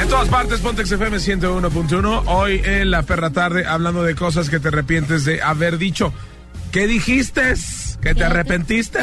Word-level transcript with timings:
En 0.00 0.08
todas 0.08 0.28
partes, 0.28 0.60
Pontex 0.60 0.90
FM 0.90 1.18
101.1. 1.18 2.22
Hoy 2.26 2.60
en 2.64 2.90
la 2.90 3.02
perra 3.02 3.30
tarde, 3.30 3.66
hablando 3.66 4.02
de 4.02 4.14
cosas 4.14 4.50
que 4.50 4.58
te 4.58 4.68
arrepientes 4.68 5.24
de 5.24 5.42
haber 5.42 5.78
dicho. 5.78 6.12
¿Qué 6.72 6.86
dijiste? 6.86 7.54
¿Que 8.00 8.14
te 8.14 8.24
arrepentiste? 8.24 8.98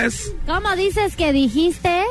¿Cómo 0.46 0.76
dices 0.76 1.16
que 1.16 1.32
dijiste? 1.32 2.04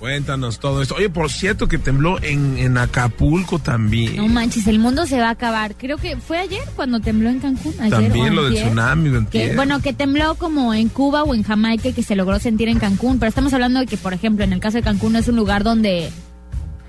Cuéntanos 0.00 0.58
todo 0.58 0.82
esto. 0.82 0.96
Oye, 0.96 1.10
por 1.10 1.30
cierto 1.30 1.68
que 1.68 1.78
tembló 1.78 2.20
en, 2.20 2.58
en 2.58 2.76
Acapulco 2.76 3.60
también. 3.60 4.16
No 4.16 4.26
manches, 4.26 4.66
el 4.66 4.80
mundo 4.80 5.06
se 5.06 5.20
va 5.20 5.28
a 5.28 5.30
acabar. 5.30 5.76
Creo 5.76 5.96
que 5.96 6.16
fue 6.16 6.38
ayer 6.38 6.62
cuando 6.74 6.98
tembló 6.98 7.28
en 7.28 7.38
Cancún. 7.38 7.74
Ayer 7.78 7.90
también 7.90 8.34
lo 8.34 8.42
del 8.42 8.54
tsunami. 8.54 9.26
Que, 9.26 9.54
bueno, 9.54 9.80
que 9.80 9.92
tembló 9.92 10.34
como 10.34 10.74
en 10.74 10.88
Cuba 10.88 11.22
o 11.22 11.34
en 11.36 11.44
Jamaica 11.44 11.90
y 11.90 11.92
que 11.92 12.02
se 12.02 12.16
logró 12.16 12.40
sentir 12.40 12.68
en 12.68 12.80
Cancún. 12.80 13.20
Pero 13.20 13.28
estamos 13.28 13.52
hablando 13.52 13.78
de 13.78 13.86
que, 13.86 13.96
por 13.96 14.12
ejemplo, 14.12 14.42
en 14.44 14.52
el 14.52 14.58
caso 14.58 14.78
de 14.78 14.82
Cancún 14.82 15.14
es 15.14 15.28
un 15.28 15.36
lugar 15.36 15.62
donde 15.62 16.10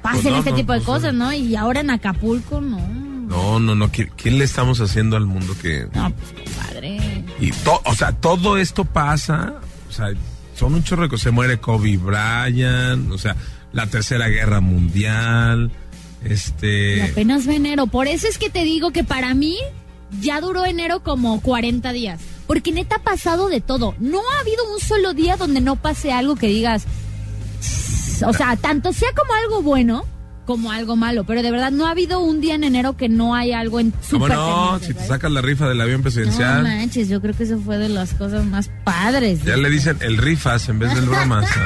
pasen 0.03 0.21
Pues 0.21 0.31
no, 0.33 0.37
este 0.39 0.51
no, 0.51 0.55
tipo 0.57 0.73
de 0.73 0.79
pues 0.81 0.85
cosas, 0.85 1.13
no. 1.15 1.33
Y 1.33 1.55
ahora 1.55 1.79
en 1.79 1.89
Acapulco, 1.89 2.61
no. 2.61 2.77
No, 2.77 3.59
no, 3.59 3.73
no. 3.73 3.91
¿Qué, 3.91 4.11
qué 4.15 4.29
le 4.29 4.43
estamos 4.43 4.79
haciendo 4.81 5.17
al 5.17 5.25
mundo 5.25 5.55
que.? 5.59 5.87
No, 5.95 6.11
pues 6.13 6.33
compadre. 6.45 7.23
Y 7.39 7.49
to- 7.51 7.81
o 7.85 7.95
sea, 7.95 8.11
todo 8.11 8.57
esto 8.57 8.85
pasa. 8.85 9.55
O 9.89 9.91
sea, 9.91 10.09
son 10.55 10.75
un 10.75 10.83
chorro. 10.83 11.17
Se 11.17 11.31
muere 11.31 11.57
Kobe 11.59 11.97
Bryant. 11.97 13.09
O 13.11 13.17
sea, 13.17 13.35
la 13.71 13.87
tercera 13.87 14.27
guerra 14.27 14.59
mundial. 14.61 15.71
Y 16.23 16.33
Este. 16.33 17.01
apenas 17.03 17.47
va 17.47 17.55
enero. 17.55 17.87
Por 17.87 18.07
eso 18.07 18.27
es 18.27 18.37
que 18.37 18.49
te 18.51 18.63
digo 18.63 18.91
que 18.91 19.03
para 19.03 19.33
mí 19.33 19.57
ya 20.21 20.39
duró 20.41 20.65
enero 20.65 21.01
como 21.01 21.41
40 21.41 21.91
días. 21.93 22.21
Porque 22.45 22.71
neta 22.71 22.97
ha 22.97 23.01
pasado 23.03 23.47
de 23.49 23.61
todo. 23.61 23.95
No 23.99 24.19
ha 24.19 24.41
habido 24.41 24.63
un 24.73 24.79
solo 24.79 25.13
día 25.13 25.37
donde 25.37 25.61
no 25.61 25.75
pase 25.77 26.11
algo 26.11 26.35
que 26.35 26.47
digas. 26.47 26.85
O 28.21 28.33
sea, 28.33 28.55
tanto 28.57 28.93
sea 28.93 29.09
como 29.15 29.33
algo 29.33 29.61
bueno 29.63 30.05
como 30.45 30.71
algo 30.71 30.95
malo. 30.97 31.23
Pero 31.23 31.41
de 31.41 31.51
verdad 31.51 31.71
no 31.71 31.87
ha 31.87 31.91
habido 31.91 32.19
un 32.19 32.41
día 32.41 32.55
en 32.55 32.65
enero 32.65 32.97
que 32.97 33.07
no 33.07 33.33
haya 33.33 33.59
algo 33.61 33.79
en 33.79 33.91
¿Cómo 33.91 34.03
súper 34.03 34.33
no? 34.33 34.77
Si 34.79 34.93
te 34.93 35.05
sacas 35.07 35.31
la 35.31 35.41
rifa 35.41 35.69
del 35.69 35.79
avión 35.79 35.99
No 35.99 36.03
presidencial. 36.03 36.63
manches, 36.63 37.07
yo 37.07 37.21
creo 37.21 37.33
que 37.33 37.43
eso 37.43 37.59
fue 37.59 37.77
de 37.77 37.87
las 37.89 38.13
cosas 38.13 38.45
más 38.45 38.69
padres. 38.83 39.43
ya 39.45 39.55
le 39.55 39.69
dicen 39.69 39.97
el 40.01 40.17
rifas 40.17 40.67
en 40.69 40.79
vez 40.79 40.93
del 40.93 41.05
bromas. 41.05 41.49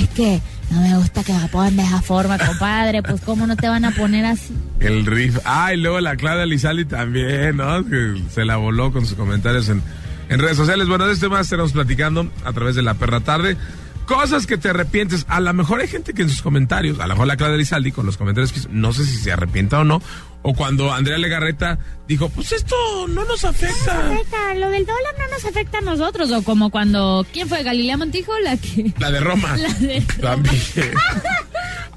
Es 0.00 0.08
que 0.10 0.40
no 0.70 0.80
me 0.80 0.96
gusta 0.98 1.22
que 1.24 1.32
me 1.32 1.48
pongan 1.48 1.76
de 1.76 1.82
esa 1.82 2.02
forma, 2.02 2.38
compadre. 2.38 3.02
Pues, 3.02 3.20
¿cómo 3.22 3.46
no 3.46 3.56
te 3.56 3.68
van 3.68 3.84
a 3.84 3.90
poner 3.92 4.24
así? 4.24 4.54
El 4.80 5.06
riff. 5.06 5.38
Ah, 5.44 5.72
y 5.72 5.76
luego 5.78 6.00
la 6.00 6.16
Claudia 6.16 6.46
Lizali 6.46 6.84
también, 6.84 7.56
¿no? 7.56 7.84
Que 7.86 8.20
se 8.30 8.44
la 8.44 8.56
voló 8.56 8.92
con 8.92 9.06
sus 9.06 9.16
comentarios 9.16 9.68
en, 9.68 9.82
en 10.28 10.38
redes 10.40 10.56
sociales. 10.56 10.88
Bueno, 10.88 11.06
de 11.06 11.12
este 11.14 11.28
más 11.28 11.42
estaremos 11.42 11.72
platicando 11.72 12.30
a 12.44 12.52
través 12.52 12.74
de 12.74 12.82
la 12.82 12.94
perra 12.94 13.20
tarde. 13.20 13.56
Cosas 14.06 14.46
que 14.46 14.58
te 14.58 14.70
arrepientes. 14.70 15.24
A 15.28 15.40
lo 15.40 15.52
mejor 15.52 15.80
hay 15.80 15.88
gente 15.88 16.12
que 16.14 16.22
en 16.22 16.30
sus 16.30 16.42
comentarios, 16.42 17.00
a 17.00 17.06
lo 17.06 17.14
mejor 17.14 17.26
la 17.26 17.36
Claudia 17.36 17.56
Lizaldi 17.56 17.92
con 17.92 18.06
los 18.06 18.16
comentarios 18.16 18.52
que 18.52 18.60
hizo, 18.60 18.68
no 18.70 18.92
sé 18.92 19.04
si 19.04 19.16
se 19.16 19.32
arrepienta 19.32 19.80
o 19.80 19.84
no. 19.84 20.02
O 20.42 20.52
cuando 20.54 20.92
Andrea 20.92 21.16
Legarreta 21.16 21.78
dijo, 22.06 22.28
pues 22.28 22.52
esto 22.52 22.76
no 23.08 23.24
nos 23.24 23.44
afecta. 23.44 24.08
afecta, 24.08 24.54
lo 24.54 24.68
del 24.68 24.84
dólar 24.84 25.14
no 25.18 25.28
nos 25.28 25.44
afecta 25.46 25.78
a 25.78 25.80
nosotros. 25.80 26.30
O 26.32 26.42
como 26.42 26.70
cuando, 26.70 27.26
¿quién 27.32 27.48
fue? 27.48 27.62
Galilea 27.62 27.96
Montijo, 27.96 28.38
la 28.40 28.58
que... 28.58 28.92
La 28.98 29.10
de 29.10 29.20
Roma. 29.20 29.56
La 29.56 29.72
de 29.72 30.00
También. 30.20 30.62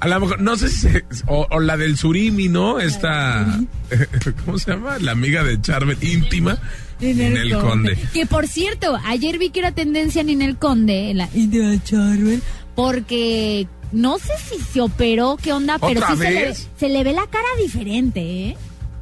A 0.00 0.08
lo 0.08 0.20
mejor, 0.20 0.40
no 0.40 0.56
sé 0.56 0.68
si 0.68 0.88
se- 0.88 1.04
o, 1.26 1.46
o 1.50 1.60
la 1.60 1.76
del 1.76 1.96
Surimi, 1.96 2.48
¿no? 2.48 2.78
Esta, 2.80 3.60
¿cómo 4.44 4.58
se 4.58 4.70
llama? 4.72 4.98
La 4.98 5.12
amiga 5.12 5.42
de 5.44 5.60
Charvet 5.60 6.02
íntima. 6.04 6.58
Ninel 7.00 7.56
Conde. 7.60 7.96
Que 8.12 8.26
por 8.26 8.46
cierto, 8.48 8.98
ayer 9.06 9.38
vi 9.38 9.50
que 9.50 9.60
era 9.60 9.72
tendencia 9.72 10.22
Ninel 10.24 10.56
Conde, 10.56 11.12
la 11.14 11.28
de 11.32 11.80
Charbel, 11.84 12.42
porque 12.74 13.66
no 13.92 14.18
sé 14.18 14.32
si 14.48 14.60
se 14.62 14.80
operó, 14.80 15.36
qué 15.42 15.52
onda, 15.52 15.78
pero 15.78 16.00
¿Otra 16.00 16.10
sí 16.16 16.22
se 16.22 16.30
le, 16.30 16.54
se 16.54 16.88
le 16.88 17.04
ve 17.04 17.12
la 17.12 17.26
cara 17.26 17.46
diferente, 17.62 18.20
¿eh? 18.20 18.56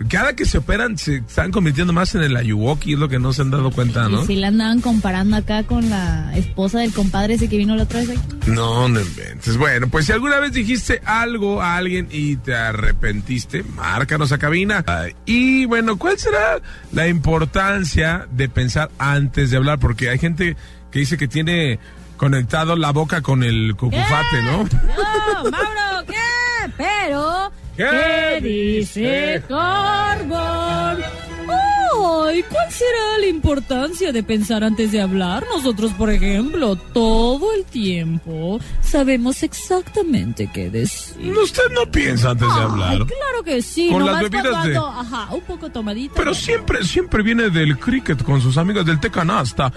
Cada 0.08 0.34
que 0.34 0.44
se 0.44 0.58
operan 0.58 0.98
se 0.98 1.16
están 1.16 1.50
convirtiendo 1.50 1.92
más 1.92 2.14
en 2.14 2.22
el 2.22 2.36
Ayuwoki, 2.36 2.92
es 2.92 2.98
lo 2.98 3.08
que 3.08 3.18
no 3.18 3.32
se 3.32 3.42
han 3.42 3.50
dado 3.50 3.70
cuenta, 3.70 4.08
¿no? 4.08 4.22
Y 4.22 4.26
si 4.26 4.36
la 4.36 4.48
andaban 4.48 4.80
comparando 4.80 5.36
acá 5.36 5.62
con 5.62 5.88
la 5.88 6.36
esposa 6.36 6.80
del 6.80 6.92
compadre 6.92 7.34
ese 7.34 7.48
que 7.48 7.56
vino 7.56 7.74
la 7.76 7.84
otra 7.84 8.00
vez 8.00 8.10
aquí. 8.10 8.36
No, 8.46 8.88
no 8.88 9.00
inventes. 9.00 9.56
Bueno, 9.56 9.88
pues 9.88 10.06
si 10.06 10.12
alguna 10.12 10.38
vez 10.38 10.52
dijiste 10.52 11.00
algo 11.04 11.62
a 11.62 11.76
alguien 11.76 12.08
y 12.10 12.36
te 12.36 12.54
arrepentiste, 12.54 13.62
márcanos 13.62 14.32
a 14.32 14.38
cabina. 14.38 14.84
Ay, 14.86 15.14
Y 15.24 15.64
bueno, 15.64 15.96
¿cuál 15.96 16.18
será 16.18 16.60
la 16.92 17.08
importancia 17.08 18.26
de 18.30 18.48
pensar 18.48 18.90
antes 18.98 19.50
de 19.50 19.56
hablar? 19.56 19.78
Porque 19.78 20.10
hay 20.10 20.18
gente 20.18 20.56
que 20.90 20.98
dice 21.00 21.16
que 21.16 21.28
tiene 21.28 21.78
conectado 22.16 22.76
la 22.76 22.90
boca 22.92 23.20
con 23.22 23.42
el 23.42 23.74
cucufate, 23.76 24.42
¿no? 24.42 24.62
No, 24.64 25.50
Mauro, 25.50 26.06
¿qué? 26.06 26.72
Pero, 26.76 27.52
¿Qué 27.76 27.84
¿qué 27.84 28.40
dice 28.40 29.42
Carbón? 29.46 31.25
Ay, 31.48 32.42
¿cuál 32.50 32.70
será 32.70 33.18
la 33.20 33.26
importancia 33.26 34.12
de 34.12 34.22
pensar 34.22 34.62
antes 34.64 34.92
de 34.92 35.00
hablar? 35.00 35.44
Nosotros, 35.54 35.92
por 35.92 36.10
ejemplo, 36.10 36.76
todo 36.76 37.52
el 37.54 37.64
tiempo 37.64 38.58
sabemos 38.80 39.42
exactamente 39.42 40.50
qué 40.52 40.68
decir. 40.70 41.32
Usted 41.36 41.62
no 41.72 41.90
piensa 41.90 42.30
antes 42.30 42.48
de 42.48 42.60
hablar. 42.60 42.96
claro 42.98 43.42
que 43.44 43.62
sí. 43.62 43.88
Con 43.90 44.04
las 44.04 44.20
bebidas 44.22 44.48
cuando 44.50 44.68
de- 44.68 44.76
Ajá, 44.76 45.28
un 45.34 45.40
poco 45.42 45.70
tomadita. 45.70 46.14
Pero 46.16 46.34
siempre, 46.34 46.84
siempre 46.84 47.22
viene 47.22 47.48
del 47.50 47.78
cricket 47.78 48.22
con 48.22 48.40
sus 48.40 48.56
amigas 48.58 48.84
del 48.84 49.00
té 49.00 49.10
canasta. 49.10 49.72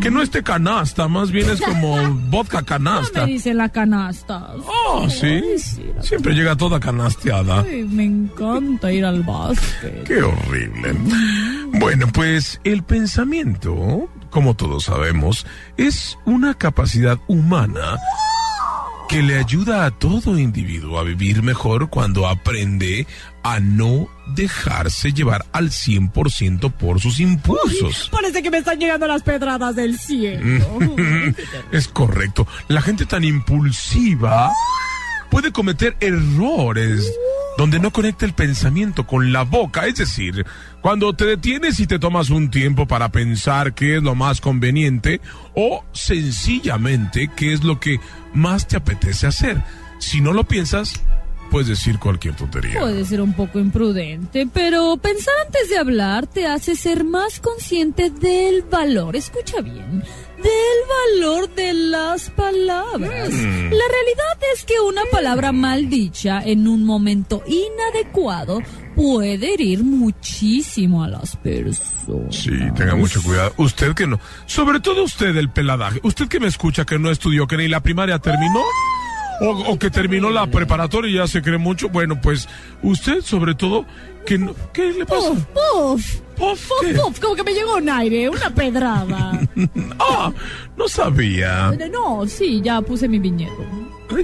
Que 0.00 0.10
no 0.10 0.22
es 0.22 0.30
té 0.30 0.42
canasta, 0.42 1.06
más 1.08 1.30
bien 1.30 1.50
es 1.50 1.60
como 1.60 1.96
vodka 2.30 2.60
No 2.60 2.66
canasta. 2.66 3.26
me 3.26 3.32
dicen 3.32 3.56
la 3.58 3.68
canasta. 3.68 4.54
Oh, 4.66 5.06
sí. 5.08 5.26
Ay, 5.26 5.58
sí, 5.58 5.84
la 5.94 6.02
Siempre 6.02 6.34
llega 6.34 6.56
toda 6.56 6.80
canasteada. 6.80 7.60
Ay, 7.62 7.84
me 7.84 8.04
encanta 8.04 8.90
ir 8.92 9.04
al 9.04 9.22
básquet. 9.22 10.04
Qué 10.04 10.22
horrible. 10.22 10.94
Bueno, 11.72 12.08
pues 12.12 12.60
el 12.64 12.82
pensamiento, 12.82 14.08
como 14.30 14.54
todos 14.54 14.84
sabemos, 14.84 15.46
es 15.76 16.18
una 16.24 16.54
capacidad 16.54 17.18
humana 17.26 17.98
que 19.10 19.22
le 19.24 19.38
ayuda 19.38 19.86
a 19.86 19.90
todo 19.90 20.38
individuo 20.38 21.00
a 21.00 21.02
vivir 21.02 21.42
mejor 21.42 21.90
cuando 21.90 22.28
aprende 22.28 23.08
a 23.42 23.58
no 23.58 24.08
dejarse 24.36 25.12
llevar 25.12 25.46
al 25.50 25.70
100% 25.70 26.72
por 26.72 27.00
sus 27.00 27.18
impulsos. 27.18 28.08
Parece 28.12 28.40
que 28.40 28.52
me 28.52 28.58
están 28.58 28.78
llegando 28.78 29.08
las 29.08 29.24
pedradas 29.24 29.74
del 29.74 29.98
cielo. 29.98 30.64
Es 31.72 31.88
correcto. 31.88 32.46
La 32.68 32.82
gente 32.82 33.04
tan 33.04 33.24
impulsiva 33.24 34.52
puede 35.30 35.52
cometer 35.52 35.96
errores 36.00 37.10
donde 37.56 37.78
no 37.78 37.92
conecta 37.92 38.24
el 38.24 38.32
pensamiento 38.32 39.06
con 39.06 39.32
la 39.32 39.42
boca. 39.42 39.86
Es 39.86 39.96
decir, 39.96 40.46
cuando 40.80 41.12
te 41.14 41.26
detienes 41.26 41.78
y 41.80 41.86
te 41.86 41.98
tomas 41.98 42.30
un 42.30 42.50
tiempo 42.50 42.86
para 42.86 43.10
pensar 43.10 43.74
qué 43.74 43.96
es 43.96 44.02
lo 44.02 44.14
más 44.14 44.40
conveniente 44.40 45.20
o 45.54 45.84
sencillamente 45.92 47.30
qué 47.36 47.52
es 47.52 47.62
lo 47.62 47.78
que 47.78 48.00
más 48.32 48.66
te 48.66 48.76
apetece 48.76 49.26
hacer. 49.26 49.62
Si 49.98 50.20
no 50.20 50.32
lo 50.32 50.44
piensas, 50.44 51.02
puedes 51.50 51.68
decir 51.68 51.98
cualquier 51.98 52.34
tontería. 52.34 52.80
Puede 52.80 53.04
ser 53.04 53.20
un 53.20 53.34
poco 53.34 53.58
imprudente, 53.58 54.48
pero 54.52 54.96
pensar 54.96 55.34
antes 55.46 55.68
de 55.68 55.78
hablar 55.78 56.26
te 56.26 56.46
hace 56.46 56.76
ser 56.76 57.04
más 57.04 57.40
consciente 57.40 58.10
del 58.10 58.62
valor, 58.62 59.16
escucha 59.16 59.60
bien, 59.60 60.02
del 60.42 61.18
valor 61.18 61.54
de 61.54 61.74
las 61.74 62.30
palabras. 62.30 63.30
La 63.30 63.86
realidad 63.88 64.38
es 64.54 64.64
que 64.64 64.80
una 64.80 65.02
palabra 65.10 65.52
mal 65.52 65.90
dicha 65.90 66.40
en 66.44 66.66
un 66.66 66.84
momento 66.84 67.42
inadecuado 67.46 68.60
puede 68.94 69.54
herir 69.54 69.82
muchísimo 69.82 71.04
a 71.04 71.08
las 71.08 71.36
personas. 71.36 72.06
Sí, 72.30 72.52
tenga 72.76 72.94
mucho 72.94 73.22
cuidado. 73.22 73.52
Usted 73.56 73.94
que 73.94 74.06
no. 74.06 74.18
Sobre 74.46 74.80
todo 74.80 75.04
usted, 75.04 75.36
el 75.36 75.50
peladaje. 75.50 76.00
Usted 76.02 76.28
que 76.28 76.40
me 76.40 76.48
escucha 76.48 76.84
que 76.84 76.98
no 76.98 77.10
estudió, 77.10 77.46
que 77.46 77.56
ni 77.56 77.68
la 77.68 77.80
primaria 77.80 78.18
terminó. 78.18 78.62
O, 79.40 79.72
o 79.72 79.78
que 79.78 79.90
terminó 79.90 80.30
la 80.30 80.46
preparatoria 80.46 81.10
y 81.10 81.14
ya 81.14 81.26
se 81.26 81.40
cree 81.42 81.58
mucho. 81.58 81.88
Bueno, 81.88 82.20
pues 82.20 82.48
usted 82.82 83.22
sobre 83.22 83.54
todo 83.54 83.86
que 84.26 84.36
no... 84.38 84.54
¿Qué 84.72 84.92
le 84.92 85.06
pasa? 85.06 85.30
Puf, 85.30 85.44
puf, 85.54 86.20
Puf, 86.36 86.68
puf, 86.68 86.80
¿qué? 86.86 86.94
puf, 86.94 87.20
como 87.20 87.34
que 87.34 87.42
me 87.44 87.52
llegó 87.54 87.76
un 87.76 87.88
aire, 87.88 88.28
una 88.28 88.50
pedrada. 88.50 89.40
Ah, 89.98 90.32
no 90.76 90.88
sabía. 90.88 91.72
no, 91.92 92.26
sí, 92.26 92.60
ya 92.62 92.80
puse 92.80 93.06
mi 93.08 93.18
viñedo. 93.18 93.54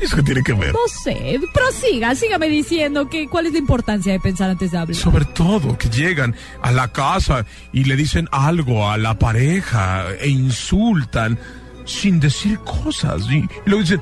¿Eso 0.00 0.16
qué 0.16 0.22
tiene 0.22 0.42
que 0.42 0.52
ver? 0.52 0.72
No 0.72 0.80
sé, 0.88 1.38
prosiga, 1.54 2.14
sígame 2.14 2.48
diciendo 2.48 3.08
que 3.08 3.28
cuál 3.28 3.46
es 3.46 3.52
la 3.52 3.58
importancia 3.58 4.12
de 4.12 4.20
pensar 4.20 4.50
antes 4.50 4.72
de 4.72 4.78
hablar. 4.78 4.96
Sobre 4.96 5.24
todo 5.26 5.78
que 5.78 5.88
llegan 5.90 6.34
a 6.62 6.72
la 6.72 6.88
casa 6.88 7.44
y 7.72 7.84
le 7.84 7.94
dicen 7.96 8.28
algo 8.32 8.88
a 8.90 8.96
la 8.98 9.18
pareja 9.18 10.06
e 10.20 10.28
insultan 10.28 11.38
sin 11.84 12.18
decir 12.18 12.58
cosas 12.60 13.22
y, 13.30 13.36
y 13.36 13.48
luego 13.66 13.82
dicen, 13.82 14.00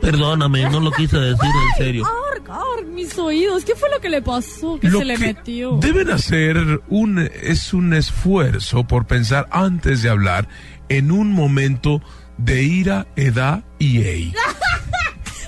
Perdóname, 0.00 0.68
no 0.70 0.80
lo 0.80 0.90
quise 0.92 1.18
decir 1.18 1.50
en 1.70 1.84
serio. 1.84 2.06
Ar, 2.06 2.42
ar, 2.50 2.84
mis 2.86 3.16
oídos, 3.18 3.64
¿qué 3.64 3.74
fue 3.74 3.90
lo 3.90 4.00
que 4.00 4.08
le 4.08 4.22
pasó? 4.22 4.78
¿Qué 4.80 4.88
lo 4.88 4.98
se 4.98 5.04
le 5.04 5.16
que 5.16 5.26
metió? 5.34 5.76
deben 5.78 6.10
hacer 6.10 6.56
un 6.88 7.18
es 7.18 7.72
un 7.74 7.92
esfuerzo 7.94 8.84
por 8.84 9.06
pensar 9.06 9.46
antes 9.50 10.02
de 10.02 10.08
hablar 10.10 10.48
en 10.88 11.12
un 11.12 11.32
momento 11.32 12.00
de 12.38 12.62
ira, 12.62 13.06
edad 13.16 13.62
y 13.78 14.02
ey. 14.02 14.32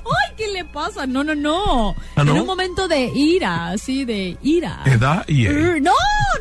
¡Ay, 0.05 0.35
qué 0.37 0.49
le 0.53 0.65
pasa! 0.67 1.07
No, 1.07 1.25
no, 1.25 1.35
no. 1.35 1.95
¿Ah, 2.17 2.25
no? 2.25 2.33
En 2.33 2.41
un 2.43 2.47
momento 2.47 2.87
de 2.89 3.07
ira, 3.15 3.71
así 3.71 4.05
de 4.05 4.37
ira. 4.43 4.83
Edad 4.85 5.25
y 5.27 5.47
ey. 5.47 5.81
No, 5.81 5.93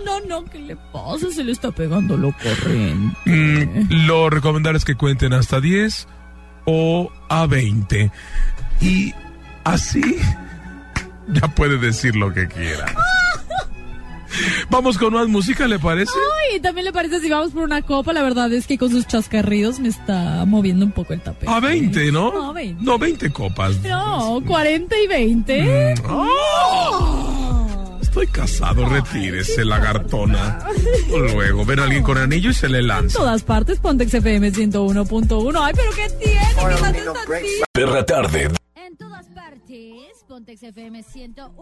no, 0.05 0.19
no, 0.27 0.45
¿qué 0.45 0.59
le 0.59 0.75
pasa? 0.75 1.31
Se 1.31 1.43
le 1.43 1.51
está 1.53 1.71
pegando 1.71 2.17
lo 2.17 2.33
corriente. 2.33 3.17
Mm, 3.25 4.05
lo 4.07 4.29
recomendable 4.29 4.77
es 4.77 4.85
que 4.85 4.95
cuenten 4.95 5.33
hasta 5.33 5.61
10 5.61 6.07
o 6.65 7.11
a 7.29 7.45
20. 7.45 8.11
Y 8.81 9.13
así 9.63 10.17
ya 11.27 11.47
puede 11.49 11.77
decir 11.77 12.15
lo 12.15 12.33
que 12.33 12.47
quiera. 12.47 12.85
Vamos 14.69 14.97
con 14.97 15.13
más 15.13 15.27
música, 15.27 15.67
¿le 15.67 15.77
parece? 15.77 16.13
Ay, 16.49 16.59
también 16.59 16.85
le 16.85 16.93
parece 16.93 17.19
si 17.19 17.29
vamos 17.29 17.51
por 17.51 17.63
una 17.63 17.81
copa, 17.81 18.13
la 18.13 18.23
verdad 18.23 18.51
es 18.53 18.65
que 18.65 18.77
con 18.77 18.89
sus 18.89 19.05
chascarridos 19.05 19.79
me 19.79 19.89
está 19.89 20.45
moviendo 20.45 20.85
un 20.85 20.91
poco 20.91 21.13
el 21.13 21.21
tapete. 21.21 21.51
A 21.51 21.59
20, 21.59 22.11
¿no? 22.11 22.31
No, 22.31 22.53
20. 22.53 22.83
No, 22.83 22.97
20 22.97 23.31
copas. 23.31 23.81
No, 23.81 24.41
40 24.45 24.95
y 24.97 25.07
20. 25.07 25.95
Mm, 25.95 26.05
¡oh! 26.09 27.40
Estoy 28.11 28.27
casado, 28.27 28.89
retírese, 28.89 29.63
lagartona. 29.63 30.59
Luego, 31.07 31.63
ven 31.63 31.79
a 31.79 31.83
alguien 31.85 32.03
con 32.03 32.17
anillo 32.17 32.49
y 32.49 32.53
se 32.53 32.67
le 32.67 32.79
En 32.79 32.87
lanza. 32.87 33.17
todas 33.19 33.41
partes, 33.43 33.79
Pontex 33.79 34.13
FM 34.13 34.51
101.1. 34.51 35.57
Ay, 35.63 35.73
pero 35.73 35.91
¿qué 35.95 36.09
tiene? 36.21 36.41
Perra 37.71 38.05
tarde. 38.05 38.49
En 38.75 38.97
todas 38.97 39.27
partes, 39.27 40.25
Pontex 40.27 40.61
FM 40.61 41.05
101.1. 41.05 41.55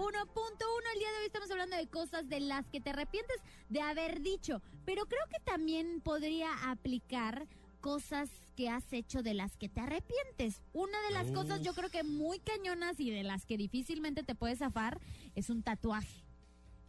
El 0.91 0.99
día 0.99 1.11
de 1.11 1.17
hoy 1.19 1.25
estamos 1.27 1.51
hablando 1.51 1.75
de 1.77 1.85
cosas 1.85 2.27
de 2.27 2.39
las 2.39 2.65
que 2.69 2.81
te 2.81 2.89
arrepientes 2.89 3.37
de 3.69 3.81
haber 3.81 4.21
dicho, 4.21 4.63
pero 4.85 5.05
creo 5.05 5.21
que 5.31 5.39
también 5.45 6.01
podría 6.01 6.49
aplicar 6.71 7.45
cosas 7.79 8.27
que 8.57 8.69
has 8.69 8.91
hecho 8.91 9.21
de 9.21 9.35
las 9.35 9.55
que 9.55 9.69
te 9.69 9.81
arrepientes. 9.81 10.63
Una 10.73 10.99
de 11.09 11.13
las 11.13 11.29
cosas 11.29 11.61
yo 11.61 11.75
creo 11.75 11.89
que 11.89 12.01
muy 12.01 12.39
cañonas 12.39 12.99
y 12.99 13.11
de 13.11 13.21
las 13.21 13.45
que 13.45 13.55
difícilmente 13.55 14.23
te 14.23 14.33
puedes 14.33 14.57
zafar 14.57 14.99
es 15.35 15.51
un 15.51 15.61
tatuaje. 15.61 16.23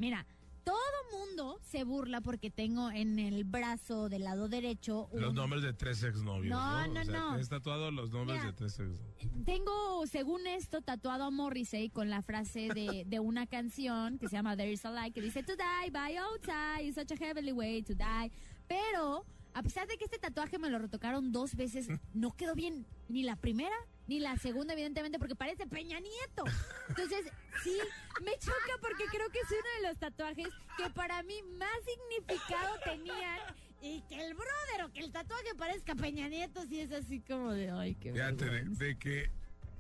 Mira, 0.01 0.27
todo 0.65 0.77
mundo 1.13 1.59
se 1.63 1.85
burla 1.85 2.21
porque 2.23 2.51
tengo 2.51 2.91
en 2.91 3.19
el 3.19 3.45
brazo 3.45 4.09
del 4.09 4.25
lado 4.25 4.49
derecho 4.49 5.09
un- 5.13 5.21
Los 5.21 5.35
nombres 5.35 5.63
de 5.63 5.75
tres 5.75 6.03
exnovios. 6.03 6.47
No, 6.51 6.87
No, 6.89 6.95
no, 6.95 7.01
O 7.01 7.05
sea, 7.05 7.37
no. 7.37 7.47
tatuado 7.49 7.91
los 7.91 8.11
nombres 8.11 8.39
Mira. 8.39 8.51
de 8.51 8.57
tres 8.57 8.79
exnovios. 8.81 9.45
Tengo, 9.45 10.07
según 10.07 10.47
esto, 10.47 10.81
tatuado 10.81 11.25
a 11.25 11.31
Morrissey 11.31 11.91
con 11.91 12.09
la 12.09 12.23
frase 12.23 12.69
de, 12.75 13.05
de 13.07 13.21
una 13.21 13.47
canción 13.47 14.19
que 14.19 14.29
se 14.29 14.37
llama 14.37 14.57
There 14.57 14.73
is 14.73 14.85
a 14.87 14.91
light, 14.91 15.13
que 15.15 15.21
dice 15.21 15.43
To 15.43 15.53
die 15.55 15.91
by 15.91 16.17
outside 16.17 16.83
is 16.85 16.95
such 16.95 17.13
a 17.13 17.17
heavenly 17.17 17.53
way 17.53 17.83
to 17.83 17.95
die. 17.95 18.31
Pero, 18.67 19.25
a 19.53 19.63
pesar 19.63 19.87
de 19.87 19.99
que 19.99 20.05
este 20.05 20.19
tatuaje 20.19 20.59
me 20.59 20.71
lo 20.71 20.79
retocaron 20.79 21.31
dos 21.33 21.57
veces, 21.57 21.89
no 22.15 22.31
quedó 22.37 22.55
bien 22.55 22.87
ni 23.09 23.23
la 23.23 23.37
primera 23.37 23.75
ni 24.11 24.19
la 24.19 24.37
segunda, 24.37 24.73
evidentemente, 24.73 25.21
porque 25.21 25.37
parece 25.37 25.69
Peña 25.69 26.01
Nieto. 26.01 26.43
Entonces, 26.89 27.27
sí, 27.63 27.79
me 28.25 28.33
choca 28.39 28.75
porque 28.81 29.05
creo 29.05 29.31
que 29.31 29.39
es 29.39 29.51
uno 29.51 29.83
de 29.83 29.89
los 29.89 29.99
tatuajes 29.99 30.49
que 30.77 30.91
para 30.91 31.23
mí 31.23 31.41
más 31.57 31.71
significado 31.87 32.75
tenían. 32.85 33.39
Y 33.81 34.03
que 34.09 34.27
el 34.27 34.35
brother 34.35 34.85
o 34.85 34.93
que 34.93 34.99
el 34.99 35.13
tatuaje 35.13 35.55
parezca 35.57 35.95
Peña 35.95 36.27
Nieto, 36.27 36.67
sí 36.67 36.81
es 36.81 36.91
así 36.91 37.21
como 37.21 37.53
de, 37.53 37.71
ay, 37.71 37.95
qué 37.95 38.13
Fíjate, 38.13 38.45
de, 38.47 38.51
vergüenza". 38.51 38.85
de 38.85 38.99
que 38.99 39.31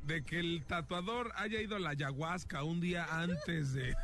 de 0.04 0.24
que 0.24 0.38
el 0.38 0.64
tatuador 0.64 1.32
haya 1.34 1.60
ido 1.60 1.76
a 1.76 1.78
la 1.78 1.90
ayahuasca 1.90 2.62
un 2.62 2.80
día 2.80 3.04
antes 3.10 3.74
de 3.74 3.94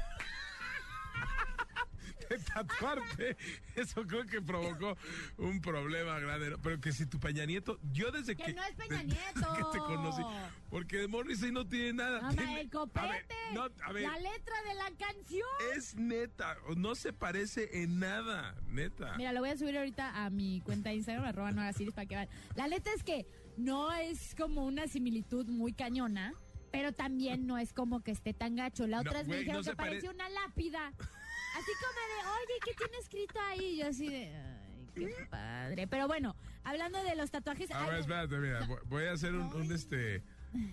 tatuarte, 2.38 3.36
eso 3.74 4.06
creo 4.06 4.24
que 4.26 4.40
provocó 4.42 4.96
un 5.38 5.60
problema 5.60 6.18
grande. 6.18 6.50
¿no? 6.50 6.58
Pero 6.58 6.80
que 6.80 6.92
si 6.92 7.06
tu 7.06 7.18
Peña 7.18 7.44
Nieto, 7.44 7.78
yo 7.92 8.10
desde 8.10 8.36
que, 8.36 8.44
Que 8.44 8.52
no 8.54 8.62
es 8.64 8.74
Peña 8.74 9.02
Nieto. 9.04 9.54
que 9.54 9.62
te 9.72 9.78
conocí, 9.78 10.22
porque 10.70 10.96
de 10.98 11.08
Morrissey 11.08 11.52
no 11.52 11.66
tiene 11.66 11.92
nada. 11.94 12.20
No, 12.22 12.34
tiene- 12.34 12.60
el 12.60 12.70
copete. 12.70 13.06
a 13.06 13.08
ver, 13.10 13.24
no, 13.54 13.62
a 13.84 13.92
ver, 13.92 14.02
La 14.04 14.18
letra 14.18 14.54
de 14.68 14.74
la 14.74 14.90
canción. 14.98 15.48
es 15.76 15.94
neta, 15.96 16.56
no 16.76 16.94
se 16.94 17.12
parece 17.12 17.82
en 17.82 17.98
nada, 17.98 18.54
neta. 18.66 19.14
Mira, 19.16 19.32
lo 19.32 19.40
voy 19.40 19.50
a 19.50 19.56
subir 19.56 19.76
ahorita 19.76 20.24
a 20.24 20.30
mi 20.30 20.60
cuenta 20.62 20.90
de 20.90 20.96
Instagram, 20.96 21.24
arroba 21.26 21.52
Nora 21.52 21.72
Ciris, 21.72 21.94
para 21.94 22.06
que 22.06 22.14
vean. 22.16 22.28
La 22.54 22.68
neta 22.68 22.90
es 22.94 23.02
que 23.02 23.26
no 23.56 23.92
es 23.92 24.34
como 24.34 24.64
una 24.66 24.86
similitud 24.86 25.46
muy 25.46 25.72
cañona, 25.72 26.34
pero 26.72 26.92
también 26.92 27.46
no 27.46 27.56
es 27.56 27.72
como 27.72 28.02
que 28.02 28.10
esté 28.10 28.34
tan 28.34 28.56
gacho. 28.56 28.86
La 28.86 28.98
No, 29.02 29.08
otra 29.08 29.20
vez 29.20 29.28
me 29.28 29.36
dijeron 29.38 29.62
no 29.64 29.70
que 29.70 29.76
pare- 29.76 29.90
parecía 29.92 30.10
una 30.10 30.28
lápida. 30.28 30.92
Así 31.56 31.70
como 31.80 31.92
de, 31.92 32.28
oye, 32.38 32.54
¿qué 32.64 32.74
tiene 32.74 32.98
escrito 32.98 33.40
ahí? 33.40 33.78
Yo 33.78 33.86
así 33.88 34.08
de, 34.08 34.34
ay, 34.36 34.86
qué 34.94 35.26
padre. 35.30 35.86
Pero 35.86 36.06
bueno, 36.06 36.36
hablando 36.64 37.02
de 37.02 37.16
los 37.16 37.30
tatuajes... 37.30 37.70
A 37.70 37.86
ver, 37.86 38.00
espérate, 38.00 38.36
mira, 38.38 38.66
voy- 38.86 39.04
a 39.06 39.12
hacer 39.12 39.34
un, 39.34 39.52
un, 39.54 39.72
este. 39.72 40.22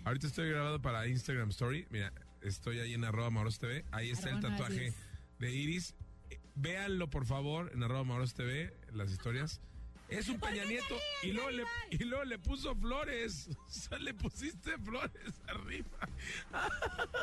Ahorita 0.06 0.27
estoy 0.27 0.50
grabado 0.50 0.81
para 0.81 1.07
Instagram 1.07 1.50
Story. 1.50 1.88
Mira, 1.89 2.13
estoy 2.41 2.80
ahí 2.80 2.94
en 2.94 3.03
arroba 3.06 3.30
Maros 3.30 3.59
TV. 3.59 3.85
Ahí 3.91 4.09
está 4.12 4.30
el 4.30 4.39
tatuaje 4.39 4.94
de 5.39 5.51
Iris. 5.51 5.95
Eh, 6.30 6.39
Véanlo, 6.56 7.09
por 7.09 7.25
favor, 7.25 7.71
en 7.74 7.83
arroba 7.83 8.03
Maros 8.03 8.33
TV, 8.33 8.74
las 8.91 9.12
historias. 9.12 9.62
Es 10.09 10.29
un 10.29 10.39
Peña 10.39 10.63
Nieto 10.65 10.95
y 11.23 11.31
luego, 11.31 11.50
le, 11.50 11.63
y 11.89 11.97
luego 12.03 12.23
le 12.23 12.38
puso 12.38 12.75
flores. 12.75 13.50
O 13.73 13.75
sea, 13.75 13.97
le 13.97 14.13
pusiste 14.13 14.77
flores 14.77 15.41
arriba. 15.47 16.07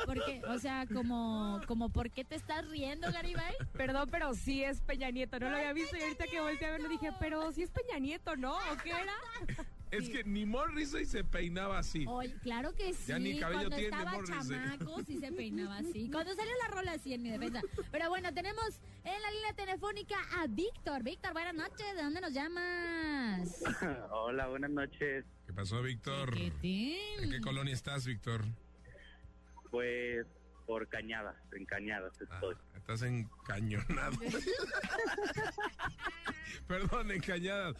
Porque, 0.04 0.42
o 0.48 0.58
sea, 0.58 0.84
como, 0.92 1.60
como, 1.68 1.90
¿por 1.90 2.10
qué 2.10 2.24
te 2.24 2.34
estás 2.34 2.68
riendo, 2.68 3.10
Garibay? 3.12 3.54
Perdón, 3.72 4.08
pero 4.10 4.34
sí 4.34 4.64
es 4.64 4.80
Peña 4.80 5.10
Nieto. 5.10 5.38
No 5.38 5.48
lo 5.48 5.56
había 5.56 5.72
visto 5.72 5.96
y 5.96 6.02
ahorita 6.02 6.24
que 6.26 6.40
volteé 6.40 6.66
a 6.66 6.72
verlo 6.72 6.88
dije, 6.88 7.10
pero 7.20 7.52
sí 7.52 7.62
es 7.62 7.70
Peña 7.70 7.98
Nieto, 8.00 8.36
¿no? 8.36 8.56
¿O 8.56 8.76
qué 8.82 8.90
era? 8.90 9.14
Es 9.90 10.08
que 10.08 10.22
ni 10.24 10.46
Morrissey 10.46 11.04
se 11.04 11.24
peinaba 11.24 11.78
así. 11.78 12.04
Oye, 12.08 12.34
claro 12.42 12.72
que 12.74 12.92
sí. 12.92 13.04
Ya 13.08 13.18
ni 13.18 13.38
cabello 13.38 13.68
Cuando 13.68 13.76
tiene, 13.76 13.96
estaba 13.96 14.12
Morrissey. 14.12 14.56
chamaco, 14.56 15.02
sí 15.02 15.18
se 15.18 15.32
peinaba 15.32 15.78
así. 15.78 16.08
Cuando 16.12 16.34
salió 16.34 16.52
la 16.62 16.74
rola, 16.74 16.98
sí, 16.98 17.14
en 17.14 17.22
mi 17.22 17.30
defensa. 17.30 17.60
Pero 17.90 18.08
bueno, 18.08 18.32
tenemos 18.32 18.80
en 19.04 19.20
la 19.20 19.30
línea 19.30 19.52
telefónica 19.54 20.16
a 20.38 20.46
Víctor. 20.46 21.02
Víctor, 21.02 21.32
buenas 21.32 21.54
noches. 21.54 21.94
¿De 21.96 22.02
dónde 22.02 22.20
nos 22.20 22.32
llamas? 22.32 23.62
Hola, 24.12 24.46
buenas 24.48 24.70
noches. 24.70 25.24
¿Qué 25.46 25.52
pasó, 25.52 25.82
Víctor? 25.82 26.36
¿En 26.36 27.30
qué 27.30 27.40
colonia 27.42 27.74
estás, 27.74 28.06
Víctor? 28.06 28.44
Pues 29.70 30.26
por 30.70 30.86
cañadas, 30.86 31.34
en 31.50 31.66
cañadas 31.66 32.12
Ah, 32.20 32.24
estoy. 32.32 32.54
estás 32.76 33.02
encañonado. 33.02 34.16
Perdón, 36.68 37.10
encañadas. 37.10 37.74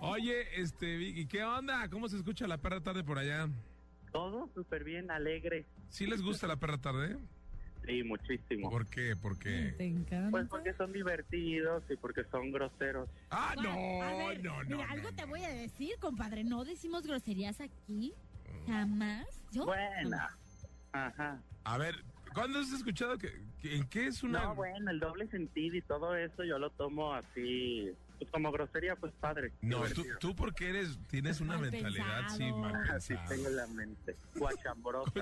Oye, 0.00 0.60
este, 0.60 0.96
Vicky, 0.96 1.26
¿qué 1.26 1.44
onda? 1.44 1.88
¿Cómo 1.88 2.08
se 2.08 2.16
escucha 2.16 2.48
la 2.48 2.58
perra 2.58 2.80
tarde 2.82 3.04
por 3.04 3.16
allá? 3.18 3.48
Todo 4.10 4.50
súper 4.56 4.82
bien, 4.82 5.08
alegre. 5.12 5.66
¿Sí 5.88 6.04
les 6.04 6.20
gusta 6.20 6.48
la 6.48 6.56
perra 6.56 6.78
tarde? 6.78 7.16
Sí, 7.86 8.02
muchísimo. 8.02 8.70
¿Por 8.70 8.88
qué? 8.88 9.14
¿Por 9.14 9.38
qué? 9.38 9.76
Te 9.78 9.86
encanta. 9.86 10.30
Pues 10.32 10.48
porque 10.48 10.72
son 10.74 10.92
divertidos 10.92 11.84
y 11.90 11.96
porque 11.96 12.24
son 12.32 12.50
groseros. 12.50 13.08
Ah, 13.30 13.52
Bueno, 13.54 13.72
no, 13.72 14.26
ver, 14.26 14.42
no, 14.42 14.64
no. 14.64 14.76
Mira, 14.78 14.90
algo 14.90 15.10
no, 15.12 15.16
te 15.16 15.24
voy 15.26 15.44
a 15.44 15.48
decir, 15.48 15.92
compadre. 16.00 16.42
No 16.42 16.64
decimos 16.64 17.06
groserías 17.06 17.60
aquí. 17.60 18.12
Jamás. 18.66 19.28
Yo. 19.52 19.64
Buena. 19.64 20.36
Ajá. 20.92 21.40
A 21.64 21.78
ver, 21.78 22.04
¿cuándo 22.34 22.58
has 22.60 22.72
escuchado 22.72 23.18
que, 23.18 23.32
que- 23.60 23.76
en 23.76 23.86
qué 23.88 24.06
es 24.06 24.22
una 24.22 24.42
No, 24.44 24.54
bueno, 24.54 24.90
el 24.90 25.00
doble 25.00 25.26
sentido 25.28 25.76
y 25.76 25.82
todo 25.82 26.14
eso 26.16 26.44
yo 26.44 26.58
lo 26.58 26.70
tomo 26.70 27.14
así. 27.14 27.90
Pues 28.18 28.30
como 28.30 28.52
grosería, 28.52 28.94
pues 28.94 29.12
padre. 29.20 29.52
No, 29.62 29.82
tú, 29.88 30.04
tú 30.20 30.36
porque 30.36 30.68
eres, 30.70 30.96
tienes 31.08 31.40
una 31.40 31.54
Mal 31.58 31.70
mentalidad 31.72 32.20
pensado. 32.28 32.56
mal 32.58 32.90
Así 32.96 33.14
tengo 33.28 33.48
la 33.50 33.66
mente. 33.66 34.14
Guachambrosa. 34.36 35.14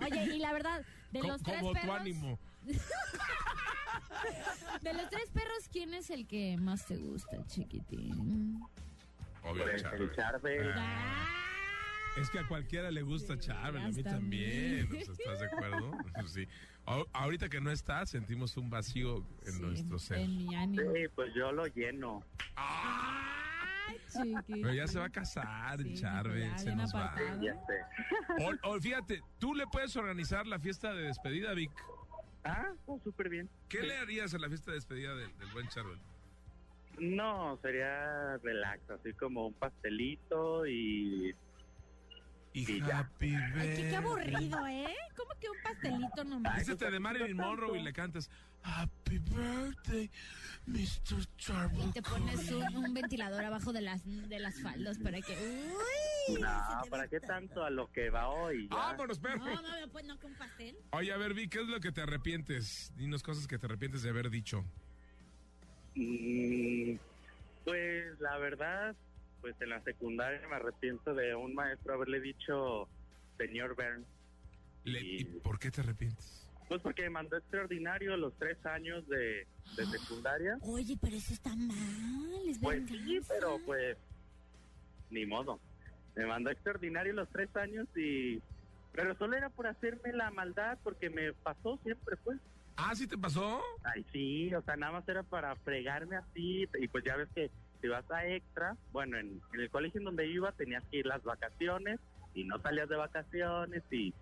Oye, 0.00 0.24
y 0.36 0.38
la 0.38 0.52
verdad, 0.52 0.84
de 1.10 1.20
Co- 1.20 1.26
los 1.28 1.42
tres 1.42 1.58
Como 1.58 1.72
tu 1.72 1.80
perros. 1.80 2.00
ánimo. 2.00 2.38
De 4.82 4.92
los 4.94 5.08
tres 5.10 5.30
perros, 5.30 5.68
¿quién 5.72 5.92
es 5.94 6.10
el 6.10 6.26
que 6.26 6.56
más 6.58 6.86
te 6.86 6.96
gusta, 6.96 7.44
chiquitín? 7.46 8.60
Obvio, 9.42 9.62
Pues, 9.64 9.82
Charbel. 9.82 10.02
el 10.02 10.12
Charbel. 10.14 10.72
Ah, 10.76 11.26
Es 12.16 12.30
que 12.30 12.38
a 12.38 12.46
cualquiera 12.46 12.90
le 12.90 13.02
gusta 13.02 13.38
Charbel, 13.38 13.82
a 13.82 13.88
mí 13.88 14.02
también. 14.02 14.88
¿Estás 14.94 15.40
de 15.40 15.46
acuerdo? 15.46 15.92
Sí. 16.26 16.46
A- 16.86 17.02
ahorita 17.12 17.48
que 17.48 17.60
no 17.60 17.70
está, 17.70 18.06
sentimos 18.06 18.56
un 18.56 18.70
vacío 18.70 19.24
en 19.46 19.52
Sí, 19.52 19.60
nuestro 19.62 19.98
ser. 19.98 20.18
En 20.18 20.36
mi 20.36 20.54
ánimo. 20.54 20.92
Sí, 20.94 21.00
pues 21.14 21.32
yo 21.34 21.50
lo 21.52 21.66
lleno. 21.66 22.22
¡Ah! 22.56 23.30
Ay, 23.88 23.98
chiquito. 24.10 24.42
Pero 24.46 24.72
ya 24.74 24.86
se 24.86 24.98
va 24.98 25.06
a 25.06 25.10
casar, 25.10 25.82
Sí, 25.82 25.94
Charbel, 25.94 26.56
se 26.58 26.74
nos 26.74 26.94
va. 26.94 27.06
apartado. 27.06 27.40
Sé. 27.40 28.44
O, 28.64 28.70
o 28.74 28.80
fíjate, 28.80 29.20
tú 29.38 29.54
le 29.54 29.66
puedes 29.66 29.94
organizar 29.96 30.46
la 30.46 30.58
fiesta 30.58 30.92
de 30.94 31.02
despedida, 31.02 31.52
Vic. 31.52 31.70
Ah, 32.44 32.72
oh, 32.86 33.00
súper 33.02 33.28
bien. 33.28 33.48
¿Qué 33.68 33.82
le 33.82 33.96
harías 33.96 34.32
en 34.34 34.40
la 34.42 34.48
fiesta 34.48 34.70
de 34.70 34.76
despedida 34.76 35.14
del, 35.16 35.36
del 35.38 35.48
buen 35.52 35.66
Charbel? 35.68 35.98
No, 36.98 37.58
sería 37.60 38.36
relax, 38.38 38.88
así 38.90 39.12
como 39.14 39.48
un 39.48 39.54
pastelito 39.54 40.64
y 40.66 41.34
Y 42.54 42.70
Y 42.70 42.80
ya. 42.80 43.00
happy 43.00 43.34
Ay, 43.34 43.52
qué, 43.52 43.74
qué 43.74 43.82
birthday. 43.82 43.94
aburrido, 43.96 44.66
¿eh? 44.68 44.94
¿Cómo 45.16 45.30
que 45.40 45.50
un 45.50 45.56
pastelito 45.62 46.24
nomás? 46.24 46.66
De 46.66 47.00
Marilyn 47.00 47.36
Monroe 47.36 47.78
y 47.78 47.82
le 47.82 47.92
cantas 47.92 48.30
Happy 48.62 49.18
birthday, 49.18 50.10
Mr. 50.66 51.26
Charbel. 51.36 51.88
Y 51.88 51.92
te 51.92 52.00
pones 52.00 52.50
un, 52.50 52.76
un 52.76 52.94
ventilador 52.94 53.44
abajo 53.44 53.72
de 53.72 53.82
las, 53.82 54.02
de 54.06 54.38
las 54.38 54.62
faldas 54.62 54.98
para 54.98 55.20
que... 55.20 55.32
¡Uy! 55.36 56.40
no, 56.40 56.82
¿para 56.88 57.06
qué 57.08 57.20
tanto 57.20 57.62
a 57.62 57.68
lo 57.70 57.90
que 57.92 58.08
va 58.08 58.28
hoy? 58.28 58.68
ya? 58.70 58.76
¡Vámonos, 58.76 59.18
perro! 59.18 59.44
No, 59.44 59.60
no, 59.60 59.88
pues 59.92 60.06
no, 60.06 60.18
que 60.18 60.26
un 60.26 60.34
pastel. 60.36 60.76
Oye, 60.92 61.12
a 61.12 61.16
ver, 61.18 61.34
Vi, 61.34 61.48
¿qué 61.48 61.60
es 61.60 61.66
lo 61.68 61.80
que 61.80 61.92
te 61.92 62.00
arrepientes? 62.00 62.92
Dinos 62.96 63.22
cosas 63.22 63.46
que 63.46 63.58
te 63.58 63.66
arrepientes 63.66 64.02
de 64.02 64.10
haber 64.10 64.30
dicho. 64.30 64.64
Mm, 65.96 66.94
pues 67.64 68.18
la 68.20 68.38
verdad, 68.38 68.96
pues 69.44 69.60
en 69.60 69.68
la 69.68 69.82
secundaria 69.82 70.40
me 70.48 70.56
arrepiento 70.56 71.12
de 71.12 71.34
un 71.34 71.52
maestro 71.54 71.92
haberle 71.92 72.18
dicho 72.18 72.88
señor 73.36 73.76
Bern. 73.76 74.02
Le- 74.84 75.00
Y- 75.04 75.20
¿Y 75.20 75.24
por 75.40 75.58
qué 75.58 75.70
te 75.70 75.82
arrepientes? 75.82 76.48
Pues 76.66 76.80
porque 76.80 77.02
me 77.02 77.10
mandó 77.10 77.36
extraordinario 77.36 78.16
los 78.16 78.32
tres 78.38 78.56
años 78.64 79.06
de, 79.06 79.46
de 79.76 79.86
secundaria. 79.98 80.56
Oye, 80.62 80.96
pero 80.98 81.14
eso 81.14 81.34
está 81.34 81.54
mal. 81.54 82.48
Es 82.48 82.58
Pues 82.58 82.88
sí, 82.88 82.96
venganza. 82.96 83.34
pero 83.38 83.58
pues 83.66 83.98
ni 85.10 85.26
modo. 85.26 85.60
Me 86.16 86.24
mandó 86.24 86.48
extraordinario 86.50 87.12
los 87.12 87.28
tres 87.28 87.54
años 87.54 87.86
y... 87.94 88.40
Pero 88.92 89.14
solo 89.18 89.36
era 89.36 89.50
por 89.50 89.66
hacerme 89.66 90.14
la 90.14 90.30
maldad 90.30 90.78
porque 90.82 91.10
me 91.10 91.34
pasó 91.34 91.78
siempre, 91.82 92.16
pues. 92.24 92.40
¿Ah, 92.76 92.94
sí 92.94 93.06
te 93.06 93.18
pasó? 93.18 93.60
Ay, 93.82 94.06
sí, 94.10 94.54
o 94.54 94.62
sea, 94.62 94.74
nada 94.76 94.92
más 94.92 95.06
era 95.08 95.22
para 95.22 95.54
fregarme 95.56 96.16
así. 96.16 96.66
Y 96.80 96.88
pues 96.88 97.04
ya 97.04 97.16
ves 97.16 97.28
que 97.34 97.50
si 97.84 97.88
vas 97.88 98.10
a 98.10 98.26
extra, 98.26 98.74
bueno, 98.92 99.18
en, 99.18 99.42
en 99.52 99.60
el 99.60 99.68
colegio 99.68 99.98
en 99.98 100.06
donde 100.06 100.26
iba 100.26 100.50
tenías 100.52 100.82
que 100.90 100.96
ir 101.00 101.06
las 101.06 101.22
vacaciones 101.22 102.00
y 102.32 102.44
no 102.44 102.58
salías 102.60 102.88
de 102.88 102.96
vacaciones 102.96 103.82
y 103.90 104.14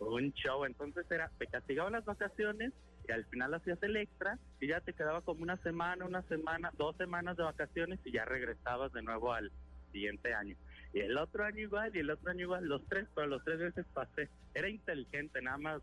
un 0.00 0.30
show. 0.34 0.66
Entonces 0.66 1.10
era, 1.10 1.30
te 1.38 1.46
castigaban 1.46 1.94
las 1.94 2.04
vacaciones 2.04 2.74
y 3.08 3.12
al 3.12 3.24
final 3.24 3.54
hacías 3.54 3.82
el 3.84 3.96
extra 3.96 4.38
y 4.60 4.68
ya 4.68 4.82
te 4.82 4.92
quedaba 4.92 5.22
como 5.22 5.42
una 5.42 5.56
semana, 5.62 6.04
una 6.04 6.20
semana, 6.24 6.70
dos 6.76 6.94
semanas 6.98 7.38
de 7.38 7.44
vacaciones 7.44 7.98
y 8.04 8.12
ya 8.12 8.26
regresabas 8.26 8.92
de 8.92 9.00
nuevo 9.00 9.32
al 9.32 9.50
siguiente 9.92 10.34
año. 10.34 10.54
Y 10.92 11.00
el 11.00 11.16
otro 11.16 11.42
año 11.46 11.60
igual, 11.60 11.96
y 11.96 12.00
el 12.00 12.10
otro 12.10 12.30
año 12.30 12.42
igual, 12.42 12.66
los 12.66 12.86
tres, 12.86 13.08
pero 13.14 13.28
los 13.28 13.42
tres 13.44 13.60
veces 13.60 13.86
pasé. 13.94 14.28
Era 14.52 14.68
inteligente, 14.68 15.40
nada 15.40 15.56
más, 15.56 15.82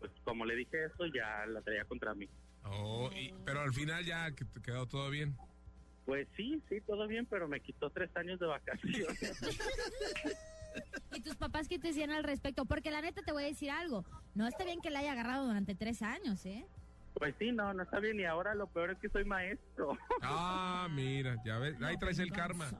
pues 0.00 0.12
como 0.22 0.44
le 0.44 0.54
dije 0.54 0.84
eso, 0.84 1.06
ya 1.06 1.46
la 1.46 1.62
traía 1.62 1.86
contra 1.86 2.14
mí. 2.14 2.28
Oh, 2.64 3.08
y- 3.14 3.32
pero 3.46 3.60
al 3.60 3.72
final 3.72 4.04
ya 4.04 4.30
quedó 4.62 4.86
todo 4.86 5.08
bien. 5.08 5.34
Pues 6.08 6.26
sí, 6.38 6.62
sí, 6.70 6.80
todo 6.80 7.06
bien, 7.06 7.26
pero 7.26 7.46
me 7.48 7.60
quitó 7.60 7.90
tres 7.90 8.08
años 8.16 8.40
de 8.40 8.46
vacaciones. 8.46 9.20
¿Y 11.12 11.20
tus 11.20 11.36
papás 11.36 11.68
qué 11.68 11.78
te 11.78 11.88
decían 11.88 12.10
al 12.10 12.24
respecto? 12.24 12.64
Porque 12.64 12.90
la 12.90 13.02
neta 13.02 13.20
te 13.20 13.30
voy 13.30 13.42
a 13.42 13.46
decir 13.46 13.70
algo. 13.70 14.06
No 14.34 14.46
está 14.46 14.64
bien 14.64 14.80
que 14.80 14.88
la 14.88 15.00
haya 15.00 15.12
agarrado 15.12 15.46
durante 15.46 15.74
tres 15.74 16.00
años, 16.00 16.46
¿eh? 16.46 16.64
pues 17.12 17.34
sí, 17.38 17.52
no, 17.52 17.74
no 17.74 17.82
está 17.82 18.00
bien. 18.00 18.18
Y 18.18 18.24
ahora 18.24 18.54
lo 18.54 18.68
peor 18.68 18.92
es 18.92 18.98
que 19.00 19.10
soy 19.10 19.26
maestro. 19.26 19.98
Ah, 20.22 20.88
mira, 20.90 21.36
ya 21.44 21.58
ves, 21.58 21.76
ahí 21.82 21.98
traes 21.98 22.18
el 22.20 22.32
karma. 22.32 22.70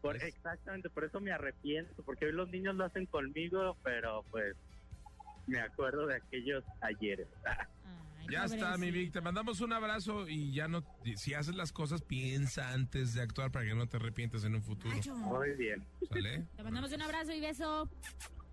Por, 0.00 0.14
exactamente, 0.22 0.88
por 0.88 1.02
eso 1.02 1.18
me 1.18 1.32
arrepiento, 1.32 2.04
porque 2.04 2.26
hoy 2.26 2.32
los 2.32 2.48
niños 2.48 2.76
lo 2.76 2.84
hacen 2.84 3.06
conmigo, 3.06 3.76
pero 3.82 4.24
pues 4.30 4.54
me 5.48 5.58
acuerdo 5.58 6.06
de 6.06 6.14
aquellos 6.14 6.62
ayeres. 6.80 7.26
Ay, 7.44 7.66
Ya 8.30 8.44
está, 8.44 8.76
mi 8.76 8.90
Vic, 8.90 9.12
te 9.12 9.20
mandamos 9.20 9.60
un 9.60 9.72
abrazo 9.72 10.28
y 10.28 10.52
ya 10.52 10.68
no, 10.68 10.84
si 11.16 11.34
haces 11.34 11.54
las 11.54 11.72
cosas, 11.72 12.02
piensa 12.02 12.72
antes 12.72 13.14
de 13.14 13.22
actuar 13.22 13.50
para 13.50 13.64
que 13.64 13.74
no 13.74 13.86
te 13.86 13.96
arrepientes 13.96 14.44
en 14.44 14.54
un 14.54 14.62
futuro. 14.62 14.94
Muy 15.14 15.52
bien. 15.52 15.84
¿Sale? 16.08 16.46
Te 16.56 16.62
mandamos 16.62 16.92
un 16.92 17.02
abrazo 17.02 17.32
y 17.32 17.40
beso. 17.40 17.88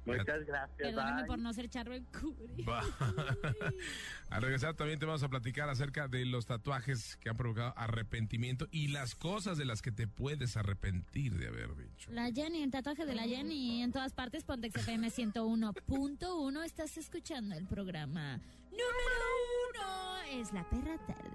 Muchas 0.06 0.46
gracias. 0.46 0.78
Perdóname 0.78 1.22
bye. 1.22 1.28
por 1.28 1.40
no 1.40 1.52
ser 1.54 1.68
charro 1.70 1.94
en 1.96 2.06
Curi. 2.06 2.64
Va. 2.64 2.82
Al 4.30 4.42
regresar 4.42 4.76
también 4.76 5.00
te 5.00 5.06
vamos 5.06 5.24
a 5.24 5.30
platicar 5.30 5.68
acerca 5.70 6.08
de 6.08 6.26
los 6.26 6.46
tatuajes 6.46 7.18
que 7.18 7.30
han 7.30 7.38
provocado 7.38 7.74
arrepentimiento 7.76 8.68
y 8.72 8.90
las 8.90 9.16
cosas 9.16 9.58
de 9.58 9.66
las 9.66 9.82
que 9.82 9.92
te 9.92 10.08
puedes 10.08 10.58
arrepentir 10.58 11.38
de 11.38 11.48
haber 11.48 11.76
dicho. 11.76 12.12
La 12.12 12.32
Jenny, 12.32 12.62
el 12.62 12.72
tatuaje 12.72 13.06
de 13.06 13.16
la 13.16 13.24
Jenny 13.24 13.82
en 13.82 13.92
todas 13.92 14.14
partes, 14.14 14.44
Pontex 14.44 14.76
FM 14.76 15.10
101.1. 15.10 16.64
Estás 16.64 16.98
escuchando 16.98 17.56
el 17.56 17.66
programa 17.66 18.38
número. 18.72 19.35
Es 20.32 20.52
la 20.54 20.64
perra 20.70 20.98
tarde. 21.06 21.30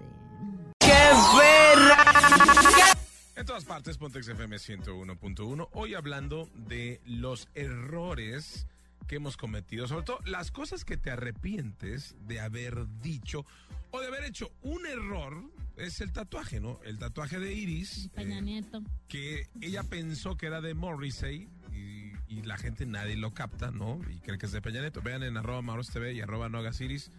En 3.35 3.45
todas 3.45 3.63
partes, 3.65 3.97
Pontex 3.97 4.27
FM 4.27 4.57
101.1. 4.57 5.69
Hoy 5.73 5.93
hablando 5.93 6.49
de 6.53 7.01
los 7.05 7.47
errores 7.55 8.67
que 9.07 9.15
hemos 9.15 9.37
cometido, 9.37 9.87
sobre 9.87 10.05
todo 10.05 10.19
las 10.25 10.51
cosas 10.51 10.85
que 10.85 10.97
te 10.97 11.09
arrepientes 11.11 12.15
de 12.27 12.39
haber 12.39 12.87
dicho 13.01 13.45
o 13.91 13.99
de 13.99 14.07
haber 14.07 14.25
hecho. 14.25 14.51
Un 14.61 14.85
error 14.85 15.43
es 15.77 16.01
el 16.01 16.11
tatuaje, 16.11 16.59
¿no? 16.59 16.79
El 16.83 16.99
tatuaje 16.99 17.39
de 17.39 17.53
Iris. 17.53 18.09
Peña 18.13 18.39
eh, 18.39 18.41
Nieto. 18.41 18.83
que 19.07 19.47
ella 19.61 19.83
pensó 19.83 20.37
que 20.37 20.47
era 20.47 20.61
de 20.61 20.73
Morrissey 20.73 21.49
y, 21.73 22.11
y 22.27 22.41
la 22.43 22.57
gente 22.57 22.85
nadie 22.85 23.15
lo 23.15 23.33
capta, 23.33 23.71
¿no? 23.71 23.99
Y 24.09 24.19
cree 24.19 24.37
que 24.37 24.45
es 24.45 24.51
de 24.51 24.61
Peña 24.61 24.81
Nieto. 24.81 25.01
Vean 25.01 25.23
en 25.23 25.37
arroba 25.37 25.61
Maros 25.61 25.89
TV 25.89 26.13
y 26.13 26.21
arroba 26.21 26.49
Nogasiris. 26.49 27.09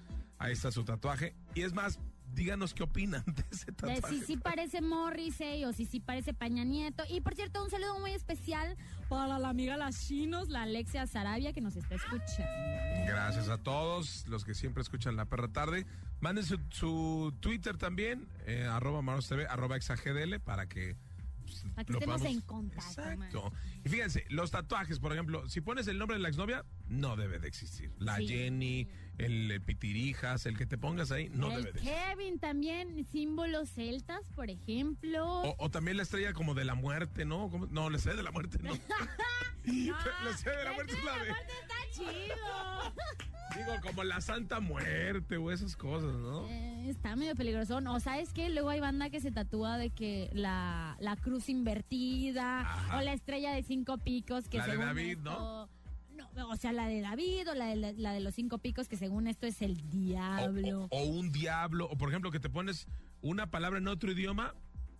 Ahí 0.43 0.53
está 0.53 0.71
su 0.73 0.85
tatuaje. 0.85 1.35
Y 1.55 1.63
es 1.63 1.73
más, 1.73 1.99
díganos 2.35 2.75
qué 2.75 2.83
opinan 2.83 3.23
de 3.27 3.45
ese 3.51 3.67
De 3.67 3.73
tatuaje. 3.73 4.19
si 4.19 4.25
sí 4.25 4.37
parece 4.37 4.81
Morrissey 4.81 5.65
o 5.65 5.73
si 5.73 5.85
sí 5.87 6.01
parece 6.01 6.35
Peña 6.35 6.65
Nieto. 6.65 7.05
Y 7.09 7.21
por 7.21 7.35
cierto, 7.35 7.63
un 7.63 7.71
saludo 7.71 7.99
muy 8.01 8.11
especial 8.13 8.77
para 9.09 9.39
la 9.39 9.49
amiga 9.51 9.77
Las 9.77 10.07
Chinos, 10.07 10.49
la 10.49 10.63
Alexia 10.63 11.07
Sarabia, 11.07 11.53
que 11.53 11.61
nos 11.61 11.77
está 11.77 11.95
escuchando. 11.95 13.07
Gracias 13.07 13.49
a 13.49 13.59
todos 13.59 14.27
los 14.29 14.45
que 14.45 14.55
siempre 14.55 14.83
escuchan 14.83 15.17
La 15.17 15.27
Perra 15.27 15.49
Tarde. 15.49 15.87
Manden 16.21 16.45
su, 16.45 16.59
su 16.71 17.35
Twitter 17.41 17.77
también, 17.77 18.29
eh, 18.47 18.65
arroba 18.71 19.03
Maros 19.03 19.29
TV, 19.29 19.47
arroba 19.47 19.77
exagdl, 19.77 20.39
para 20.41 20.69
que... 20.69 20.97
pues, 21.45 21.65
Para 21.75 21.85
que 21.85 21.93
lo 21.93 21.99
estemos 21.99 22.21
podamos- 22.21 22.37
en 22.37 22.41
contacto. 22.47 23.03
Exacto. 23.03 23.53
Y 23.85 23.89
fíjense, 23.89 24.25
los 24.31 24.51
tatuajes, 24.53 25.01
por 25.01 25.13
ejemplo, 25.13 25.49
si 25.49 25.61
pones 25.61 25.89
el 25.89 25.99
nombre 25.99 26.17
de 26.17 26.23
la 26.23 26.29
exnovia, 26.29 26.65
no 26.89 27.17
debe 27.17 27.41
de 27.41 27.49
existir. 27.49 27.91
La 27.99 28.17
Sí. 28.19 28.29
Jenny, 28.29 28.89
el, 29.25 29.61
Pitirijas, 29.63 30.47
el 30.47 30.57
que 30.57 30.67
te 30.67 30.79
pongas 30.79 31.11
ahí, 31.13 31.29
no 31.31 31.51
el 31.51 31.65
debe 31.65 31.73
de. 31.73 31.81
Kevin 31.81 32.39
también, 32.39 33.05
símbolos 33.07 33.71
celtas, 33.71 34.23
por 34.35 34.51
ejemplo. 34.51 35.25
O, 35.43 35.55
o 35.59 35.71
también 35.71 35.97
la 35.97 36.03
estrella 36.03 36.33
como 36.33 36.55
de 36.55 36.65
la 36.65 36.75
muerte, 36.75 37.25
¿no? 37.25 37.51
¿Cómo? 37.51 37.67
No, 37.67 37.91
la 37.91 37.97
estrella 37.97 38.17
de 38.19 38.23
la 38.23 38.31
muerte, 38.33 38.59
no. 38.63 38.73
la 39.65 40.31
estrella 40.31 40.59
de 40.59 40.65
la 40.65 40.73
muerte 40.73 40.93
es 40.95 41.05
la 41.05 41.13
de... 41.23 41.31
Está 41.31 41.75
chido. 41.93 42.95
Digo, 43.55 43.73
como 43.83 44.03
la 44.03 44.23
Santa 44.23 44.61
Muerte 44.61 45.37
o 45.37 45.51
esas 45.53 45.77
cosas, 45.77 46.15
¿no? 46.15 46.49
Eh, 46.49 46.89
está 46.89 47.17
medio 47.17 47.35
peligroso. 47.35 47.79
O 47.87 48.01
sabes 48.01 48.33
que 48.33 48.49
luego 48.49 48.71
hay 48.71 48.81
banda 48.81 49.11
que 49.11 49.21
se 49.21 49.31
tatúa 49.31 49.77
de 49.77 49.91
que 49.91 50.31
la, 50.33 50.97
la 51.01 51.17
cruz 51.17 51.51
invertida 51.51 52.61
Ajá. 52.61 52.99
o 52.99 53.03
la 53.03 53.13
estrella 53.13 53.53
de 53.53 53.63
cinco 53.63 53.99
picos 53.99 54.49
que 54.49 54.57
La 54.57 54.65
de 54.65 54.71
según 54.73 54.87
David, 54.87 55.19
esto- 55.19 55.23
no, 55.23 55.69
o 56.49 56.57
sea, 56.57 56.73
la 56.73 56.87
de 56.89 57.01
David 57.01 57.51
o 57.51 57.55
la 57.55 57.67
de, 57.67 57.77
la, 57.77 57.93
la 57.93 58.13
de 58.13 58.21
los 58.21 58.35
cinco 58.35 58.59
picos 58.59 58.89
que 58.89 58.97
según 58.97 59.27
esto 59.27 59.47
es 59.47 59.63
el 59.63 59.77
diablo. 59.91 60.89
o- 60.91 60.99
o 60.99 61.03
un 61.05 61.33
diablo, 61.33 61.87
o 61.91 61.97
por 61.97 62.09
ejemplo 62.09 62.31
que 62.31 62.41
te 62.41 62.51
pones 62.51 62.87
una 63.21 63.51
palabra 63.51 63.79
en 63.79 63.89
otro 63.89 64.13
idioma, 64.13 64.55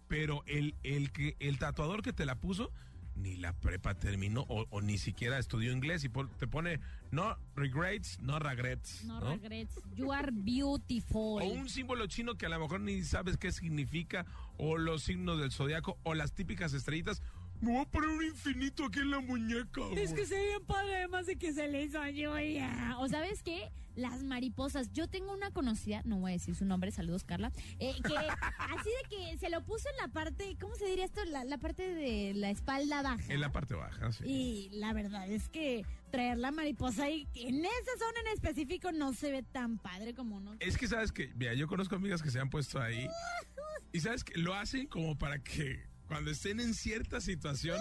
pero 0.09 0.43
el, 0.47 0.75
el, 0.83 1.11
que, 1.13 1.37
el 1.41 1.59
tatuador 1.59 2.03
que 2.03 2.13
te 2.13 2.27
la 2.27 2.37
puso 2.41 2.71
ni 3.15 3.37
la 3.37 3.53
prepa 3.53 3.95
terminó 3.95 4.47
o, 4.49 4.67
o 4.71 4.81
ni 4.81 4.97
siquiera 4.97 5.39
estudió 5.39 5.71
inglés 5.71 6.03
y 6.05 6.09
te 6.39 6.47
pone 6.47 6.81
no 7.11 7.37
regrets, 7.55 8.19
no 8.21 8.39
regrets. 8.39 9.05
no, 9.05 9.21
¿no? 9.21 9.33
regrets. 9.33 9.79
You 9.95 10.13
are 10.13 10.31
beautiful. 10.33 11.43
O 11.43 11.45
un 11.47 11.69
símbolo 11.69 12.07
chino 12.07 12.37
que 12.37 12.47
a 12.47 12.49
lo 12.49 12.59
mejor 12.59 12.81
ni 12.81 13.03
sabes 13.03 13.37
qué 13.37 13.53
significa, 13.53 14.25
o 14.57 14.79
los 14.79 15.03
signos 15.03 15.39
del 15.39 15.53
zodiaco, 15.53 15.99
o 16.05 16.15
las 16.15 16.33
típicas 16.33 16.73
estrellitas. 16.73 17.23
Me 17.63 17.71
voy 17.71 17.81
a 17.81 17.85
poner 17.85 18.11
un 18.11 18.25
infinito 18.25 18.85
aquí 18.87 18.99
en 18.99 19.13
la 19.13 19.21
muñeca. 19.21 19.83
Es 19.95 20.13
que 20.13 20.27
se 20.27 20.35
bien 20.35 20.65
padre, 20.67 20.97
además 20.97 21.27
de 21.27 21.37
que 21.37 21.53
se 21.53 21.69
le 21.69 21.85
hizo 21.85 22.05
ya. 22.09 22.97
O 22.99 23.09
sabes 23.09 23.45
qué? 23.45 23.71
Las 23.95 24.25
mariposas. 24.25 24.93
Yo 24.93 25.09
tengo 25.09 25.33
una 25.33 25.53
conocida, 25.53 26.03
no 26.05 26.19
voy 26.19 26.33
a 26.33 26.35
decir 26.35 26.57
su 26.57 26.65
nombre, 26.65 26.91
saludos 26.91 27.23
Carla, 27.23 27.53
eh, 27.79 27.95
que 28.03 28.17
así 28.59 28.91
de 28.91 29.09
que 29.17 29.39
se 29.39 29.49
lo 29.49 29.65
puso 29.65 29.89
en 29.91 29.97
la 29.99 30.09
parte, 30.09 30.57
¿cómo 30.61 30.75
se 30.75 30.87
diría 30.87 31.05
esto? 31.05 31.25
La, 31.27 31.45
la 31.45 31.57
parte 31.59 31.95
de 31.95 32.35
la 32.35 32.51
espalda 32.51 33.01
baja. 33.01 33.33
En 33.33 33.41
la 33.41 33.53
parte 33.53 33.75
baja, 33.77 34.11
sí. 34.11 34.25
Y 34.27 34.69
la 34.73 34.93
verdad 34.93 35.31
es 35.31 35.49
que 35.49 35.87
traer 36.11 36.39
la 36.39 36.51
mariposa 36.51 37.05
ahí 37.05 37.29
en 37.37 37.65
esa 37.65 37.93
zona 37.97 38.21
en 38.27 38.35
específico 38.35 38.91
no 38.91 39.13
se 39.13 39.31
ve 39.31 39.45
tan 39.45 39.79
padre 39.79 40.15
como 40.15 40.39
uno. 40.39 40.57
Es 40.59 40.77
que 40.77 40.89
sabes 40.89 41.13
que, 41.13 41.33
mira, 41.37 41.55
yo 41.55 41.69
conozco 41.69 41.95
amigas 41.95 42.23
que 42.23 42.31
se 42.33 42.41
han 42.41 42.51
puesto 42.51 42.81
ahí 42.81 43.07
y 43.93 44.01
sabes 44.01 44.25
que 44.25 44.37
lo 44.37 44.53
hacen 44.53 44.89
como 44.89 45.17
para 45.17 45.39
que 45.39 45.92
cuando 46.13 46.31
estén 46.31 46.61
en 46.61 46.75
cierta 46.75 47.23
situación, 47.23 47.81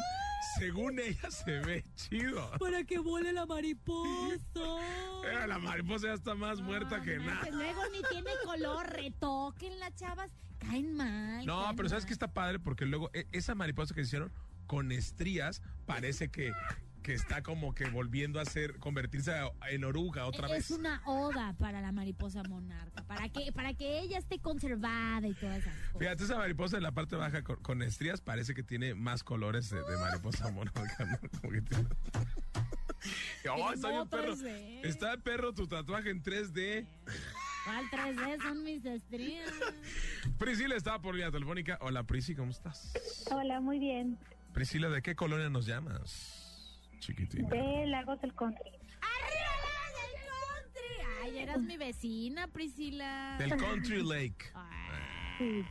según 0.57 0.97
ella 0.99 1.29
se 1.29 1.59
ve 1.59 1.83
chido. 1.95 2.49
Para 2.59 2.85
que 2.85 2.97
vuele 2.97 3.33
la 3.33 3.45
mariposa. 3.45 4.39
La 5.47 5.59
mariposa 5.59 6.07
ya 6.07 6.13
está 6.13 6.33
más 6.33 6.61
muerta 6.61 7.01
que 7.01 7.17
nada. 7.17 7.47
Luego 7.51 7.81
ni 7.91 8.01
tiene 8.09 8.31
color, 8.45 8.89
retoquen 8.89 9.79
las 9.79 9.93
chavas, 9.95 10.31
caen 10.59 10.93
mal. 10.95 11.45
No, 11.45 11.63
caen 11.63 11.75
pero 11.75 11.89
¿sabes 11.89 12.05
qué 12.05 12.13
está 12.13 12.31
padre? 12.31 12.57
Porque 12.59 12.85
luego 12.85 13.09
e- 13.13 13.27
esa 13.33 13.53
mariposa 13.53 13.93
que 13.93 14.01
hicieron 14.01 14.31
con 14.65 14.91
estrías 14.93 15.61
parece 15.85 16.29
que, 16.29 16.53
que 17.01 17.13
está 17.13 17.41
como 17.41 17.73
que 17.73 17.89
volviendo 17.89 18.39
a 18.39 18.45
ser, 18.45 18.77
convertirse 18.77 19.31
en 19.69 19.83
oruga 19.83 20.25
otra 20.27 20.47
es 20.47 20.69
vez. 20.69 20.71
una 20.71 21.01
oda 21.05 21.53
para 21.57 21.81
la 21.81 21.91
mariposa 21.91 22.43
monarca, 22.43 23.03
para 23.03 23.27
que, 23.29 23.51
para 23.51 23.73
que 23.73 23.99
ella 24.01 24.17
esté 24.19 24.39
conservada 24.39 25.27
y 25.27 25.33
todas 25.33 25.57
esas 25.59 25.75
cosas. 25.75 25.99
Fíjate, 25.99 26.23
esa 26.23 26.37
mariposa 26.37 26.77
en 26.77 26.83
la 26.83 26.91
parte 26.91 27.15
baja 27.15 27.43
con, 27.43 27.55
con 27.57 27.81
estrías 27.81 28.21
parece 28.21 28.53
que 28.53 28.63
tiene 28.63 28.93
más 28.93 29.23
colores 29.23 29.69
de, 29.69 29.77
de 29.83 29.97
mariposa 29.97 30.51
monarca, 30.51 31.05
¿no? 31.05 31.17
Como 31.41 31.53
que 31.53 31.61
tiene- 31.61 31.87
Oh, 33.51 33.73
está 33.73 33.87
bien 33.87 33.99
modo 34.01 34.09
perro. 34.09 34.35
3D. 34.35 34.79
Está 34.85 35.17
perro 35.17 35.53
tu 35.55 35.67
tatuaje 35.67 36.11
en 36.11 36.21
3D. 36.21 36.85
¿Cuál 37.65 37.85
3D 37.89 38.41
son 38.43 38.63
mis 38.63 38.85
estrías? 38.85 39.49
Priscila 40.37 40.75
estaba 40.75 41.01
por 41.01 41.15
línea 41.15 41.31
telefónica. 41.31 41.79
Hola, 41.81 42.03
Prisi, 42.03 42.35
¿cómo 42.35 42.51
estás? 42.51 42.93
Hola, 43.31 43.59
muy 43.59 43.79
bien. 43.79 44.19
Priscila, 44.53 44.89
¿de 44.89 45.01
qué 45.01 45.15
colonia 45.15 45.49
nos 45.49 45.65
llamas? 45.65 46.50
Chiquitina. 47.01 47.49
De 47.49 47.87
Lagos 47.87 48.21
del 48.21 48.33
Country. 48.35 48.69
¡Arriba 48.69 49.51
la 49.65 49.97
del 49.97 50.13
country! 50.29 51.23
Ay, 51.23 51.37
eras 51.39 51.61
mi 51.61 51.75
vecina, 51.77 52.47
Priscila. 52.47 53.35
Del 53.39 53.57
Country 53.57 54.03
Lake. 54.03 54.45
Sí. 55.37 55.63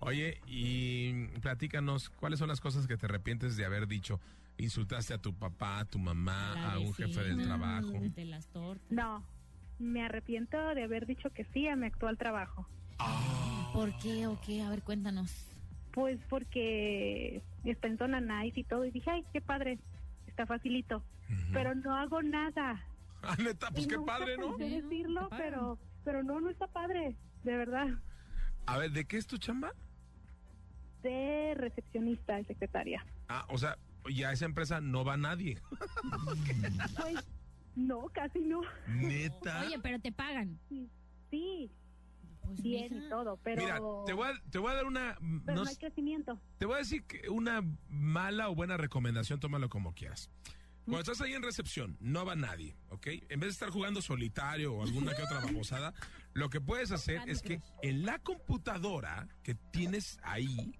Oye, 0.00 0.38
y 0.46 1.28
platícanos, 1.40 2.10
¿cuáles 2.10 2.38
son 2.38 2.48
las 2.48 2.60
cosas 2.60 2.86
que 2.86 2.98
te 2.98 3.06
arrepientes 3.06 3.56
de 3.56 3.64
haber 3.64 3.88
dicho? 3.88 4.20
Insultaste 4.58 5.14
a 5.14 5.18
tu 5.18 5.32
papá, 5.32 5.78
a 5.78 5.84
tu 5.86 5.98
mamá, 5.98 6.52
La 6.54 6.72
a 6.74 6.78
un 6.78 6.92
jefe 6.92 7.22
del 7.22 7.36
vecina, 7.36 7.56
trabajo. 7.56 7.92
De 7.98 8.24
las 8.26 8.46
tortas. 8.48 8.90
No, 8.90 9.24
me 9.78 10.02
arrepiento 10.04 10.58
de 10.74 10.82
haber 10.82 11.06
dicho 11.06 11.30
que 11.30 11.44
sí 11.54 11.68
a 11.68 11.76
mi 11.76 11.86
actual 11.86 12.18
trabajo. 12.18 12.68
¿Por 13.72 13.96
qué 13.98 14.26
o 14.26 14.38
qué? 14.42 14.60
A 14.60 14.68
ver, 14.68 14.82
cuéntanos. 14.82 15.32
Pues 15.92 16.18
porque 16.28 17.40
está 17.64 17.88
en 17.88 17.96
zona 17.96 18.20
nice 18.20 18.60
y 18.60 18.64
todo. 18.64 18.84
Y 18.84 18.90
dije, 18.90 19.10
ay, 19.10 19.24
qué 19.32 19.40
padre, 19.40 19.78
está 20.38 20.46
facilito. 20.46 21.02
Pero 21.52 21.74
no 21.74 21.96
hago 21.96 22.22
nada. 22.22 22.80
Ah, 23.22 23.34
neta, 23.42 23.70
pues 23.72 23.84
Y 23.84 23.88
qué 23.88 23.96
nunca 23.96 24.18
padre, 24.18 24.36
¿no? 24.38 24.56
decirlo, 24.56 25.28
pero, 25.36 25.76
pero 26.04 26.22
no, 26.22 26.40
no 26.40 26.48
está 26.48 26.68
padre, 26.68 27.16
de 27.42 27.56
verdad. 27.56 27.88
A 28.66 28.78
ver, 28.78 28.92
¿de 28.92 29.04
qué 29.04 29.16
es 29.16 29.26
tu 29.26 29.38
chamba? 29.38 29.72
De 31.02 31.54
recepcionista 31.56 32.38
y 32.38 32.44
secretaria. 32.44 33.04
Ah, 33.28 33.44
o 33.48 33.58
sea, 33.58 33.76
ya 34.14 34.28
a 34.28 34.32
esa 34.32 34.44
empresa 34.44 34.80
no 34.80 35.04
va 35.04 35.16
nadie. 35.16 35.58
Pues 36.96 37.26
no, 37.74 38.08
casi 38.12 38.38
no. 38.40 38.60
Neta. 38.86 39.62
Oye, 39.66 39.78
pero 39.82 39.98
te 39.98 40.12
pagan. 40.12 40.58
Sí, 41.30 41.70
Pues 42.48 42.62
bien 42.62 42.92
mija. 42.92 43.06
y 43.06 43.08
todo, 43.08 43.38
pero, 43.42 43.62
Mira, 43.62 43.76
te 44.06 44.12
voy, 44.12 44.28
a, 44.28 44.42
te 44.50 44.58
voy 44.58 44.72
a 44.72 44.74
dar 44.74 44.86
una... 44.86 45.16
pero 45.44 45.56
no 45.58 45.64
no 45.64 45.68
hay 45.70 45.76
crecimiento. 45.76 46.40
Te 46.58 46.66
voy 46.66 46.74
a 46.76 46.78
decir 46.78 47.04
que 47.04 47.28
una 47.28 47.62
mala 47.88 48.48
o 48.48 48.54
buena 48.54 48.76
recomendación, 48.76 49.40
tómalo 49.40 49.68
como 49.68 49.94
quieras. 49.94 50.30
Cuando 50.84 51.00
estás 51.12 51.20
ahí 51.20 51.34
en 51.34 51.42
recepción, 51.42 51.98
no 52.00 52.24
va 52.24 52.34
nadie, 52.34 52.74
¿ok? 52.88 53.06
En 53.28 53.40
vez 53.40 53.48
de 53.48 53.52
estar 53.52 53.68
jugando 53.68 54.00
solitario 54.00 54.72
o 54.74 54.82
alguna 54.82 55.14
que 55.14 55.22
otra 55.22 55.40
babosada, 55.40 55.92
lo 56.32 56.48
que 56.48 56.62
puedes 56.62 56.92
hacer 56.92 57.20
es 57.26 57.42
que 57.42 57.60
en 57.82 58.06
la 58.06 58.18
computadora 58.20 59.28
que 59.42 59.54
tienes 59.54 60.18
ahí, 60.22 60.72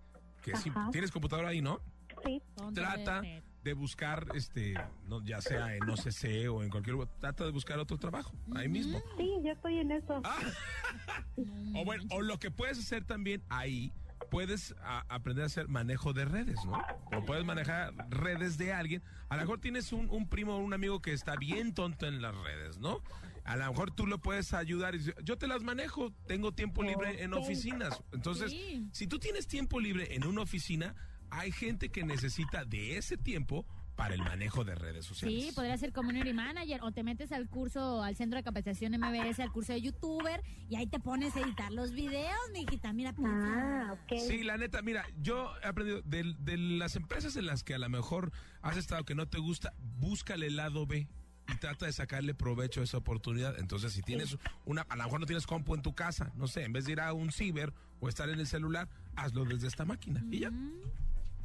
que 0.43 0.53
Ajá. 0.55 0.89
tienes 0.93 1.11
computadora 1.11 1.49
ahí, 1.51 1.61
¿no? 1.61 1.81
Sí, 2.25 2.43
Trata 2.75 3.21
de- 3.21 3.43
de 3.69 3.75
buscar, 3.75 4.27
este, 4.35 4.75
no, 5.09 5.23
ya 5.25 5.41
sea 5.41 5.75
en 5.77 5.89
OCC 5.89 6.51
o 6.51 6.63
en 6.63 6.71
cualquier 6.71 6.95
lugar, 6.95 7.09
trata 7.21 7.45
de 7.45 7.51
buscar 7.51 7.79
otro 7.79 7.97
trabajo, 7.99 8.33
ahí 8.55 8.69
mismo. 8.69 9.01
sí, 9.17 9.31
ya 9.45 9.53
estoy 9.53 9.79
en 9.79 9.93
eso. 9.93 10.21
Ah. 10.25 10.39
O 11.77 11.85
bueno, 11.85 12.05
o 12.11 12.21
lo 12.23 12.39
que 12.39 12.51
puedes 12.51 12.79
hacer 12.79 13.05
también 13.05 13.43
ahí, 13.49 13.93
puedes 14.31 14.75
a- 14.83 15.05
aprender 15.09 15.45
a 15.45 15.47
hacer 15.47 15.69
manejo 15.69 16.13
de 16.13 16.25
redes, 16.25 16.57
¿no? 16.65 16.83
O 17.17 17.25
puedes 17.25 17.45
manejar 17.45 17.93
redes 18.11 18.59
de 18.59 18.73
alguien. 18.73 19.03
A 19.29 19.37
lo 19.37 19.43
mejor 19.43 19.61
tienes 19.61 19.93
un, 19.93 20.11
un 20.11 20.29
primo 20.29 20.57
o 20.57 20.59
un 20.59 20.75
amigo 20.75 21.01
que 21.01 21.13
está 21.13 21.37
bien 21.37 21.75
tonto 21.75 22.07
en 22.07 22.21
las 22.21 22.35
redes, 22.35 22.79
¿no? 22.79 23.03
A 23.45 23.57
lo 23.57 23.67
mejor 23.71 23.91
tú 23.93 24.07
lo 24.07 24.19
puedes 24.19 24.53
ayudar 24.53 24.95
y 24.95 24.99
decir, 24.99 25.15
yo 25.23 25.39
te 25.39 25.47
las 25.47 25.63
manejo, 25.63 26.13
tengo 26.27 26.53
tiempo 26.53 26.83
libre 26.83 27.23
en 27.23 27.33
oficinas. 27.33 28.03
Entonces, 28.13 28.51
Sí. 28.51 28.89
si 28.93 29.07
tú 29.07 29.19
tienes 29.19 29.47
tiempo 29.47 29.79
libre 29.81 30.15
en 30.15 30.27
una 30.27 30.43
oficina, 30.43 30.95
hay 31.31 31.53
gente 31.53 31.91
que 31.91 32.05
necesita 32.05 32.65
de 32.65 32.97
ese 32.99 33.17
tiempo 33.17 33.65
para 33.97 34.15
el 34.15 34.21
manejo 34.23 34.63
de 34.65 34.77
redes 34.77 35.05
sociales. 35.07 35.47
Sí, 35.47 35.53
podría 35.53 35.77
ser 35.77 35.93
community 35.93 36.33
manager 36.33 36.83
o 36.85 36.93
te 36.93 37.03
metes 37.03 37.33
al 37.33 37.49
curso, 37.49 38.01
al 38.05 38.15
centro 38.15 38.37
de 38.37 38.45
capacitación 38.45 38.93
MBS, 38.93 39.41
al 39.41 39.51
curso 39.51 39.73
de 39.73 39.81
youtuber 39.83 40.41
y 40.71 40.77
ahí 40.77 40.87
te 40.87 41.01
pones 41.01 41.35
a 41.35 41.41
editar 41.41 41.73
los 41.73 41.91
videos, 41.91 42.39
mijita. 42.53 42.93
Mira, 42.93 43.13
Ah, 43.25 43.95
ok. 43.95 44.21
Sí, 44.29 44.45
la 44.45 44.57
neta, 44.57 44.83
mira, 44.83 45.05
yo 45.21 45.51
he 45.65 45.67
aprendido 45.67 46.01
de, 46.03 46.37
de 46.39 46.57
las 46.57 46.95
empresas 46.95 47.35
en 47.35 47.47
las 47.47 47.65
que 47.65 47.75
a 47.75 47.79
lo 47.79 47.89
mejor 47.89 48.31
has 48.63 48.77
estado 48.77 49.05
que 49.05 49.17
no 49.17 49.27
te 49.27 49.39
gusta, 49.39 49.75
búscale 49.99 50.47
el 50.47 50.55
lado 50.57 50.87
B 50.87 51.09
y 51.53 51.57
trata 51.57 51.87
de 51.87 51.93
sacarle 51.93 52.35
provecho 52.35 52.83
a 52.83 52.85
esa 52.85 52.99
oportunidad. 52.99 53.59
Entonces, 53.59 53.93
si 53.95 54.03
tienes 54.03 54.37
una, 54.65 54.83
a 54.83 54.97
lo 54.97 55.03
mejor 55.05 55.19
no 55.19 55.27
tienes 55.27 55.47
compu 55.47 55.75
en 55.75 55.83
tu 55.83 55.95
casa, 55.97 56.31
no 56.37 56.47
sé, 56.47 56.63
en 56.63 56.73
vez 56.73 56.85
de 56.85 56.93
ir 56.93 57.01
a 57.01 57.13
un 57.15 57.33
ciber 57.33 57.73
o 57.99 58.09
estar 58.09 58.29
en 58.29 58.39
el 58.39 58.47
celular, 58.47 58.89
hazlo 59.17 59.45
desde 59.45 59.67
esta 59.67 59.85
máquina 59.85 60.23
y 60.31 60.39
ya. 60.41 60.53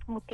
Ok, 0.07 0.31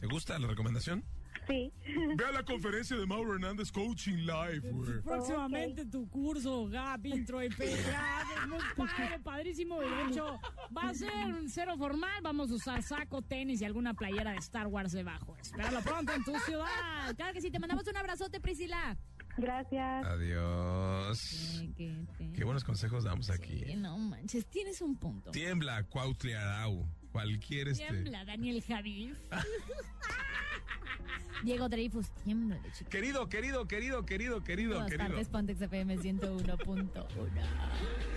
¿Te 0.00 0.06
gusta 0.08 0.38
la 0.38 0.48
recomendación? 0.48 1.04
sí. 1.46 1.72
Ve 2.16 2.24
a 2.24 2.32
la 2.32 2.44
conferencia 2.44 2.96
de 2.96 3.06
Mauro 3.06 3.34
Hernández 3.34 3.70
Coaching 3.72 4.18
Live, 4.18 4.70
güey. 4.70 5.00
Próximamente 5.02 5.84
tu 5.86 6.08
curso, 6.08 6.68
Gap, 6.68 7.04
Intro 7.06 7.42
y 7.42 7.46
es 7.46 7.56
muy 7.56 8.58
padre, 8.76 9.18
padrísimo. 9.20 9.80
De 9.80 10.04
hecho, 10.08 10.40
va 10.76 10.90
a 10.90 10.94
ser 10.94 11.26
un 11.26 11.48
cero 11.48 11.76
formal. 11.76 12.20
Vamos 12.22 12.50
a 12.50 12.54
usar 12.54 12.82
saco, 12.82 13.22
tenis 13.22 13.60
y 13.60 13.64
alguna 13.64 13.94
playera 13.94 14.32
de 14.32 14.38
Star 14.38 14.66
Wars 14.66 14.92
debajo. 14.92 15.36
Espéralo 15.40 15.80
pronto 15.82 16.12
en 16.12 16.24
tu 16.24 16.38
ciudad. 16.40 17.14
Claro 17.16 17.32
que 17.32 17.40
sí, 17.40 17.50
te 17.50 17.58
mandamos 17.58 17.86
un 17.86 17.96
abrazote, 17.96 18.40
Priscila. 18.40 18.96
Gracias. 19.36 20.04
Adiós. 20.04 21.62
Qué, 21.76 22.44
buenos 22.44 22.64
consejos 22.64 23.04
damos 23.04 23.30
aquí. 23.30 23.64
Sí, 23.64 23.76
no 23.76 23.96
manches, 23.98 24.46
tienes 24.46 24.80
un 24.80 24.96
punto. 24.96 25.30
Tiembla, 25.30 25.84
Cuautli 25.84 26.34
Arau. 26.34 26.86
Cualquier 27.12 27.68
este. 27.68 27.86
Tiembla, 27.86 28.24
Daniel 28.24 28.62
Javid. 28.62 29.12
Diego 31.44 31.68
Dreyfus, 31.68 32.08
tiembla, 32.24 32.56
chico. 32.72 32.88
Querido, 32.90 33.28
querido, 33.28 33.66
querido, 33.66 34.06
querido, 34.06 34.44
querido, 34.44 34.74
Todas 34.74 34.90
querido. 34.90 35.08
partes, 35.08 35.28
Pontex 35.28 35.60
FM 35.60 35.98
101.1. 35.98 36.90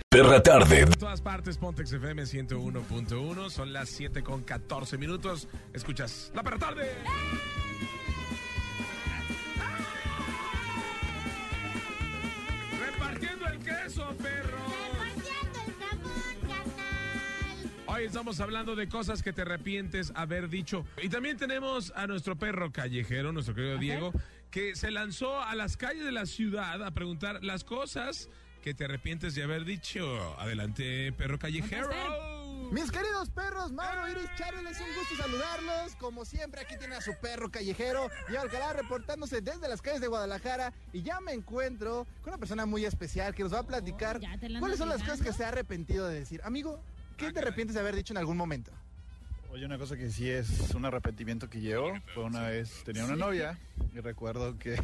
Perra 0.08 0.42
tarde. 0.42 0.80
En 0.80 0.90
todas 0.92 1.20
partes, 1.20 1.58
Pontex 1.58 1.92
FM 1.92 2.22
101.1. 2.22 3.50
Son 3.50 3.72
las 3.72 3.88
7 3.90 4.22
con 4.22 4.44
14 4.44 4.96
minutos. 4.96 5.48
Escuchas 5.74 6.30
La 6.34 6.42
Perra 6.44 6.58
Tarde. 6.58 6.84
Repartiendo 6.84 8.05
Hoy 17.96 18.04
estamos 18.04 18.40
hablando 18.40 18.76
de 18.76 18.90
cosas 18.90 19.22
que 19.22 19.32
te 19.32 19.40
arrepientes 19.40 20.12
haber 20.14 20.50
dicho. 20.50 20.84
Y 21.02 21.08
también 21.08 21.38
tenemos 21.38 21.94
a 21.96 22.06
nuestro 22.06 22.36
perro 22.36 22.70
callejero, 22.70 23.32
nuestro 23.32 23.54
querido 23.54 23.78
Diego, 23.78 24.12
que 24.50 24.76
se 24.76 24.90
lanzó 24.90 25.40
a 25.40 25.54
las 25.54 25.78
calles 25.78 26.04
de 26.04 26.12
la 26.12 26.26
ciudad 26.26 26.84
a 26.84 26.90
preguntar 26.90 27.42
las 27.42 27.64
cosas 27.64 28.28
que 28.62 28.74
te 28.74 28.84
arrepientes 28.84 29.34
de 29.34 29.44
haber 29.44 29.64
dicho. 29.64 30.38
Adelante, 30.38 31.10
perro 31.14 31.38
callejero. 31.38 31.88
Mis 32.70 32.90
queridos 32.90 33.30
perros, 33.30 33.72
Mauro, 33.72 34.06
Iris, 34.10 34.28
Charlie, 34.36 34.68
es 34.68 34.78
un 34.78 34.94
gusto 34.94 35.16
saludarlos. 35.16 35.96
Como 35.96 36.26
siempre, 36.26 36.60
aquí 36.60 36.76
tiene 36.76 36.96
a 36.96 37.00
su 37.00 37.14
perro 37.18 37.50
callejero 37.50 38.10
y 38.30 38.36
Alcalá 38.36 38.74
reportándose 38.74 39.40
desde 39.40 39.68
las 39.68 39.80
calles 39.80 40.02
de 40.02 40.08
Guadalajara. 40.08 40.74
Y 40.92 41.02
ya 41.02 41.20
me 41.20 41.32
encuentro 41.32 42.06
con 42.20 42.34
una 42.34 42.38
persona 42.38 42.66
muy 42.66 42.84
especial 42.84 43.34
que 43.34 43.42
nos 43.42 43.54
va 43.54 43.60
a 43.60 43.66
platicar 43.66 44.18
Oh, 44.18 44.20
ya 44.20 44.36
te 44.36 44.50
la 44.50 44.60
cuáles 44.60 44.76
son 44.76 44.90
las 44.90 45.00
cosas 45.00 45.22
que 45.22 45.32
se 45.32 45.44
ha 45.44 45.48
arrepentido 45.48 46.06
de 46.08 46.18
decir. 46.18 46.42
Amigo, 46.44 46.82
¿qué 47.16 47.26
Ah, 47.26 47.32
te 47.32 47.38
arrepientes 47.40 47.74
de 47.74 47.80
haber 47.80 47.94
dicho 47.96 48.12
en 48.12 48.18
algún 48.18 48.36
momento? 48.36 48.70
Oye, 49.50 49.64
una 49.64 49.78
cosa 49.78 49.96
que 49.96 50.10
sí 50.10 50.28
es 50.28 50.74
un 50.74 50.84
arrepentimiento 50.84 51.48
que 51.48 51.60
llevo 51.60 51.92
fue 52.14 52.24
una 52.24 52.42
vez 52.48 52.82
tenía 52.84 53.04
una 53.04 53.16
novia 53.16 53.58
y 53.94 54.00
recuerdo 54.00 54.58
que 54.58 54.76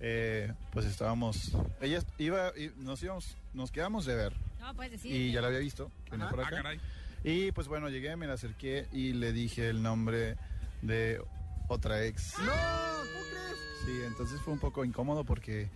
eh, 0.00 0.52
pues 0.72 0.86
estábamos, 0.86 1.52
ella 1.80 2.02
iba, 2.18 2.52
y 2.56 2.70
nos 2.78 3.02
íbamos, 3.02 3.36
nos 3.52 3.70
quedamos 3.70 4.06
de 4.06 4.14
ver 4.14 4.32
No, 4.60 4.74
puedes 4.74 4.92
decir. 4.92 5.12
y 5.12 5.32
ya 5.32 5.40
la 5.40 5.48
había 5.48 5.58
visto, 5.58 5.90
que 6.04 6.12
venía 6.12 6.28
por 6.30 6.40
Ah, 6.40 6.46
acá. 6.46 6.56
caray. 6.56 6.80
Y 7.24 7.52
pues 7.52 7.68
bueno, 7.68 7.88
llegué, 7.90 8.16
me 8.16 8.26
la 8.26 8.34
acerqué 8.34 8.86
y 8.92 9.12
le 9.12 9.32
dije 9.32 9.68
el 9.68 9.82
nombre 9.82 10.36
de 10.82 11.20
otra 11.68 12.04
ex. 12.06 12.34
¡No! 12.38 12.44
¿Cómo 12.46 13.24
crees? 13.30 13.58
Sí, 13.84 14.00
entonces 14.06 14.40
fue 14.40 14.52
un 14.54 14.58
poco 14.60 14.84
incómodo 14.86 15.24
porque 15.24 15.68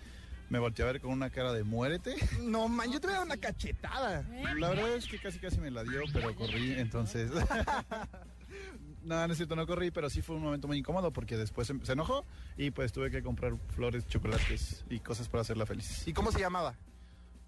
me 0.49 0.59
volteé 0.59 0.85
a 0.85 0.93
ver 0.93 1.01
con 1.01 1.11
una 1.11 1.31
cara 1.31 1.53
de 1.53 1.65
muérete. 1.65 2.17
No, 2.41 2.69
man, 2.69 2.91
yo 2.93 3.01
te 3.01 3.07
voy 3.07 3.15
a 3.15 3.19
dar 3.19 3.27
una 3.27 3.37
cachetada. 3.37 4.25
La 4.59 4.69
verdad 4.69 4.95
es 4.95 5.07
que 5.07 5.19
casi 5.19 5.39
casi 5.39 5.59
me 5.59 5.71
la 5.71 5.83
dio, 5.83 6.03
pero 6.13 6.35
corrí, 6.35 6.73
entonces 6.73 7.31
No, 9.03 9.27
no 9.27 9.33
es 9.33 9.37
cierto, 9.37 9.55
no 9.55 9.67
corrí, 9.67 9.91
pero 9.91 10.09
sí 10.09 10.23
fue 10.23 10.37
un 10.37 10.43
momento 10.43 10.67
muy 10.67 10.79
incómodo 10.79 11.13
porque 11.13 11.37
después 11.37 11.67
se, 11.67 11.79
se 11.85 11.93
enojó 11.93 12.25
y 12.57 12.71
pues 12.71 12.91
tuve 12.93 13.11
que 13.11 13.23
comprar 13.23 13.55
flores, 13.69 14.07
chocolates 14.07 14.85
y 14.89 15.01
cosas 15.01 15.29
para 15.29 15.43
hacerla 15.43 15.67
feliz. 15.67 16.09
¿Y 16.09 16.15
cómo 16.15 16.33
se 16.33 16.41
llamaba? 16.41 16.75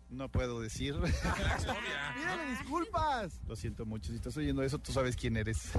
No 0.08 0.28
puedo 0.28 0.60
decir. 0.60 0.94
Pídele 1.00 2.50
disculpas. 2.58 3.40
Lo 3.48 3.56
siento 3.56 3.84
mucho. 3.84 4.10
Si 4.10 4.16
estás 4.16 4.36
oyendo 4.36 4.62
eso, 4.62 4.78
tú 4.78 4.92
sabes 4.92 5.16
quién 5.16 5.36
eres. 5.36 5.72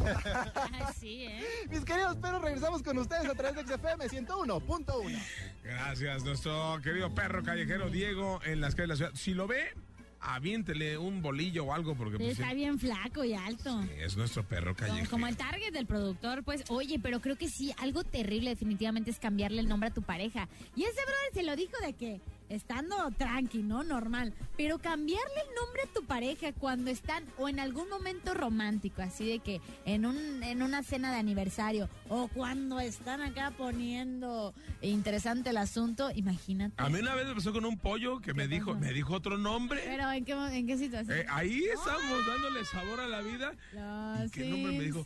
sí, 1.00 1.24
¿eh? 1.24 1.46
Mis 1.70 1.86
queridos 1.86 2.18
perros, 2.18 2.42
regresamos 2.42 2.84
con 2.84 2.98
ustedes 2.98 3.26
a 3.30 3.36
través 3.36 3.56
de 3.66 3.74
XFM 3.74 4.06
101.1. 4.10 5.24
Gracias, 5.64 6.24
nuestro 6.26 6.80
querido 6.84 7.14
perro 7.16 7.42
callejero 7.44 7.90
Diego 7.90 8.42
en 8.44 8.60
las 8.62 8.76
calles 8.76 9.00
de 9.00 9.06
la 9.06 9.12
ciudad. 9.12 9.12
Si 9.16 9.34
lo 9.34 9.48
ve, 9.48 9.74
aviéntele 10.20 10.98
un 10.98 11.22
bolillo 11.22 11.64
o 11.66 11.74
algo 11.74 11.96
porque 11.96 12.18
pues, 12.18 12.32
Está 12.32 12.50
sí, 12.50 12.56
bien 12.58 12.78
flaco 12.80 13.24
y 13.24 13.34
alto. 13.34 13.82
es 13.98 14.18
nuestro 14.18 14.44
perro 14.44 14.76
Como, 14.76 14.88
callejero. 14.90 15.10
como 15.10 15.28
el 15.28 15.38
target 15.38 15.72
del 15.72 15.86
productor, 15.86 16.44
pues, 16.44 16.66
oye, 16.70 17.00
pero 17.02 17.22
creo 17.22 17.38
que 17.38 17.48
sí, 17.48 17.74
algo 17.78 18.04
terrible 18.04 18.50
definitivamente 18.50 19.10
es 19.10 19.20
cambiarle 19.20 19.62
el 19.62 19.70
nombre 19.70 19.90
a 19.90 19.94
tu 19.94 20.02
pareja. 20.02 20.50
Y 20.76 20.84
ese 20.84 21.00
brother 21.06 21.34
se 21.34 21.44
lo 21.44 21.56
dijo 21.56 21.78
de 21.86 21.94
que 21.94 22.20
estando 22.50 22.96
tranqui, 23.18 23.64
¿no? 23.64 23.84
Normal. 23.84 24.34
Pero 24.56 24.80
cambiarle 24.80 25.42
el 25.48 25.56
nombre 25.56 25.82
a 25.84 25.94
tu 25.94 26.04
pareja 26.06 26.52
cuando 26.54 26.90
están 26.92 27.24
o 27.38 27.50
en 27.50 27.60
algún 27.60 27.90
momento 27.90 28.34
romántico, 28.34 29.02
así 29.02 29.28
de 29.28 29.40
que 29.40 29.62
en, 29.86 30.06
un, 30.06 30.44
en 30.44 30.62
una 30.62 30.84
cena 30.84 31.12
de 31.12 31.18
aniversario 31.20 31.90
o 32.10 32.28
cuando 32.28 32.80
están 32.80 33.22
acá 33.22 33.52
poniendo 33.58 34.54
interesante 34.82 35.50
el 35.52 35.58
asunto, 35.58 36.10
imagínate. 36.16 36.74
A 36.78 36.90
mí 36.90 37.00
una 37.00 37.16
vez 37.16 37.28
me 37.28 37.36
pasó 37.36 37.54
con 37.54 37.66
un 37.66 37.78
pollo 37.78 38.20
que 38.20 38.34
me 38.34 38.48
dijo, 38.48 38.76
me 38.76 38.92
dijo 38.94 39.14
otro 39.14 39.38
nombre. 39.38 39.82
Pero 39.86 40.12
¿en 40.12 40.26
qué, 40.26 40.32
en 40.34 40.68
qué 40.68 40.78
situación? 40.78 41.18
Eh, 41.20 41.26
ahí 41.30 41.64
estamos 41.66 42.26
dándole 42.28 42.66
sabor 42.66 43.00
a 43.00 43.08
la 43.08 43.22
vida. 43.22 43.54
Los 43.74 44.32
¿Qué 44.32 44.46
nombre 44.50 44.72
me 44.78 44.84
dijo? 44.86 45.04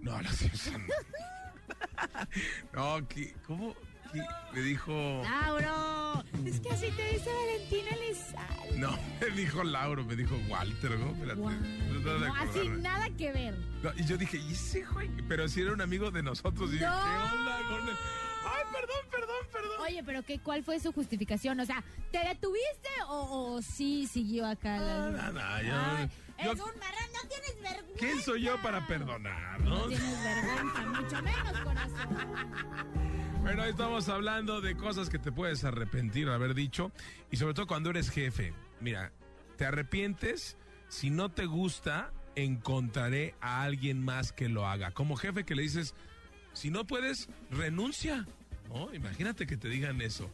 No, 0.00 0.18
Simpson. 0.32 0.82
No, 2.72 3.06
¿qué- 3.08 3.34
¿cómo? 3.46 3.74
Me 4.52 4.60
dijo. 4.60 5.22
Lauro, 5.22 6.22
es 6.44 6.60
que 6.60 6.70
así 6.70 6.90
te 6.92 7.08
dice 7.12 7.30
Valentina 7.32 7.90
Elizalde. 7.96 8.78
No, 8.78 8.98
me 9.20 9.26
dijo 9.36 9.64
Lauro, 9.64 10.04
me 10.04 10.14
dijo 10.16 10.36
Walter, 10.48 10.90
¿no? 10.98 11.10
Espérate. 11.10 11.40
Trato 11.40 12.18
de 12.20 12.26
No, 12.28 12.34
así 12.36 12.68
nada 12.68 13.08
que 13.16 13.32
ver. 13.32 13.54
No, 13.82 13.92
y 13.96 14.04
yo 14.04 14.16
dije, 14.16 14.36
¿y 14.38 14.52
ese 14.52 14.84
güey? 14.84 15.08
Pero 15.28 15.48
si 15.48 15.60
era 15.62 15.72
un 15.72 15.80
amigo 15.80 16.10
de 16.10 16.22
nosotros. 16.22 16.70
Y 16.70 16.74
dije, 16.74 16.84
No. 16.86 16.92
¿qué 16.92 17.36
onda 17.36 17.58
con 17.68 17.88
él? 17.88 17.96
Ay, 18.46 18.62
perdón, 18.72 18.96
perdón, 19.10 19.36
perdón. 19.52 19.70
Oye, 19.80 20.02
pero 20.04 20.22
qué, 20.22 20.38
¿cuál 20.38 20.62
fue 20.62 20.78
su 20.78 20.92
justificación? 20.92 21.58
O 21.60 21.64
sea, 21.66 21.82
¿te 22.12 22.18
detuviste 22.18 22.88
o, 23.08 23.54
o 23.54 23.62
sí 23.62 24.06
siguió 24.06 24.46
acá? 24.46 24.78
la- 24.78 25.10
No, 25.10 25.32
no, 25.32 25.40
yo- 25.62 25.74
Ay, 25.74 26.10
yo- 26.44 26.52
es 26.52 26.60
un 26.60 26.78
marrón, 26.78 27.08
no 27.22 27.28
tienes 27.28 27.54
vergüenza. 27.62 27.98
¿Quién 27.98 28.20
soy 28.22 28.42
yo 28.42 28.60
para 28.62 28.86
perdonar, 28.86 29.60
No 29.62 29.70
no? 29.78 29.86
tienes 29.86 30.22
vergüenza, 30.22 30.82
mucho 31.00 31.22
menos 31.22 31.60
corazón. 31.60 33.33
Bueno, 33.44 33.62
hoy 33.62 33.68
estamos 33.68 34.08
hablando 34.08 34.62
de 34.62 34.74
cosas 34.74 35.10
que 35.10 35.18
te 35.18 35.30
puedes 35.30 35.64
arrepentir 35.64 36.28
de 36.28 36.32
haber 36.32 36.54
dicho 36.54 36.90
y 37.30 37.36
sobre 37.36 37.52
todo 37.52 37.66
cuando 37.66 37.90
eres 37.90 38.08
jefe. 38.08 38.54
Mira, 38.80 39.12
te 39.58 39.66
arrepientes, 39.66 40.56
si 40.88 41.10
no 41.10 41.30
te 41.30 41.44
gusta, 41.44 42.10
encontraré 42.36 43.34
a 43.42 43.62
alguien 43.62 44.02
más 44.02 44.32
que 44.32 44.48
lo 44.48 44.66
haga. 44.66 44.92
Como 44.92 45.14
jefe 45.16 45.44
que 45.44 45.54
le 45.54 45.60
dices, 45.60 45.94
si 46.54 46.70
no 46.70 46.86
puedes, 46.86 47.28
renuncia. 47.50 48.26
¿No? 48.70 48.92
Imagínate 48.94 49.46
que 49.46 49.58
te 49.58 49.68
digan 49.68 50.00
eso. 50.00 50.30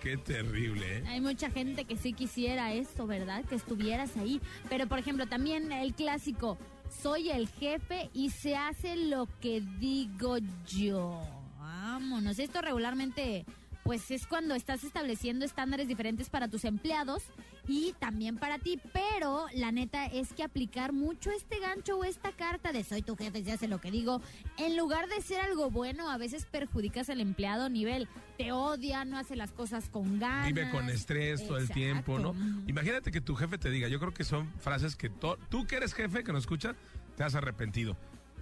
Qué 0.00 0.16
terrible, 0.16 0.98
¿eh? 0.98 1.04
Hay 1.08 1.20
mucha 1.20 1.50
gente 1.50 1.86
que 1.86 1.96
sí 1.96 2.12
quisiera 2.12 2.72
eso, 2.72 3.08
¿verdad? 3.08 3.44
Que 3.46 3.56
estuvieras 3.56 4.16
ahí. 4.16 4.40
Pero, 4.68 4.86
por 4.86 5.00
ejemplo, 5.00 5.26
también 5.26 5.72
el 5.72 5.92
clásico, 5.92 6.56
soy 7.02 7.30
el 7.30 7.48
jefe 7.48 8.10
y 8.12 8.30
se 8.30 8.54
hace 8.54 8.94
lo 8.94 9.26
que 9.40 9.60
digo 9.80 10.36
yo. 10.68 11.43
Vámonos. 11.84 12.38
Esto 12.38 12.62
regularmente, 12.62 13.44
pues 13.82 14.10
es 14.10 14.26
cuando 14.26 14.54
estás 14.54 14.84
estableciendo 14.84 15.44
estándares 15.44 15.86
diferentes 15.86 16.30
para 16.30 16.48
tus 16.48 16.64
empleados 16.64 17.24
y 17.68 17.94
también 17.98 18.38
para 18.38 18.58
ti. 18.58 18.80
Pero 18.94 19.44
la 19.54 19.70
neta 19.70 20.06
es 20.06 20.32
que 20.32 20.42
aplicar 20.42 20.94
mucho 20.94 21.30
este 21.30 21.58
gancho 21.60 21.98
o 21.98 22.04
esta 22.04 22.32
carta 22.32 22.72
de 22.72 22.84
soy 22.84 23.02
tu 23.02 23.16
jefe 23.16 23.40
y 23.40 23.44
se 23.44 23.52
hace 23.52 23.68
lo 23.68 23.82
que 23.82 23.90
digo, 23.90 24.22
en 24.56 24.78
lugar 24.78 25.08
de 25.08 25.20
ser 25.20 25.42
algo 25.42 25.70
bueno, 25.70 26.10
a 26.10 26.16
veces 26.16 26.46
perjudicas 26.46 27.10
al 27.10 27.20
empleado 27.20 27.64
a 27.64 27.68
nivel 27.68 28.08
te 28.38 28.50
odia, 28.52 29.04
no 29.04 29.18
hace 29.18 29.36
las 29.36 29.52
cosas 29.52 29.90
con 29.90 30.18
ganas. 30.18 30.46
Vive 30.46 30.70
con 30.70 30.88
estrés 30.88 31.46
todo 31.46 31.58
el 31.58 31.68
tiempo, 31.68 32.18
¿no? 32.18 32.34
Imagínate 32.66 33.12
que 33.12 33.20
tu 33.20 33.34
jefe 33.34 33.58
te 33.58 33.68
diga, 33.68 33.88
yo 33.88 34.00
creo 34.00 34.14
que 34.14 34.24
son 34.24 34.50
frases 34.58 34.96
que 34.96 35.10
tú 35.10 35.66
que 35.66 35.76
eres 35.76 35.92
jefe, 35.92 36.24
que 36.24 36.32
nos 36.32 36.44
escucha, 36.44 36.76
te 37.14 37.24
has 37.24 37.34
arrepentido. 37.34 37.94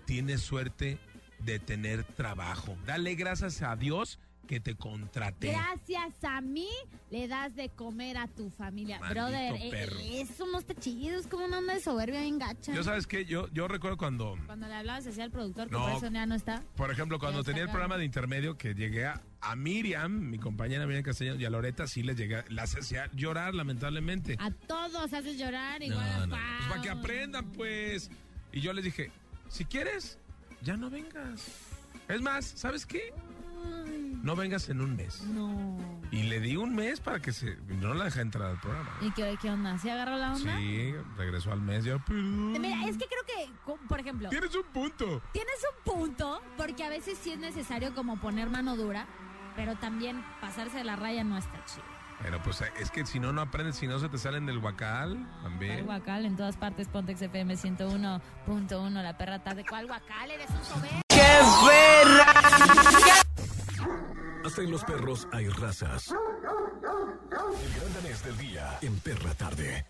Tienes 0.07 0.43
suerte 0.43 1.01
de 1.45 1.59
tener 1.59 2.05
trabajo. 2.05 2.77
Dale 2.87 3.15
gracias 3.15 3.63
a 3.63 3.77
Dios 3.77 4.19
que 4.47 4.59
te 4.59 4.75
contraté. 4.75 5.53
Gracias 5.53 6.25
a 6.25 6.41
mí 6.41 6.69
le 7.11 7.29
das 7.29 7.55
de 7.55 7.69
comer 7.71 8.19
a 8.19 8.27
tu 8.27 8.51
familia. 8.51 8.99
Maldito 8.99 9.21
Brother, 9.23 9.55
eh, 9.55 9.71
perro. 9.71 9.97
eso 10.01 10.47
no 10.47 10.59
está 10.59 10.75
chido, 10.75 11.17
es 11.19 11.29
como 11.29 11.45
una 11.47 11.59
onda 11.59 11.75
de 11.75 11.81
soberbia 11.81 12.21
bien 12.23 12.39
gacha. 12.41 12.75
Yo 12.75 12.83
sabes 12.83 13.07
que 13.07 13.25
yo, 13.25 13.49
yo 13.53 13.69
recuerdo 13.69 13.97
cuando, 13.97 14.37
Cuando 14.47 14.67
le 14.67 14.75
hablabas 14.75 15.07
así 15.07 15.21
al 15.21 15.31
productor, 15.31 15.69
que 15.69 15.73
No. 15.75 15.83
por 15.87 15.93
eso 15.93 16.11
ya 16.13 16.27
no 16.27 16.35
está. 16.35 16.63
por 16.77 16.91
ejemplo, 16.91 17.19
cuando 17.21 17.45
tenía 17.45 17.63
el 17.63 17.69
programa 17.71 17.97
de 17.97 18.05
intermedio 18.05 18.59
que 18.59 18.75
llegué 18.75 19.07
a, 19.07 19.23
a 19.41 19.55
Miriam, 19.55 20.11
mi 20.13 20.39
compañera 20.39 20.87
Miriam 20.87 21.05
Castellano 21.05 21.41
y 21.41 21.45
a 21.45 21.51
Loreta, 21.51 21.87
sí 21.87 22.03
les 22.03 22.17
llegué, 22.17 22.43
las 22.49 22.75
hacía 22.77 23.09
llorar 23.15 23.55
lamentablemente. 23.55 24.37
A 24.41 24.51
todos 24.51 25.13
haces 25.15 25.39
llorar 25.39 25.81
igual 25.83 26.05
No, 26.05 26.23
a 26.25 26.27
no, 26.27 26.37
pues 26.59 26.69
para 26.69 26.83
que 26.83 26.91
aprendan, 26.91 27.53
pues. 27.53 28.11
Y 28.53 28.61
yo 28.61 28.73
les 28.73 28.85
dije, 28.85 29.13
si 29.49 29.65
quieres, 29.65 30.19
ya 30.63 30.77
no 30.77 30.91
vengas. 30.91 31.47
Es 32.09 32.21
más, 32.21 32.45
¿sabes 32.45 32.87
qué? 32.87 33.13
No 34.23 34.37
vengas 34.37 34.69
en 34.69 34.81
un 34.81 34.97
mes. 34.97 35.23
No. 35.25 35.79
Y 36.11 36.25
le 36.25 36.41
di 36.41 36.57
un 36.57 36.75
mes 36.75 37.01
para 37.01 37.21
que 37.21 37.33
se... 37.33 37.57
No 37.81 37.95
la 37.95 38.05
dejé 38.05 38.21
entrar 38.21 38.51
al 38.51 38.61
programa. 38.61 38.91
¿Y 39.01 39.11
qué, 39.13 39.37
qué 39.41 39.51
onda? 39.51 39.79
¿Se 39.79 39.91
agarró 39.91 40.17
la 40.17 40.33
onda? 40.35 40.57
Sí, 40.59 40.93
regresó 41.17 41.53
al 41.53 41.61
mes. 41.61 41.85
Perdón. 41.85 42.53
Mira, 42.53 42.87
es 42.89 42.97
que 42.97 43.07
creo 43.07 43.25
que, 43.27 43.77
por 43.89 43.99
ejemplo, 44.01 44.29
Tienes 44.29 44.55
un 44.55 44.65
punto. 44.65 45.23
tienes 45.33 45.55
un 45.85 45.93
punto, 45.93 46.41
porque 46.57 46.85
a 46.85 46.89
veces 46.89 47.19
sí 47.21 47.33
es 47.33 47.39
necesario 47.39 47.95
como 47.95 48.21
poner 48.21 48.49
mano 48.51 48.77
dura, 48.77 49.07
pero 49.57 49.77
también 49.77 50.25
pasarse 50.41 50.79
de 50.79 50.85
la 50.85 50.97
raya 50.97 51.25
no 51.25 51.37
está 51.39 51.65
chido. 51.65 51.85
Pero 52.23 52.41
pues 52.43 52.63
es 52.81 52.91
que 52.91 53.05
si 53.05 53.19
no, 53.21 53.33
no 53.33 53.41
aprendes, 53.43 53.77
si 53.77 53.87
no 53.87 53.99
se 53.99 54.09
te 54.09 54.17
salen 54.19 54.47
del 54.47 54.61
guacal, 54.61 55.17
¿Cuál 55.17 55.43
también. 55.43 55.85
guacal? 55.87 56.25
En 56.25 56.37
todas 56.37 56.57
partes, 56.57 56.89
Pontex 56.89 57.21
FM 57.23 57.55
101.1, 57.57 58.91
la 59.03 59.17
perra 59.19 59.43
tarde. 59.43 59.65
¿Cuál 59.69 59.87
guacal? 59.87 60.31
Eres 60.31 60.49
un 60.51 60.65
soberbio. 60.65 61.03
Hasta 64.45 64.63
en 64.63 64.71
los 64.71 64.85
perros 64.85 65.27
hay 65.33 65.49
razas. 65.49 66.09
El 66.11 67.75
gran 67.81 67.95
danés 67.95 68.25
del 68.25 68.37
día 68.39 68.79
en 68.83 68.99
Perra 69.01 69.35
Tarde. 69.35 69.87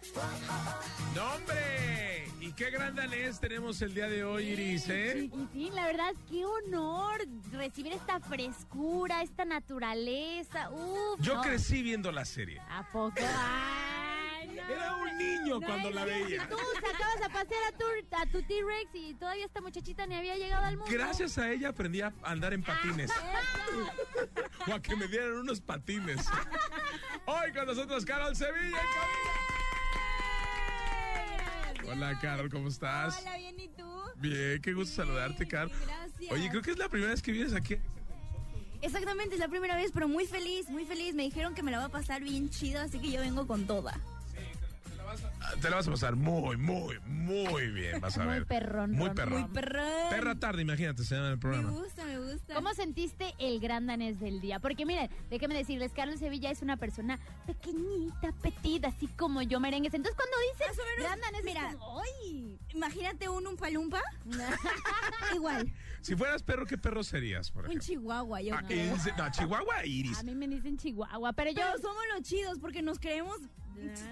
¡No, 1.15 1.25
hombre! 1.35 1.62
¿Y 2.53 2.55
qué 2.55 2.71
gran 2.71 2.95
danés 2.95 3.41
tenemos 3.41 3.81
el 3.81 3.95
día 3.95 4.09
de 4.11 4.25
hoy, 4.25 4.49
Iris, 4.49 4.87
eh? 4.91 5.23
Chiquitín, 5.23 5.75
la 5.75 5.87
verdad, 5.87 6.13
qué 6.29 6.45
honor 6.45 7.27
recibir 7.51 7.95
esta 7.95 8.21
frescura, 8.21 9.23
esta 9.23 9.47
naturaleza. 9.47 10.69
Uf, 10.71 11.19
Yo 11.21 11.37
no. 11.37 11.41
crecí 11.41 11.83
viendo 11.83 12.13
la 12.13 12.27
serie. 12.27 12.61
¿A 12.69 12.87
poco? 12.93 13.15
Ay, 13.17 14.49
no. 14.49 14.69
Era 14.69 14.97
un 14.97 15.17
niño 15.17 15.61
cuando 15.63 15.91
la 15.93 16.05
veía. 16.05 16.47
Tú 16.47 16.57
sacabas 16.75 17.23
a 17.25 17.29
pasear 17.31 17.63
a 17.73 17.79
tu, 17.79 17.85
a 18.19 18.27
tu 18.27 18.43
T-Rex 18.43 18.91
y 18.97 19.15
todavía 19.15 19.47
esta 19.47 19.63
muchachita 19.63 20.07
ni 20.07 20.17
había 20.17 20.37
llegado 20.37 20.67
al 20.67 20.77
mundo. 20.77 20.93
Gracias 20.93 21.39
a 21.39 21.51
ella 21.51 21.71
aprendí 21.71 22.03
a 22.03 22.13
andar 22.23 22.53
en 22.53 22.63
patines. 22.63 23.11
o 24.69 24.75
a 24.75 24.83
que 24.83 24.95
me 24.95 25.09
dieran 25.09 25.33
unos 25.39 25.63
patines. 25.63 26.27
Hoy 27.25 27.51
con 27.55 27.65
nosotros 27.65 28.05
Carol 28.05 28.37
Sevilla. 28.37 28.67
en 28.67 28.73
cabina. 28.73 29.42
Hola, 31.93 32.19
Carol, 32.19 32.49
¿cómo 32.49 32.69
estás? 32.69 33.19
Hola, 33.21 33.37
bien, 33.37 33.61
¿y 33.61 33.69
tú? 33.69 33.85
Bien, 34.17 34.63
qué 34.63 34.73
gusto 34.73 34.97
saludarte, 35.03 35.47
Carol. 35.47 35.71
Gracias. 35.85 36.33
Oye, 36.33 36.49
creo 36.49 36.63
que 36.63 36.71
es 36.71 36.79
la 36.79 36.89
primera 36.89 37.11
vez 37.11 37.21
que 37.21 37.33
vienes 37.33 37.53
aquí. 37.53 37.77
Exactamente, 38.81 39.35
es 39.35 39.41
la 39.41 39.49
primera 39.49 39.77
vez, 39.77 39.91
pero 39.93 40.09
muy 40.09 40.25
feliz, 40.27 40.71
muy 40.71 40.87
feliz. 40.87 41.15
Me 41.15 41.25
dijeron 41.25 41.55
que 41.55 41.63
me 41.63 41.71
la 41.71 41.79
va 41.79 41.85
a 41.85 41.89
pasar 41.91 42.23
bien 42.23 42.49
chido, 42.49 42.81
así 42.81 42.99
que 42.99 43.11
yo 43.11 43.21
vengo 43.21 43.47
con 43.47 43.67
toda. 43.67 44.01
Ah, 45.41 45.53
Te 45.61 45.69
la 45.71 45.77
vas 45.77 45.89
a 45.89 45.91
pasar 45.91 46.17
muy, 46.17 46.57
muy, 46.57 46.99
muy 47.07 47.67
bien, 47.71 48.01
vas 48.01 48.17
a 48.19 48.25
Muy 48.25 48.33
ver. 48.35 48.47
perrón, 48.47 48.93
Muy 48.93 49.11
perrón. 49.11 49.41
Muy 49.43 49.51
perrón. 49.51 49.85
Perra 50.11 50.35
tarde, 50.37 50.63
imagínate, 50.63 51.05
se 51.05 51.15
llama 51.15 51.29
el 51.29 51.35
Me 51.37 51.41
programa. 51.41 51.71
gusta, 51.71 52.05
me 52.05 52.19
gusta. 52.19 52.55
¿Cómo 52.55 52.73
sentiste 52.75 53.35
el 53.39 53.61
gran 53.61 53.87
danés 53.87 54.21
del 54.21 54.41
día? 54.41 54.59
Porque 54.61 54.87
miren, 54.87 55.11
déjenme 55.31 55.55
decirles, 55.55 55.93
Carlos 55.93 56.19
Sevilla 56.21 56.51
es 56.51 56.63
una 56.63 56.77
persona 56.77 57.19
pequeñita, 57.47 58.33
petida, 58.43 58.89
así 58.89 59.07
como 59.09 59.43
yo, 59.43 59.61
merengues. 59.61 59.95
Entonces 59.95 60.17
cuando 60.17 60.37
dices 60.53 60.85
gran 60.99 61.21
danés, 61.21 61.43
mira, 61.45 61.71
es 61.71 61.77
como, 61.77 62.01
¡ay! 62.01 62.59
Imagínate 62.75 63.29
un 63.29 63.47
umpalumpa. 63.47 64.01
Igual, 65.35 65.73
Si 66.01 66.17
fueras 66.17 66.43
perro, 66.43 66.67
¿qué 66.67 66.79
perro 66.79 67.03
serías, 67.05 67.51
por 67.51 67.69
un 67.69 67.79
chihuahua, 67.79 68.41
yo 68.41 68.55
Ah, 68.55 68.63
creo. 68.67 68.93
en 68.95 69.01
se- 69.01 69.13
no, 69.13 69.31
Chihuahua, 69.31 69.85
Iris. 69.87 70.19
A 70.19 70.23
mí 70.23 70.35
me 70.35 70.49
dicen 70.49 70.77
Chihuahua, 70.77 71.33
pero 71.33 71.51
yo... 71.51 71.63
Pero 71.63 71.79
somos 71.83 72.03
los 72.15 72.23
chidos 72.23 72.59
porque 72.59 72.83
nos 72.83 72.99
creemos 72.99 73.37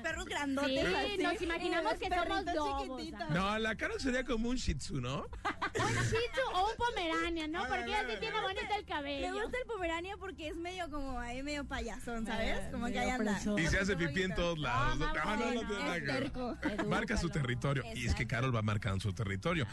perros 0.03 0.25
grandotes. 0.27 0.87
Sí, 0.87 0.94
así. 0.94 1.23
nos 1.23 1.42
imaginamos 1.42 1.94
que 1.94 2.09
somos 2.09 2.44
lobos. 2.55 3.01
chiquititos. 3.01 3.31
No, 3.31 3.59
la 3.59 3.75
Carol 3.77 4.01
sería 4.01 4.25
como 4.25 4.49
un 4.49 4.57
Shih 4.57 4.75
Tzu, 4.75 5.01
¿no? 5.01 5.27
Un 5.81 5.94
Shih 5.94 6.29
Tzu 6.33 6.40
o 6.55 6.70
un 6.70 6.77
Pomerania, 6.77 7.46
¿no? 7.49 7.66
Porque 7.66 7.85
ella 7.85 8.05
sí 8.09 8.16
tiene 8.20 8.40
bonito 8.40 8.75
el 8.77 8.85
cabello. 8.85 9.33
Me 9.33 9.42
gusta 9.42 9.59
el 9.59 9.66
pomerania 9.66 10.16
porque 10.18 10.49
es 10.49 10.57
medio 10.57 10.90
como 10.90 11.18
ahí 11.18 11.42
medio 11.42 11.64
payasón, 11.64 12.27
¿sabes? 12.27 12.68
Como 12.70 12.87
que 12.87 12.99
ahí 12.99 13.11
anda. 13.11 13.40
Y 13.57 13.66
se 13.66 13.79
hace 13.79 13.96
pipí 13.96 14.23
en 14.23 14.35
todos 14.35 14.59
lados. 14.59 14.99
No, 14.99 15.12
no, 15.12 15.37
no, 15.37 15.62
no 15.62 15.92
terco. 16.05 16.57
Marca 16.87 17.16
su 17.16 17.29
territorio. 17.31 17.83
Y 17.94 18.07
es 18.07 18.14
que 18.14 18.27
Carol 18.27 18.55
va 18.55 18.62
marcando 18.62 19.01
su 19.01 19.12
territorio. 19.12 19.66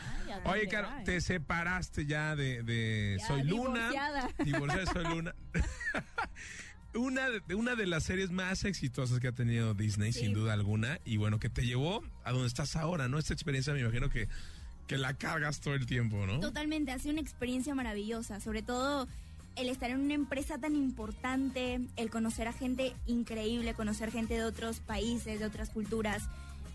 Oye, 0.46 0.68
Carol, 0.68 1.04
te 1.04 1.20
separaste 1.22 2.06
ya 2.06 2.36
de, 2.36 2.64
de 2.64 3.18
Soy 3.28 3.44
Luna. 3.44 3.90
divorciada. 3.90 4.30
Divorciada 4.44 4.86
de 4.86 4.92
Soy 4.92 5.04
Luna. 5.16 5.36
Una 6.98 7.30
de, 7.30 7.56
una 7.56 7.76
de 7.76 7.86
las 7.86 8.04
series 8.04 8.32
más 8.32 8.64
exitosas 8.66 9.20
que 9.20 9.28
ha 9.28 9.32
tenido 9.32 9.74
Disney, 9.74 10.12
sin 10.14 10.34
duda 10.34 10.54
alguna, 10.54 11.00
y 11.06 11.18
bueno, 11.18 11.40
que 11.40 11.50
te 11.50 11.66
llevó 11.66 12.04
a 12.24 12.32
donde 12.32 12.48
estás 12.48 12.76
ahora, 12.76 13.08
¿no? 13.08 13.20
Esta 13.20 13.34
experiencia 13.34 13.74
me 13.74 13.82
imagino 13.82 14.10
que, 14.10 14.28
que 14.88 14.98
la 14.98 15.14
cargas 15.14 15.62
todo 15.62 15.76
el 15.76 15.86
tiempo, 15.86 16.26
¿no? 16.26 16.40
Totalmente, 16.40 16.92
ha 16.92 17.00
sido 17.00 17.12
una 17.12 17.22
experiencia 17.22 17.76
maravillosa, 17.76 18.40
sobre 18.40 18.64
todo 18.64 19.08
el 19.56 19.70
estar 19.70 19.90
en 19.90 20.00
una 20.00 20.14
empresa 20.14 20.58
tan 20.58 20.76
importante, 20.76 21.82
el 21.96 22.10
conocer 22.10 22.48
a 22.48 22.54
gente 22.54 22.94
increíble, 23.06 23.74
conocer 23.74 24.12
gente 24.12 24.36
de 24.36 24.44
otros 24.44 24.80
países, 24.80 25.40
de 25.40 25.46
otras 25.46 25.70
culturas, 25.70 26.24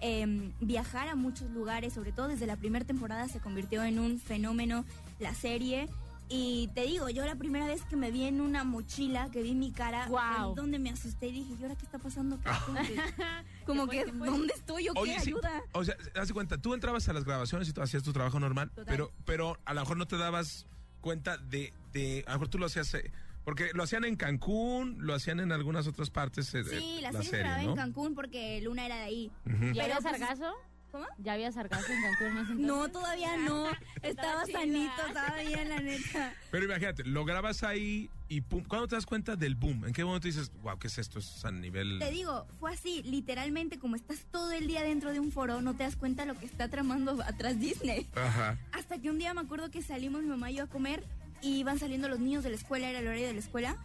eh, 0.01 0.51
viajar 0.61 1.09
a 1.09 1.15
muchos 1.15 1.49
lugares, 1.53 1.93
sobre 1.93 2.11
todo 2.11 2.27
desde 2.27 2.47
la 2.47 2.57
primera 2.57 2.85
temporada 2.85 3.29
se 3.29 3.39
convirtió 3.39 3.85
en 3.85 4.01
un 4.01 4.19
fenómeno 4.19 4.85
la 5.21 5.33
serie. 5.33 5.89
Y 6.35 6.69
te 6.75 6.83
digo, 6.87 7.11
yo 7.11 7.27
la 7.27 7.35
primera 7.37 7.67
vez 7.67 7.83
que 7.85 7.95
me 7.97 8.11
vi 8.11 8.25
en 8.25 8.41
una 8.41 8.65
mochila, 8.65 9.29
que 9.31 9.43
vi 9.43 9.55
mi 9.55 9.71
cara, 9.71 10.07
Guau. 10.07 10.55
fue 10.55 10.63
donde 10.63 10.79
me 10.79 10.89
asusté 10.91 11.27
y 11.29 11.33
dije, 11.33 11.55
¿y 11.59 11.63
ahora 11.63 11.77
qué 11.77 11.85
está 11.85 11.99
pasando? 11.99 12.37
acá?" 12.37 12.59
Como 13.67 13.87
que, 13.87 14.05
como 14.05 14.25
que, 14.25 14.31
¿dónde 14.31 14.55
estoy 14.55 14.85
yo? 14.87 14.95
¿Qué 14.95 15.21
sí, 15.21 15.29
ayuda? 15.29 15.63
o 15.73 15.85
sea, 15.85 15.95
haz 16.17 16.29
de 16.29 16.35
cuenta, 16.35 16.59
tú 16.59 16.75
entrabas 16.75 17.09
a 17.09 17.13
las 17.13 17.25
grabaciones 17.25 17.69
y 17.69 17.73
tú 17.73 17.81
hacías 17.83 18.03
tu 18.03 18.13
trabajo 18.13 18.41
normal, 18.41 18.71
Total. 18.71 18.87
pero, 18.87 19.13
pero 19.25 19.59
a 19.67 19.75
lo 19.75 19.81
mejor 19.83 19.97
no 19.99 20.07
te 20.07 20.17
dabas 20.17 20.67
cuenta 21.01 21.37
de, 21.37 21.73
de, 21.93 22.25
a 22.27 22.31
lo 22.33 22.39
mejor 22.39 22.49
tú 22.49 22.59
lo 22.59 22.67
hacías, 22.67 22.93
eh, 22.95 23.13
porque 23.45 23.71
lo 23.75 23.83
hacían 23.83 24.05
en 24.05 24.17
Cancún, 24.17 24.97
lo 25.01 25.15
hacían 25.15 25.39
en 25.41 25.53
algunas 25.53 25.87
otras 25.87 26.11
partes. 26.11 26.53
eh, 26.55 26.63
de 26.65 26.79
Sí, 26.81 26.99
la, 27.03 27.13
la 27.13 27.19
serie 27.19 27.31
se 27.31 27.39
grababa 27.39 27.63
¿no? 27.63 27.71
en 27.71 27.77
Cancún 27.77 28.15
porque 28.15 28.61
Luna 28.63 28.87
era 28.87 28.97
de 28.97 29.03
ahí. 29.03 29.31
Ujú. 29.47 29.73
¿Ya 29.75 29.85
había 29.85 29.99
Pero, 29.99 30.09
pues, 30.09 30.19
sargazo? 30.21 30.55
¿Cómo? 30.93 31.07
¿Ya 31.19 31.33
había 31.33 31.51
sargazo 31.51 31.91
en 31.91 32.03
Cancún 32.03 32.39
entonces? 32.39 32.57
No, 32.57 32.89
todavía 32.91 33.35
no. 33.39 33.67
Estaba 34.03 34.45
chida. 34.45 34.61
sanito, 34.61 35.07
estaba 35.09 35.39
bien, 35.39 35.69
la 35.71 35.81
neta. 35.81 36.35
Pero 36.51 36.67
imagínate, 36.67 37.05
lo 37.05 37.25
grabas 37.25 37.63
ahí 37.63 38.11
y 38.29 38.43
pum, 38.43 38.63
¿cuándo 38.63 38.89
te 38.89 38.97
das 38.97 39.07
cuenta 39.07 39.35
del 39.35 39.55
boom? 39.55 39.87
¿En 39.87 39.95
qué 39.95 40.05
momento 40.05 40.29
dices, 40.29 40.53
wow, 40.63 40.79
qué 40.79 40.89
es 40.89 40.99
esto? 40.99 41.19
Es 41.19 41.45
a 41.47 41.51
nivel... 41.51 41.99
Te 41.99 42.11
digo, 42.11 42.47
fue 42.61 42.75
así, 42.75 43.03
literalmente, 43.05 43.79
como 43.79 43.97
estás 43.97 44.27
todo 44.31 44.53
el 44.53 44.67
día 44.67 44.83
dentro 44.83 45.13
de 45.13 45.21
un 45.21 45.33
foro, 45.33 45.63
no 45.63 45.75
te 45.75 45.85
das 45.85 45.97
cuenta 45.97 46.27
lo 46.27 46.39
que 46.39 46.45
está 46.45 46.69
tramando 46.69 47.23
atrás 47.23 47.59
Disney. 47.59 48.07
Ajá. 48.15 48.59
Hasta 48.73 48.99
que 48.99 49.11
un 49.11 49.19
día 49.19 49.33
me 49.33 49.41
acuerdo 49.41 49.71
que 49.71 49.81
salimos 49.81 50.23
mi 50.23 50.29
mamá 50.29 50.51
y 50.51 50.57
yo 50.57 50.65
a 50.65 50.67
comer 50.67 51.05
y 51.41 51.57
iban 51.57 51.79
saliendo 51.79 52.09
los 52.09 52.21
niños 52.21 52.45
de 52.45 52.51
la 52.51 52.57
escuela, 52.57 52.91
era 52.91 52.99
el 52.99 53.07
horario 53.07 53.27
de 53.27 53.33
la 53.33 53.41
escuela, 53.41 53.77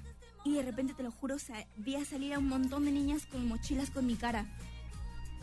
y 0.43 0.53
de 0.53 0.61
repente, 0.61 0.93
te 0.93 1.03
lo 1.03 1.11
juro, 1.11 1.37
vi 1.77 1.95
a 1.95 2.05
salir 2.05 2.33
a 2.33 2.39
un 2.39 2.47
montón 2.47 2.85
de 2.85 2.91
niñas 2.91 3.25
con 3.25 3.47
mochilas 3.47 3.89
con 3.89 4.05
mi 4.05 4.15
cara. 4.15 4.45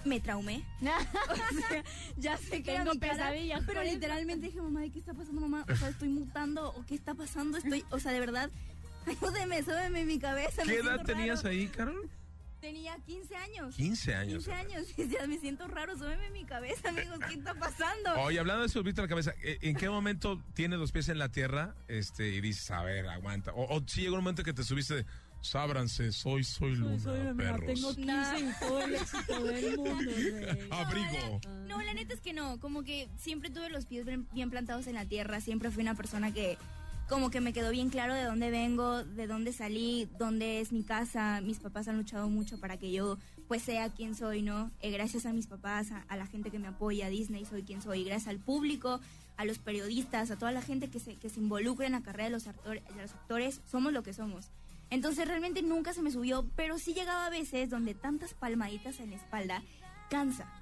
Me 0.05 0.21
traumé. 0.21 0.65
O 1.31 1.35
sea, 1.37 1.85
ya 2.17 2.37
sé 2.37 2.63
que 2.63 2.73
era 2.73 2.81
Tengo 2.81 2.95
mi 2.95 3.01
cara, 3.01 3.15
pesadillas 3.15 3.63
pero 3.67 3.83
literalmente 3.83 4.47
dije, 4.47 4.61
mamá, 4.61 4.81
¿de 4.81 4.91
qué 4.91 4.99
está 4.99 5.15
pasando, 5.15 5.41
mamá? 5.41 5.65
O 5.71 5.77
sea, 5.77 5.89
estoy 5.89 6.09
mutando, 6.09 6.71
¿o 6.71 6.85
qué 6.87 6.95
está 6.95 7.15
pasando? 7.15 7.59
Estoy, 7.59 7.85
o 7.91 7.99
sea, 7.99 8.13
de 8.13 8.21
verdad, 8.21 8.51
ayúdeme, 9.07 9.63
súbeme 9.63 10.01
en 10.01 10.07
mi 10.07 10.19
cabeza. 10.19 10.63
¿Qué 10.63 10.77
edad 10.77 11.03
tenías 11.05 11.43
raro. 11.43 11.55
ahí, 11.55 11.69
Carol? 11.69 12.11
Tenía 12.61 12.97
15 12.97 13.37
años. 13.37 13.77
15 13.77 14.15
años. 14.15 14.45
15 14.47 14.53
años. 14.53 14.87
Ya 14.97 15.27
me 15.27 15.39
siento 15.39 15.69
raro, 15.69 15.99
súbeme 15.99 16.31
mi 16.31 16.45
cabeza, 16.45 16.89
amigos, 16.89 17.19
¿qué 17.29 17.35
está 17.35 17.55
pasando? 17.55 18.15
Oye, 18.23 18.39
hablando 18.39 18.63
de 18.63 18.69
eso, 18.69 18.79
ahorita 18.79 19.03
la 19.03 19.09
cabeza, 19.09 19.35
¿eh, 19.43 19.59
¿en 19.61 19.77
qué 19.77 19.91
momento 19.91 20.43
tienes 20.55 20.79
los 20.79 20.91
pies 20.91 21.11
en 21.11 21.19
la 21.19 21.31
tierra 21.31 21.75
este, 21.89 22.31
y 22.31 22.41
dices, 22.41 22.71
a 22.71 22.83
ver, 22.83 23.07
aguanta? 23.09 23.53
O, 23.53 23.77
o 23.77 23.83
si 23.87 24.01
llegó 24.01 24.15
un 24.15 24.23
momento 24.23 24.45
que 24.45 24.55
te 24.55 24.65
subiste 24.65 24.95
de, 24.95 25.07
sábranse, 25.45 26.11
soy, 26.11 26.43
soy 26.43 26.75
luna, 26.75 27.35
perros. 27.37 27.67
Tengo 27.67 27.95
15 27.95 28.39
y 28.41 28.67
todo 28.67 28.83
el 28.83 28.95
éxito 28.95 29.45
del 29.45 29.77
mundo, 29.77 30.11
Abrigo. 30.71 31.41
No, 31.69 31.83
la 31.83 31.95
neta 31.95 32.15
es 32.15 32.21
que 32.21 32.33
no, 32.33 32.59
como 32.61 32.83
que 32.83 33.09
siempre 33.19 33.51
tuve 33.51 33.69
los 33.69 33.87
pies 33.87 34.07
bien, 34.07 34.51
plantados 34.51 34.87
en 34.87 34.95
la 34.95 35.05
tierra, 35.05 35.41
siempre 35.41 35.71
fui 35.71 35.83
una 35.83 35.95
persona 35.95 36.33
que 36.33 36.57
como 37.09 37.31
que 37.31 37.43
me 37.43 37.53
quedó 37.53 37.71
bien 37.71 37.91
claro 37.91 38.15
de 38.15 38.25
dónde 38.25 38.51
vengo, 38.51 39.05
de 39.05 39.27
dónde 39.27 39.53
salí, 39.53 40.09
dónde 40.19 40.61
es 40.61 40.73
mi 40.73 40.83
casa, 40.83 41.43
mis 41.43 41.59
papás 41.59 41.87
han 41.87 41.99
luchado 41.99 42.31
mucho 42.31 42.59
para 42.59 42.79
que 42.79 42.91
yo 42.91 43.19
pues 43.47 43.61
sea 43.61 43.91
quien 43.91 44.15
soy, 44.15 44.41
¿no? 44.41 44.71
Eh, 44.81 44.91
gracias 44.91 45.27
a 45.27 45.35
mis 45.35 45.47
papás, 45.47 45.93
a, 45.93 46.07
a 46.09 46.17
la 46.17 46.27
gente 46.27 46.51
que 46.51 46.59
me 46.59 46.69
apoya, 46.69 47.07
a 47.07 47.11
Disney 47.11 47.45
soy 47.45 47.63
quien 47.63 47.83
soy, 47.83 48.05
gracias 48.05 48.29
al 48.29 48.39
público, 48.39 49.01
a 49.37 49.45
los 49.45 49.59
periodistas, 49.59 50.31
a 50.31 50.39
toda 50.39 50.53
la 50.53 50.63
gente 50.63 50.89
que 50.89 50.99
se, 50.99 51.17
que 51.17 51.29
se 51.29 51.41
involucra 51.41 51.85
en 51.85 51.93
la 51.93 52.03
carrera 52.03 52.25
de 52.25 52.31
los, 52.31 52.45
de 52.45 53.03
los 53.03 53.13
actores, 53.13 53.61
somos 53.71 53.93
lo 53.93 54.03
que 54.03 54.15
somos. 54.15 54.51
Entonces 54.91 55.27
realmente 55.27 55.63
nunca 55.63 55.93
se 55.93 56.03
me 56.03 56.11
subió, 56.11 56.47
pero 56.57 56.79
sí 56.79 56.95
llegaba 56.95 57.27
a 57.27 57.31
veces 57.31 57.71
donde 57.71 57.95
tantas 57.95 58.35
palmaditas 58.35 59.01
en 59.01 59.11
la 59.11 59.17
espalda 59.17 59.63
cansa. 60.11 60.61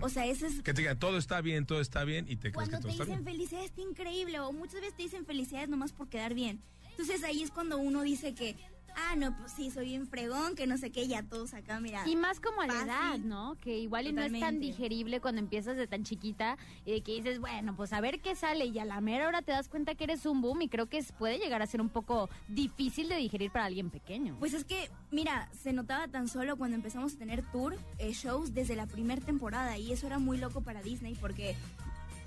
O 0.00 0.08
sea, 0.08 0.24
ese 0.24 0.46
es 0.46 0.62
Que 0.62 0.72
te 0.72 0.80
digan, 0.80 0.98
todo 0.98 1.18
está 1.18 1.42
bien, 1.42 1.66
todo 1.66 1.80
está 1.82 2.04
bien, 2.04 2.24
y 2.28 2.36
te 2.36 2.50
crees 2.50 2.54
cuando 2.54 2.78
que 2.78 2.82
te 2.82 2.82
todo 2.82 2.92
está 2.92 3.04
dicen 3.04 3.24
bien. 3.24 3.34
felicidades, 3.36 3.70
está 3.70 3.82
increíble, 3.82 4.40
o 4.40 4.52
muchas 4.52 4.80
veces 4.80 4.96
te 4.96 5.02
dicen 5.02 5.26
felicidades 5.26 5.68
nomás 5.68 5.92
por 5.92 6.08
quedar 6.08 6.32
bien. 6.32 6.62
Entonces 6.92 7.22
ahí 7.24 7.42
es 7.42 7.50
cuando 7.50 7.76
uno 7.76 8.00
dice 8.00 8.34
que, 8.34 8.56
ah, 8.96 9.14
no, 9.16 9.36
pues 9.36 9.52
sí, 9.52 9.70
soy 9.70 9.86
bien 9.86 10.06
fregón, 10.06 10.54
que 10.54 10.66
no 10.66 10.76
sé 10.78 10.90
qué, 10.90 11.06
ya 11.06 11.22
todos 11.22 11.54
acá, 11.54 11.80
mira. 11.80 12.06
Y 12.08 12.16
más 12.16 12.40
como 12.40 12.62
a 12.62 12.66
la 12.66 12.72
fácil. 12.72 12.88
edad, 12.88 13.18
¿no? 13.18 13.56
Que 13.60 13.78
igual 13.78 14.06
y 14.06 14.12
no 14.12 14.22
es 14.22 14.38
tan 14.40 14.58
digerible 14.60 15.20
cuando 15.20 15.40
empiezas 15.40 15.76
de 15.76 15.86
tan 15.86 16.04
chiquita 16.04 16.56
y 16.84 16.92
de 16.92 17.02
que 17.02 17.12
dices, 17.12 17.38
bueno, 17.38 17.76
pues 17.76 17.92
a 17.92 18.00
ver 18.00 18.20
qué 18.20 18.34
sale 18.34 18.66
y 18.66 18.78
a 18.78 18.84
la 18.84 19.00
mera 19.00 19.28
hora 19.28 19.42
te 19.42 19.52
das 19.52 19.68
cuenta 19.68 19.94
que 19.94 20.04
eres 20.04 20.26
un 20.26 20.40
boom 20.40 20.62
y 20.62 20.68
creo 20.68 20.86
que 20.86 21.02
puede 21.18 21.38
llegar 21.38 21.62
a 21.62 21.66
ser 21.66 21.80
un 21.80 21.88
poco 21.88 22.28
difícil 22.48 23.08
de 23.08 23.16
digerir 23.16 23.50
para 23.50 23.66
alguien 23.66 23.90
pequeño. 23.90 24.36
Pues 24.38 24.54
es 24.54 24.64
que, 24.64 24.90
mira, 25.10 25.48
se 25.62 25.72
notaba 25.72 26.08
tan 26.08 26.28
solo 26.28 26.56
cuando 26.56 26.76
empezamos 26.76 27.14
a 27.14 27.18
tener 27.18 27.42
tour, 27.52 27.76
eh, 27.98 28.12
shows 28.12 28.54
desde 28.54 28.76
la 28.76 28.86
primera 28.86 29.20
temporada 29.20 29.78
y 29.78 29.92
eso 29.92 30.06
era 30.06 30.18
muy 30.18 30.38
loco 30.38 30.62
para 30.62 30.82
Disney 30.82 31.14
porque, 31.20 31.54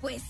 pues, 0.00 0.22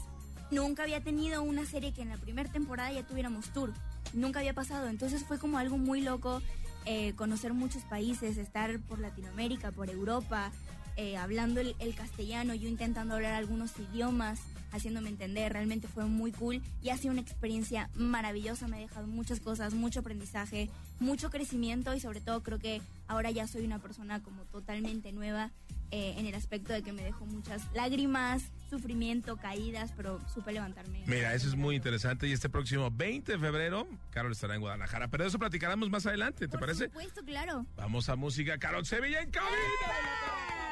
nunca 0.51 0.83
había 0.83 1.03
tenido 1.03 1.43
una 1.43 1.65
serie 1.65 1.93
que 1.93 2.03
en 2.03 2.09
la 2.09 2.17
primera 2.17 2.51
temporada 2.51 2.93
ya 2.93 3.07
tuviéramos 3.07 3.53
tour. 3.53 3.73
Nunca 4.13 4.41
había 4.41 4.55
pasado, 4.55 4.89
entonces 4.89 5.25
fue 5.25 5.39
como 5.39 5.59
algo 5.59 5.79
muy 5.79 6.01
loco 6.01 6.43
eh, 6.87 7.13
conocer 7.15 7.53
muchos 7.53 7.83
países, 7.85 8.37
estar 8.39 8.81
por 8.81 8.99
Latinoamérica, 8.99 9.71
por 9.71 9.91
Europa, 9.91 10.51
eh, 10.97 11.17
hablando 11.17 11.61
el, 11.61 11.77
el 11.79 11.95
castellano, 11.95 12.55
yo 12.55 12.69
intentando 12.69 13.15
hablar 13.15 13.35
algunos 13.35 13.73
idiomas, 13.79 14.41
haciéndome 14.73 15.09
entender, 15.09 15.53
realmente 15.53 15.89
fue 15.89 16.05
muy 16.05 16.33
cool 16.33 16.63
y 16.83 16.91
ha 16.91 16.97
sido 16.97 17.13
una 17.13 17.21
experiencia 17.21 17.91
maravillosa, 17.95 18.69
me 18.69 18.77
ha 18.77 18.81
dejado 18.81 19.07
muchas 19.07 19.41
cosas, 19.41 19.75
mucho 19.75 20.01
aprendizaje, 20.01 20.71
mucho 20.99 21.31
crecimiento 21.31 21.95
y 21.95 22.01
sobre 22.01 22.21
todo 22.21 22.43
creo 22.43 22.59
que 22.59 22.83
ahora 23.09 23.31
ya 23.31 23.47
soy 23.47 23.65
una 23.65 23.79
persona 23.79 24.23
como 24.23 24.45
totalmente 24.45 25.13
nueva 25.13 25.51
eh, 25.91 26.15
en 26.19 26.27
el 26.27 26.35
aspecto 26.35 26.73
de 26.73 26.83
que 26.83 26.93
me 26.93 27.03
dejó 27.03 27.27
muchas 27.27 27.63
lágrimas, 27.75 28.43
sufrimiento, 28.71 29.37
caídas, 29.37 29.93
pero 29.97 30.19
supe 30.33 30.53
levantarme. 30.53 31.03
Mira, 31.07 31.35
eso 31.35 31.49
es 31.49 31.57
muy 31.57 31.77
interesante. 31.77 32.27
Y 32.29 32.33
este 32.33 32.49
próximo 32.49 32.91
20 32.91 33.33
de 33.33 33.39
febrero, 33.39 33.87
Carol 34.11 34.33
estará 34.33 34.55
en 34.55 34.61
Guadalajara. 34.61 35.09
Pero 35.09 35.25
de 35.25 35.29
eso 35.29 35.39
platicaremos 35.39 35.91
más 35.91 36.07
adelante, 36.07 36.47
¿te 36.47 36.49
Por 36.49 36.61
parece? 36.61 36.85
supuesto, 36.87 37.23
claro. 37.25 37.67
Vamos 37.77 38.09
a 38.09 38.17
música. 38.17 38.59
Carol 38.59 38.87
Sevilla 38.87 39.21
en 39.21 39.31
cabina. 39.31 39.51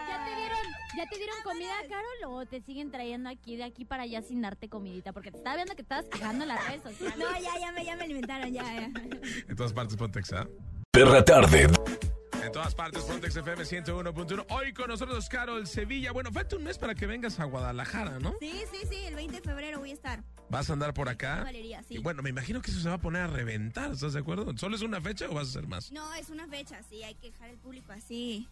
¿Ya 0.08 0.24
te 0.24 0.34
dieron, 0.40 0.58
ya 0.96 1.06
te 1.08 1.16
dieron 1.16 1.37
comida, 1.44 1.74
Carol? 1.88 2.34
¿O 2.34 2.46
te 2.46 2.62
siguen 2.62 2.90
trayendo 2.90 3.28
aquí 3.28 3.56
de 3.56 3.64
aquí 3.64 3.84
para 3.84 4.04
allá 4.04 4.22
sin 4.22 4.40
darte 4.40 4.68
comidita? 4.68 5.12
Porque 5.12 5.30
te 5.30 5.37
estaba 5.38 5.56
viendo 5.56 5.74
que 5.74 5.82
estabas 5.82 6.06
quejando 6.11 6.44
en 6.44 6.48
las 6.48 6.66
redes 6.66 6.82
sociales. 6.82 7.18
No, 7.18 7.30
ya, 7.40 7.61
ya 7.61 7.72
me, 7.72 7.84
ya 7.84 7.96
me 7.96 8.04
alimentaron, 8.04 8.52
ya, 8.52 8.62
ya. 8.62 8.90
En 9.48 9.56
todas 9.56 9.72
partes, 9.72 9.96
Pontex, 9.96 10.32
¿ah? 10.32 10.46
Perra 10.92 11.22
tarde. 11.24 11.68
En 12.48 12.52
todas 12.52 12.74
partes, 12.74 13.04
Pontex 13.04 13.37
FM 13.37 13.62
101.1. 13.62 14.46
Hoy 14.48 14.72
con 14.72 14.88
nosotros, 14.88 15.28
Carol 15.28 15.66
Sevilla. 15.66 16.12
Bueno, 16.12 16.32
falta 16.32 16.56
un 16.56 16.64
mes 16.64 16.78
para 16.78 16.94
que 16.94 17.06
vengas 17.06 17.38
a 17.40 17.44
Guadalajara, 17.44 18.20
¿no? 18.20 18.37
Sí, 18.40 18.62
sí, 18.72 18.87
sí, 18.88 18.96
el 19.04 19.16
20 19.16 19.37
de 19.37 19.42
febrero 19.42 19.80
voy 19.80 19.90
a 19.90 19.92
estar. 19.92 20.24
¿Vas 20.48 20.70
a 20.70 20.72
andar 20.72 20.94
por 20.94 21.11
acá? 21.11 21.42
Valeria, 21.44 21.82
sí. 21.82 21.96
Y 21.96 21.98
bueno, 21.98 22.22
me 22.22 22.30
imagino 22.30 22.62
que 22.62 22.70
eso 22.70 22.80
se 22.80 22.88
va 22.88 22.94
a 22.94 23.00
poner 23.00 23.20
a 23.20 23.26
reventar, 23.26 23.92
¿estás 23.92 24.14
de 24.14 24.20
acuerdo? 24.20 24.50
¿Solo 24.56 24.76
es 24.76 24.80
una 24.80 24.98
fecha 24.98 25.28
o 25.28 25.34
vas 25.34 25.48
a 25.48 25.50
hacer 25.50 25.68
más? 25.68 25.92
No, 25.92 26.14
es 26.14 26.30
una 26.30 26.48
fecha, 26.48 26.82
sí, 26.84 27.02
hay 27.02 27.16
que 27.16 27.32
dejar 27.32 27.50
el 27.50 27.58
público 27.58 27.92
así. 27.92 28.48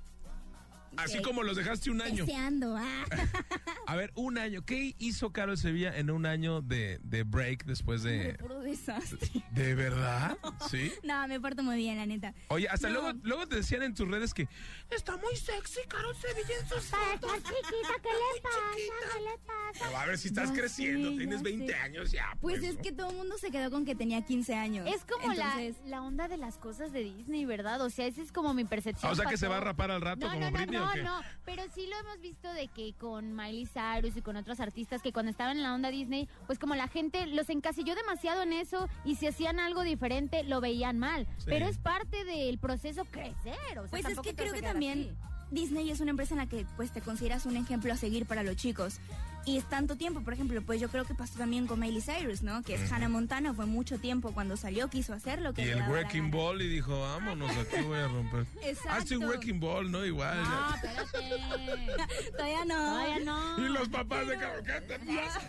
Así 0.96 1.20
como 1.22 1.42
los 1.42 1.56
dejaste 1.56 1.90
un 1.90 2.00
año. 2.00 2.24
Deseando, 2.24 2.76
ah. 2.76 3.04
A 3.86 3.96
ver, 3.96 4.12
un 4.14 4.38
año. 4.38 4.64
¿Qué 4.64 4.94
hizo 4.98 5.32
Carol 5.32 5.56
Sevilla 5.56 5.96
en 5.96 6.10
un 6.10 6.26
año 6.26 6.60
de, 6.62 6.98
de 7.02 7.22
break 7.22 7.64
después 7.64 8.02
de. 8.02 8.34
Puro 8.34 8.60
desastre. 8.60 9.28
¿De 9.52 9.74
verdad? 9.74 10.36
¿Sí? 10.70 10.92
No, 11.02 11.26
me 11.28 11.40
porto 11.40 11.62
muy 11.62 11.76
bien, 11.76 11.96
la 11.96 12.06
neta. 12.06 12.34
Oye, 12.48 12.68
hasta 12.68 12.88
No. 12.88 12.94
luego, 13.00 13.18
luego 13.22 13.46
te 13.46 13.56
decían 13.56 13.82
en 13.82 13.94
tus 13.94 14.08
redes 14.08 14.34
que 14.34 14.48
está 14.90 15.16
muy 15.16 15.36
sexy 15.36 15.80
Carol 15.88 16.14
Sevilla 16.16 16.54
en 16.60 16.68
sus 16.68 16.84
fotos. 16.84 17.32
chiquita, 17.36 17.94
¿qué 18.02 18.08
le 18.08 18.40
pasa? 18.42 18.58
¿Qué 18.76 19.20
le 19.22 19.38
pasa? 19.46 19.84
Pero 19.86 19.96
a 19.98 20.06
ver 20.06 20.18
si 20.18 20.28
estás 20.28 20.48
Ya 20.50 20.54
creciendo, 20.56 21.10
sé, 21.10 21.16
tienes 21.18 21.38
ya 21.38 21.42
20 21.44 21.66
sé. 21.72 21.78
años 21.78 22.12
ya. 22.12 22.36
Pues 22.40 22.62
es 22.62 22.76
que 22.76 22.92
todo 22.92 23.10
el 23.10 23.16
mundo 23.16 23.36
se 23.38 23.50
quedó 23.50 23.70
con 23.70 23.84
que 23.84 23.94
tenía 23.94 24.22
15 24.24 24.54
años. 24.54 24.86
Es 24.88 25.04
como 25.04 25.32
Entonces, 25.32 25.76
la, 25.84 25.90
la 25.90 26.02
onda 26.02 26.28
de 26.28 26.36
las 26.36 26.58
cosas 26.58 26.92
de 26.92 27.04
Disney, 27.04 27.44
¿verdad? 27.44 27.80
O 27.82 27.90
sea, 27.90 28.06
esa 28.06 28.22
es 28.22 28.32
como 28.32 28.54
mi 28.54 28.64
percepción. 28.64 29.08
Ah, 29.08 29.12
o 29.12 29.14
sea 29.16 29.24
que 29.26 29.32
pasó. 29.32 29.40
se 29.46 29.48
va 29.48 29.58
a 29.58 29.60
rapar 29.60 29.90
al 29.90 30.00
rato 30.00 30.26
No, 30.26 30.32
como 30.32 30.40
no, 30.40 30.50
no, 30.50 30.56
Britney, 30.58 30.78
¿o 30.78 30.85
no, 30.86 30.92
qué? 30.92 31.02
no, 31.02 31.20
pero 31.44 31.62
sí 31.74 31.86
lo 31.86 31.96
hemos 31.98 32.20
visto 32.20 32.52
de 32.52 32.68
que 32.68 32.94
con 32.94 33.34
Miley 33.34 33.66
Cyrus 33.66 34.16
y 34.16 34.22
con 34.22 34.36
otros 34.36 34.60
artistas 34.60 35.02
que 35.02 35.12
cuando 35.12 35.30
estaban 35.30 35.56
en 35.56 35.62
la 35.62 35.74
onda 35.74 35.90
Disney, 35.90 36.28
pues 36.46 36.58
como 36.58 36.74
la 36.74 36.88
gente 36.88 37.26
los 37.26 37.50
encasilló 37.50 37.94
demasiado 37.94 38.42
en 38.42 38.52
eso 38.52 38.88
y 39.04 39.16
si 39.16 39.26
hacían 39.26 39.60
algo 39.60 39.82
diferente 39.82 40.42
lo 40.44 40.60
veían 40.60 40.98
mal. 40.98 41.26
Sí. 41.38 41.44
Pero 41.46 41.66
es 41.66 41.78
parte 41.78 42.24
del 42.24 42.58
proceso 42.58 43.04
crecer, 43.04 43.78
o 43.78 43.82
sea, 43.82 43.90
Pues 43.90 44.06
es 44.06 44.20
que 44.20 44.34
creo 44.34 44.52
que 44.52 44.62
también 44.62 45.16
Disney 45.50 45.90
es 45.90 46.00
una 46.00 46.10
empresa 46.10 46.34
en 46.34 46.38
la 46.38 46.46
que 46.46 46.66
pues 46.76 46.90
te 46.90 47.00
consideras 47.00 47.46
un 47.46 47.56
ejemplo 47.56 47.92
a 47.92 47.96
seguir 47.96 48.26
para 48.26 48.42
los 48.42 48.56
chicos. 48.56 48.98
Y 49.46 49.58
es 49.58 49.68
tanto 49.68 49.96
tiempo, 49.96 50.22
por 50.22 50.32
ejemplo, 50.32 50.60
pues 50.60 50.80
yo 50.80 50.88
creo 50.88 51.04
que 51.04 51.14
pasó 51.14 51.38
también 51.38 51.68
con 51.68 51.78
Miley 51.78 52.02
Cyrus, 52.02 52.42
¿no? 52.42 52.62
Que 52.62 52.74
es. 52.74 52.90
Hannah 52.90 53.08
Montana, 53.08 53.54
fue 53.54 53.64
mucho 53.64 53.98
tiempo 53.98 54.32
cuando 54.32 54.56
salió, 54.56 54.88
quiso 54.88 55.14
hacer 55.14 55.40
lo 55.40 55.54
que 55.54 55.64
Y 55.64 55.68
el 55.68 55.82
Wrecking. 55.84 56.32
Ball 56.32 56.60
y 56.62 56.68
dijo, 56.68 57.00
vámonos, 57.00 57.50
aquí 57.56 57.80
voy 57.82 57.98
a 57.98 58.08
romper. 58.08 58.44
Exacto. 58.62 58.90
Hazte 58.90 59.16
un 59.16 59.24
Wrecking 59.26 59.60
Ball, 59.60 59.90
¿no? 59.90 60.04
Igual. 60.04 60.42
No, 60.42 60.74
espérate. 60.74 62.32
Todavía 62.32 62.64
no. 62.64 62.74
Todavía 62.74 63.18
no. 63.20 63.64
Y 63.64 63.68
los 63.68 63.88
papás 63.88 64.26
de 64.26 64.36
Carol, 64.36 64.64
¿qué 64.64 64.80
te 64.80 64.98
pasa? 64.98 65.40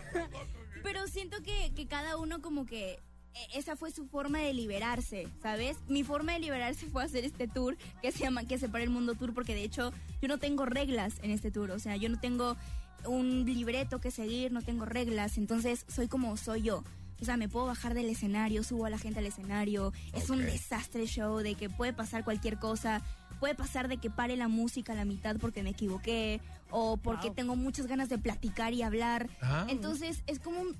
Pero 0.84 1.08
siento 1.08 1.42
que, 1.42 1.72
que 1.74 1.88
cada 1.88 2.16
uno 2.18 2.40
como 2.40 2.66
que 2.66 3.00
eh, 3.34 3.46
esa 3.54 3.74
fue 3.74 3.90
su 3.90 4.06
forma 4.06 4.38
de 4.38 4.54
liberarse, 4.54 5.26
¿sabes? 5.42 5.76
Mi 5.88 6.04
forma 6.04 6.34
de 6.34 6.38
liberarse 6.38 6.86
fue 6.86 7.02
hacer 7.02 7.24
este 7.24 7.48
tour 7.48 7.76
que 8.00 8.12
se 8.12 8.20
llama 8.20 8.44
que 8.44 8.58
separa 8.58 8.84
el 8.84 8.90
mundo 8.90 9.14
tour 9.16 9.34
porque 9.34 9.54
de 9.54 9.64
hecho 9.64 9.92
yo 10.22 10.28
no 10.28 10.38
tengo 10.38 10.66
reglas 10.66 11.14
en 11.22 11.32
este 11.32 11.50
tour, 11.50 11.72
o 11.72 11.78
sea, 11.78 11.96
yo 11.96 12.08
no 12.08 12.20
tengo 12.20 12.56
un 13.06 13.44
libreto 13.44 14.00
que 14.00 14.10
seguir, 14.10 14.52
no 14.52 14.62
tengo 14.62 14.84
reglas, 14.84 15.38
entonces 15.38 15.84
soy 15.88 16.08
como 16.08 16.36
soy 16.36 16.62
yo. 16.62 16.84
O 17.20 17.24
sea, 17.24 17.36
me 17.36 17.48
puedo 17.48 17.66
bajar 17.66 17.94
del 17.94 18.08
escenario, 18.08 18.62
subo 18.62 18.86
a 18.86 18.90
la 18.90 18.98
gente 18.98 19.18
al 19.18 19.26
escenario. 19.26 19.92
Es 20.12 20.30
un 20.30 20.38
desastre 20.38 21.04
show 21.06 21.38
de 21.38 21.56
que 21.56 21.68
puede 21.68 21.92
pasar 21.92 22.22
cualquier 22.22 22.58
cosa. 22.58 23.02
Puede 23.40 23.56
pasar 23.56 23.88
de 23.88 23.96
que 23.98 24.08
pare 24.08 24.36
la 24.36 24.46
música 24.46 24.92
a 24.92 24.96
la 24.96 25.04
mitad 25.04 25.36
porque 25.40 25.64
me 25.64 25.70
equivoqué 25.70 26.40
o 26.70 26.96
porque 26.96 27.26
Wow. 27.28 27.34
tengo 27.34 27.56
muchas 27.56 27.86
ganas 27.88 28.08
de 28.08 28.18
platicar 28.18 28.72
y 28.72 28.82
hablar. 28.82 29.28
Ah. 29.42 29.66
Entonces 29.68 30.22
es 30.28 30.38
como 30.38 30.60
un, 30.60 30.76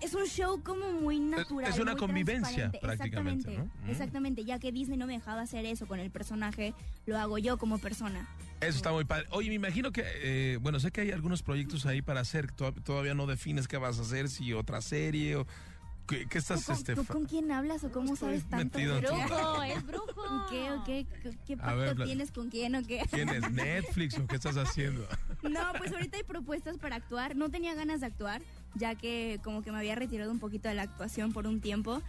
es, 0.00 0.14
un 0.14 0.26
show 0.26 0.62
como 0.62 0.92
muy 0.92 1.18
natural. 1.20 1.70
es 1.70 1.78
una 1.78 1.92
muy 1.92 2.00
convivencia, 2.00 2.70
prácticamente, 2.80 3.50
Exactamente, 3.52 3.58
¿no? 3.58 3.86
Mm. 3.86 3.90
exactamente. 3.90 4.44
Ya 4.44 4.58
que 4.58 4.72
Disney 4.72 4.96
no 4.98 5.06
me 5.06 5.14
dejaba 5.14 5.42
hacer 5.42 5.64
eso 5.66 5.86
con 5.86 6.00
el 6.00 6.10
personaje, 6.10 6.74
lo 7.06 7.18
hago 7.18 7.38
yo 7.38 7.58
como 7.58 7.78
persona. 7.78 8.28
Eso 8.60 8.76
está 8.76 8.92
muy 8.92 9.04
padre. 9.04 9.26
Oye, 9.30 9.48
me 9.48 9.54
imagino 9.54 9.90
que, 9.90 10.04
eh, 10.06 10.58
bueno, 10.60 10.80
sé 10.80 10.90
que 10.90 11.00
hay 11.00 11.12
algunos 11.12 11.42
proyectos 11.42 11.86
ahí 11.86 12.02
para 12.02 12.20
hacer. 12.20 12.52
to- 12.52 12.72
Todavía 12.74 13.14
no 13.14 13.26
defines 13.26 13.66
qué 13.68 13.78
vas 13.78 13.98
a 13.98 14.02
hacer, 14.02 14.28
si 14.28 14.52
otra 14.52 14.80
serie 14.82 15.36
o... 15.36 15.46
¿Qué, 16.06 16.26
qué 16.26 16.38
estás, 16.38 16.60
¿Tú, 16.62 16.66
con- 16.66 16.74
este, 16.74 16.94
tú 16.96 17.04
con 17.04 17.24
quién 17.24 17.52
hablas 17.52 17.84
o 17.84 17.92
cómo 17.92 18.16
sabes 18.16 18.42
tanto? 18.48 18.78
metido 18.78 18.98
en 18.98 19.04
tu- 19.04 19.12
Brujo, 19.14 19.62
es 19.62 19.86
brujo. 19.86 20.46
¿Qué 20.50 20.70
o 20.72 20.82
qué? 20.84 21.06
¿Qué, 21.22 21.30
qué 21.46 21.56
pacto 21.56 21.76
ver, 21.78 22.04
tienes 22.04 22.32
con 22.32 22.50
quién 22.50 22.74
o 22.74 22.82
qué? 22.84 23.00
¿Quién 23.12 23.28
es? 23.28 23.48
¿Netflix 23.52 24.18
o 24.18 24.26
qué 24.26 24.34
estás 24.36 24.56
haciendo? 24.56 25.06
No, 25.42 25.60
pues 25.78 25.90
ahorita 25.92 26.18
hay 26.18 26.22
propuestas 26.24 26.76
para 26.76 26.96
actuar. 26.96 27.34
No 27.34 27.48
tenía 27.48 27.74
ganas 27.74 28.00
de 28.00 28.06
actuar, 28.06 28.42
ya 28.74 28.94
que 28.94 29.40
como 29.42 29.62
que 29.62 29.72
me 29.72 29.78
había 29.78 29.94
retirado 29.94 30.30
un 30.30 30.38
poquito 30.38 30.68
de 30.68 30.74
la 30.74 30.82
actuación 30.82 31.32
por 31.32 31.46
un 31.46 31.60
tiempo. 31.60 32.02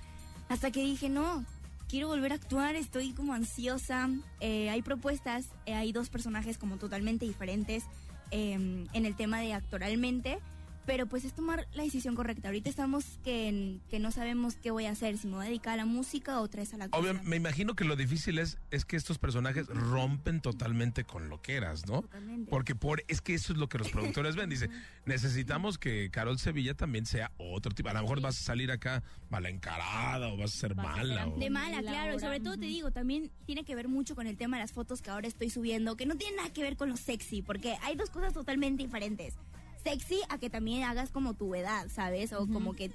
Hasta 0.49 0.71
que 0.71 0.81
dije, 0.81 1.09
no, 1.09 1.45
quiero 1.87 2.07
volver 2.07 2.31
a 2.31 2.35
actuar, 2.35 2.75
estoy 2.75 3.11
como 3.11 3.33
ansiosa. 3.33 4.09
Eh, 4.39 4.69
hay 4.69 4.81
propuestas, 4.81 5.49
eh, 5.65 5.73
hay 5.73 5.91
dos 5.91 6.09
personajes 6.09 6.57
como 6.57 6.77
totalmente 6.77 7.25
diferentes 7.25 7.83
eh, 8.31 8.53
en 8.93 9.05
el 9.05 9.15
tema 9.15 9.39
de 9.41 9.53
actoralmente. 9.53 10.39
Pero 10.85 11.05
pues 11.05 11.25
es 11.25 11.33
tomar 11.33 11.67
la 11.73 11.83
decisión 11.83 12.15
correcta. 12.15 12.47
Ahorita 12.47 12.69
estamos 12.69 13.05
que, 13.23 13.77
que 13.89 13.99
no 13.99 14.11
sabemos 14.11 14.55
qué 14.55 14.71
voy 14.71 14.85
a 14.85 14.91
hacer, 14.91 15.17
si 15.17 15.27
me 15.27 15.35
voy 15.35 15.45
a 15.45 15.49
dedicar 15.49 15.73
a 15.73 15.77
la 15.77 15.85
música 15.85 16.39
o 16.39 16.43
otra 16.43 16.61
vez 16.61 16.73
a 16.73 16.77
la. 16.77 16.89
Obvio, 16.91 17.13
me 17.23 17.35
imagino 17.35 17.75
que 17.75 17.83
lo 17.85 17.95
difícil 17.95 18.39
es, 18.39 18.57
es 18.71 18.83
que 18.83 18.95
estos 18.95 19.19
personajes 19.19 19.67
rompen 19.67 20.41
totalmente 20.41 21.03
con 21.03 21.29
lo 21.29 21.41
que 21.41 21.53
eras, 21.55 21.85
¿no? 21.87 22.01
Totalmente. 22.01 22.49
Porque 22.49 22.73
por, 22.75 23.03
es 23.07 23.21
que 23.21 23.35
eso 23.35 23.53
es 23.53 23.59
lo 23.59 23.69
que 23.69 23.77
los 23.77 23.89
productores 23.89 24.35
ven. 24.35 24.49
Dice, 24.49 24.69
necesitamos 25.05 25.77
que 25.77 26.09
Carol 26.11 26.39
Sevilla 26.39 26.73
también 26.73 27.05
sea 27.05 27.31
otro 27.37 27.71
tipo. 27.73 27.89
A 27.89 27.93
lo 27.93 28.01
mejor 28.01 28.21
vas 28.21 28.39
a 28.39 28.43
salir 28.43 28.71
acá 28.71 29.03
mala 29.29 29.49
encarada 29.49 30.29
o 30.29 30.37
vas 30.37 30.53
a 30.55 30.57
ser 30.57 30.75
mala. 30.75 31.27
o- 31.27 31.37
De 31.37 31.49
mala, 31.49 31.81
claro. 31.81 32.15
Y 32.15 32.19
sobre 32.19 32.39
todo 32.39 32.57
te 32.57 32.65
digo, 32.65 32.91
también 32.91 33.31
tiene 33.45 33.63
que 33.63 33.75
ver 33.75 33.87
mucho 33.87 34.15
con 34.15 34.25
el 34.25 34.35
tema 34.37 34.57
de 34.57 34.63
las 34.63 34.71
fotos 34.71 35.01
que 35.01 35.09
ahora 35.11 35.27
estoy 35.27 35.49
subiendo, 35.49 35.95
que 35.95 36.05
no 36.05 36.15
tiene 36.15 36.37
nada 36.37 36.51
que 36.51 36.63
ver 36.63 36.75
con 36.75 36.89
lo 36.89 36.97
sexy, 36.97 37.41
porque 37.41 37.77
hay 37.83 37.95
dos 37.95 38.09
cosas 38.09 38.33
totalmente 38.33 38.83
diferentes. 38.83 39.35
Sexy 39.83 40.19
a 40.29 40.37
que 40.37 40.49
también 40.49 40.83
hagas 40.83 41.11
como 41.11 41.33
tu 41.33 41.55
edad, 41.55 41.87
¿sabes? 41.89 42.33
O 42.33 42.47
como 42.47 42.73
que 42.73 42.91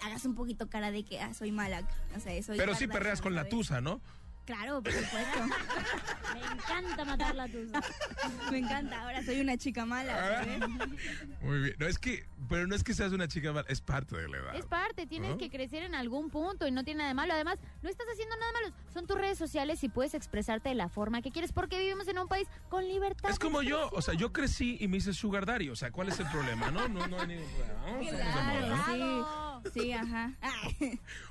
hagas 0.00 0.24
un 0.24 0.34
poquito 0.34 0.68
cara 0.68 0.90
de 0.90 1.04
que 1.04 1.20
ah, 1.20 1.34
soy 1.34 1.52
mala. 1.52 1.82
O 2.16 2.20
sea, 2.20 2.42
soy 2.42 2.56
Pero 2.56 2.74
sí 2.74 2.86
perreas 2.86 3.20
con 3.20 3.34
la 3.34 3.48
tusa, 3.48 3.80
¿no? 3.80 4.00
Claro, 4.44 4.82
por 4.82 4.92
supuesto. 4.92 5.38
Me 6.34 6.40
encanta 6.40 7.04
matar 7.04 7.34
la 7.34 7.48
tusa. 7.48 7.80
Me 8.50 8.58
encanta, 8.58 9.02
ahora 9.02 9.22
soy 9.24 9.40
una 9.40 9.56
chica 9.56 9.84
mala, 9.84 10.16
¿sabes? 10.16 10.68
Muy 11.40 11.60
bien. 11.60 11.76
No 11.78 11.86
es 11.86 11.98
que, 11.98 12.26
pero 12.48 12.66
no 12.66 12.74
es 12.74 12.82
que 12.82 12.94
seas 12.94 13.12
una 13.12 13.28
chica 13.28 13.52
mala, 13.52 13.66
es 13.68 13.80
parte 13.80 14.16
de 14.16 14.28
la 14.28 14.38
edad. 14.38 14.54
Es 14.56 14.66
parte, 14.66 15.06
tienes 15.06 15.30
¿No? 15.30 15.38
que 15.38 15.50
crecer 15.50 15.82
en 15.82 15.94
algún 15.94 16.30
punto 16.30 16.66
y 16.66 16.70
no 16.70 16.84
tiene 16.84 16.98
nada 16.98 17.08
de 17.08 17.14
malo. 17.14 17.34
Además, 17.34 17.58
no 17.82 17.88
estás 17.88 18.06
haciendo 18.12 18.36
nada 18.36 18.52
malo. 18.52 18.74
Son 18.92 19.06
tus 19.06 19.16
redes 19.16 19.38
sociales 19.38 19.82
y 19.84 19.88
puedes 19.88 20.14
expresarte 20.14 20.68
de 20.70 20.74
la 20.74 20.88
forma 20.88 21.22
que 21.22 21.30
quieres 21.30 21.52
porque 21.52 21.78
vivimos 21.78 22.08
en 22.08 22.18
un 22.18 22.28
país 22.28 22.48
con 22.68 22.86
libertad. 22.86 23.30
Es 23.30 23.38
como 23.38 23.62
yo, 23.62 23.88
o 23.92 24.02
sea, 24.02 24.14
yo 24.14 24.32
crecí 24.32 24.76
y 24.80 24.88
me 24.88 24.96
hice 24.98 25.12
sugar 25.12 25.46
daddy, 25.46 25.68
o 25.68 25.76
sea, 25.76 25.90
¿cuál 25.90 26.08
es 26.08 26.18
el 26.18 26.26
problema? 26.28 26.70
No, 26.70 26.88
no, 26.88 27.06
no 27.06 27.20
hay 27.20 27.28
ningún 27.28 27.48
problema. 27.50 28.84
sí, 29.64 29.70
sí, 29.80 29.92
ajá. 29.92 30.32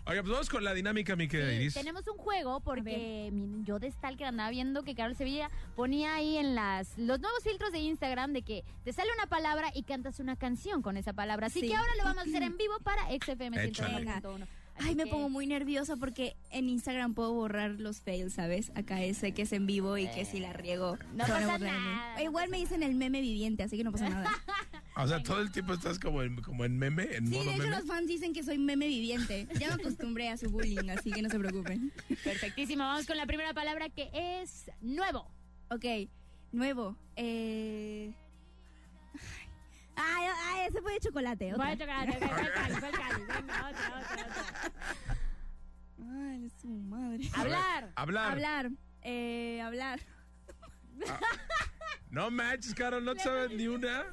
Oiga, 0.06 0.22
pues 0.22 0.32
vamos 0.32 0.50
con 0.50 0.64
la 0.64 0.74
dinámica, 0.74 1.16
mi 1.16 1.28
querida 1.28 1.54
Iris. 1.54 1.74
Tenemos 1.74 2.08
un 2.08 2.18
juego 2.18 2.60
porque 2.62 3.09
miren, 3.10 3.66
yo 3.66 3.80
de 3.80 3.92
Stalker 3.92 4.28
andaba 4.28 4.50
viendo 4.50 4.84
que 4.84 4.96
Carol 4.96 5.16
Sevilla 5.16 5.50
ponía 5.76 6.16
ahí 6.16 6.38
en 6.38 6.56
las 6.56 6.98
los 6.98 7.20
nuevos 7.20 7.44
filtros 7.44 7.72
de 7.72 7.80
Instagram 7.80 8.34
de 8.34 8.42
que 8.42 8.64
te 8.84 8.94
sale 8.94 9.10
una 9.16 9.28
palabra 9.28 9.70
y 9.74 9.84
cantas 9.84 10.20
una 10.20 10.36
canción 10.36 10.82
con 10.82 10.98
esa 10.98 11.14
palabra. 11.14 11.48
Así 11.48 11.62
Sí. 11.62 11.68
que 11.68 11.76
ahora 11.76 11.92
lo 11.98 12.04
vamos 12.04 12.26
a 12.26 12.30
hacer 12.30 12.44
en 12.44 12.58
vivo 12.58 12.76
para 12.84 13.04
XFM 13.12 13.64
Échale. 13.64 14.06
101.1. 14.06 14.48
Ay, 14.82 14.96
me 14.96 15.08
pongo 15.08 15.28
muy 15.28 15.46
nerviosa 15.46 15.98
porque 15.98 16.38
en 16.52 16.70
Instagram 16.70 17.14
puedo 17.14 17.34
borrar 17.34 17.72
los 17.72 18.00
fails, 18.00 18.34
¿sabes? 18.34 18.72
Acá 18.76 19.04
ese 19.04 19.34
que 19.34 19.42
es 19.42 19.52
en 19.52 19.68
vivo 19.68 19.98
y 19.98 20.08
que 20.08 20.24
si 20.24 20.40
la 20.40 20.54
riego. 20.54 20.98
No 21.16 21.26
pasa 21.26 21.58
nada. 21.58 22.22
Igual 22.24 22.50
me 22.50 22.58
dicen 22.60 22.82
el 22.84 22.96
meme 22.96 23.20
viviente, 23.20 23.64
así 23.64 23.76
que 23.76 23.84
no 23.84 23.92
pasa 23.92 24.08
nada. 24.08 24.30
O 25.02 25.08
sea, 25.08 25.24
todo 25.24 25.40
el 25.42 25.52
tiempo 25.52 25.74
estás 25.74 25.98
como 25.98 26.22
en, 26.22 26.42
como 26.42 26.66
en 26.66 26.78
meme, 26.78 27.04
en 27.16 27.28
Sí, 27.28 27.34
modo 27.34 27.46
de 27.46 27.50
hecho 27.52 27.64
meme. 27.64 27.76
los 27.78 27.86
fans 27.86 28.08
dicen 28.08 28.34
que 28.34 28.44
soy 28.44 28.58
meme 28.58 28.86
viviente. 28.88 29.48
Ya 29.60 29.68
me 29.70 29.74
acostumbré 29.76 30.30
a 30.30 30.38
su 30.38 30.50
bullying, 30.50 30.90
así 30.90 31.12
que 31.12 31.22
no 31.22 31.30
se 31.30 31.40
preocupen. 31.40 31.92
Perfectísimo, 32.24 32.84
vamos 32.84 33.06
con 33.06 33.16
la 33.18 33.26
primera 33.26 33.54
palabra 33.54 33.90
que 33.90 34.10
es 34.14 34.70
nuevo. 34.82 35.32
Ok, 35.70 35.86
nuevo. 36.52 36.98
Eh... 37.16 38.14
Ay, 39.96 40.28
ay, 40.46 40.68
ese 40.70 40.82
fue 40.82 40.94
de 40.94 41.00
chocolate. 41.00 41.54
otra. 41.54 41.66
Fue 41.66 41.76
de 41.76 41.86
chocolate, 41.86 42.12
ok, 42.12 42.30
fue 42.30 42.40
el 42.40 42.54
Cali, 42.54 42.74
fue 42.76 42.90
el 42.90 42.96
Cali. 42.96 43.22
Venga, 43.28 43.70
otra, 43.70 44.00
otra, 44.00 44.28
otra. 44.28 44.72
Ay, 46.32 46.46
es 46.46 46.54
su 46.62 46.68
madre. 46.70 47.30
Hablar. 47.34 47.92
Hablar. 47.96 48.32
Hablar. 48.32 48.72
Eh, 49.02 49.62
hablar. 49.62 50.00
No 52.10 52.32
manches, 52.32 52.74
Carol, 52.74 53.04
no 53.06 53.14
te 53.14 53.22
sabes 53.22 53.52
ni 53.52 53.68
una. 53.68 54.04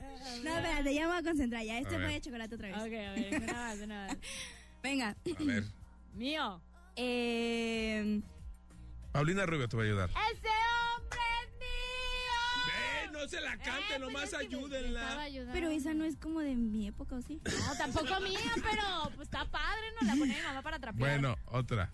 No, 0.45 0.51
espérate, 0.57 0.95
ya 0.95 1.03
me 1.03 1.07
voy 1.09 1.17
a 1.17 1.23
concentrar. 1.23 1.65
Ya, 1.65 1.79
este 1.79 1.97
A 1.97 1.99
fue 1.99 2.09
de 2.13 2.21
chocolate 2.21 2.55
otra 2.55 2.69
vez. 2.69 2.77
Ok, 2.77 2.83
a 2.85 3.13
ver, 3.13 3.43
una 3.43 3.53
más, 3.53 3.79
una 3.79 4.07
más. 4.07 4.17
Venga. 4.83 5.09
A 5.11 5.45
ver, 5.45 5.65
Mío. 6.15 6.61
Eh, 6.97 8.21
Paulina 9.13 9.47
Rubio 9.47 9.69
te 9.69 9.77
va 9.77 9.83
a 9.83 9.87
ayudar. 9.87 10.11
¡Ese 10.11 10.49
hombre 10.97 11.21
es 11.43 11.51
mío! 11.59 12.69
¡Eh, 12.69 13.09
no 13.13 13.29
se 13.29 13.41
la 13.41 13.57
cante, 13.59 13.83
pues 13.89 14.01
nomás 14.01 14.25
Estaba 14.25 14.43
ayúdenla! 14.43 15.27
pero 15.53 15.69
esa 15.71 15.95
no 15.95 16.05
es 16.05 16.17
como 16.17 16.41
de 16.41 16.55
mi 16.55 16.87
época, 16.89 17.17
¿o 17.17 17.23
sí? 17.23 17.41
No, 17.45 17.77
tampoco 17.77 18.21
mía, 18.21 18.39
pero 18.63 19.11
pues 19.17 19.29
está 19.29 19.45
padre, 19.47 19.87
¿no? 20.01 20.07
La 20.07 20.15
pone 20.17 20.35
mi 20.37 20.43
mamá 20.43 20.63
para 20.63 20.79
trapear. 20.79 20.99
Bueno, 21.21 21.37
otra. 21.47 21.91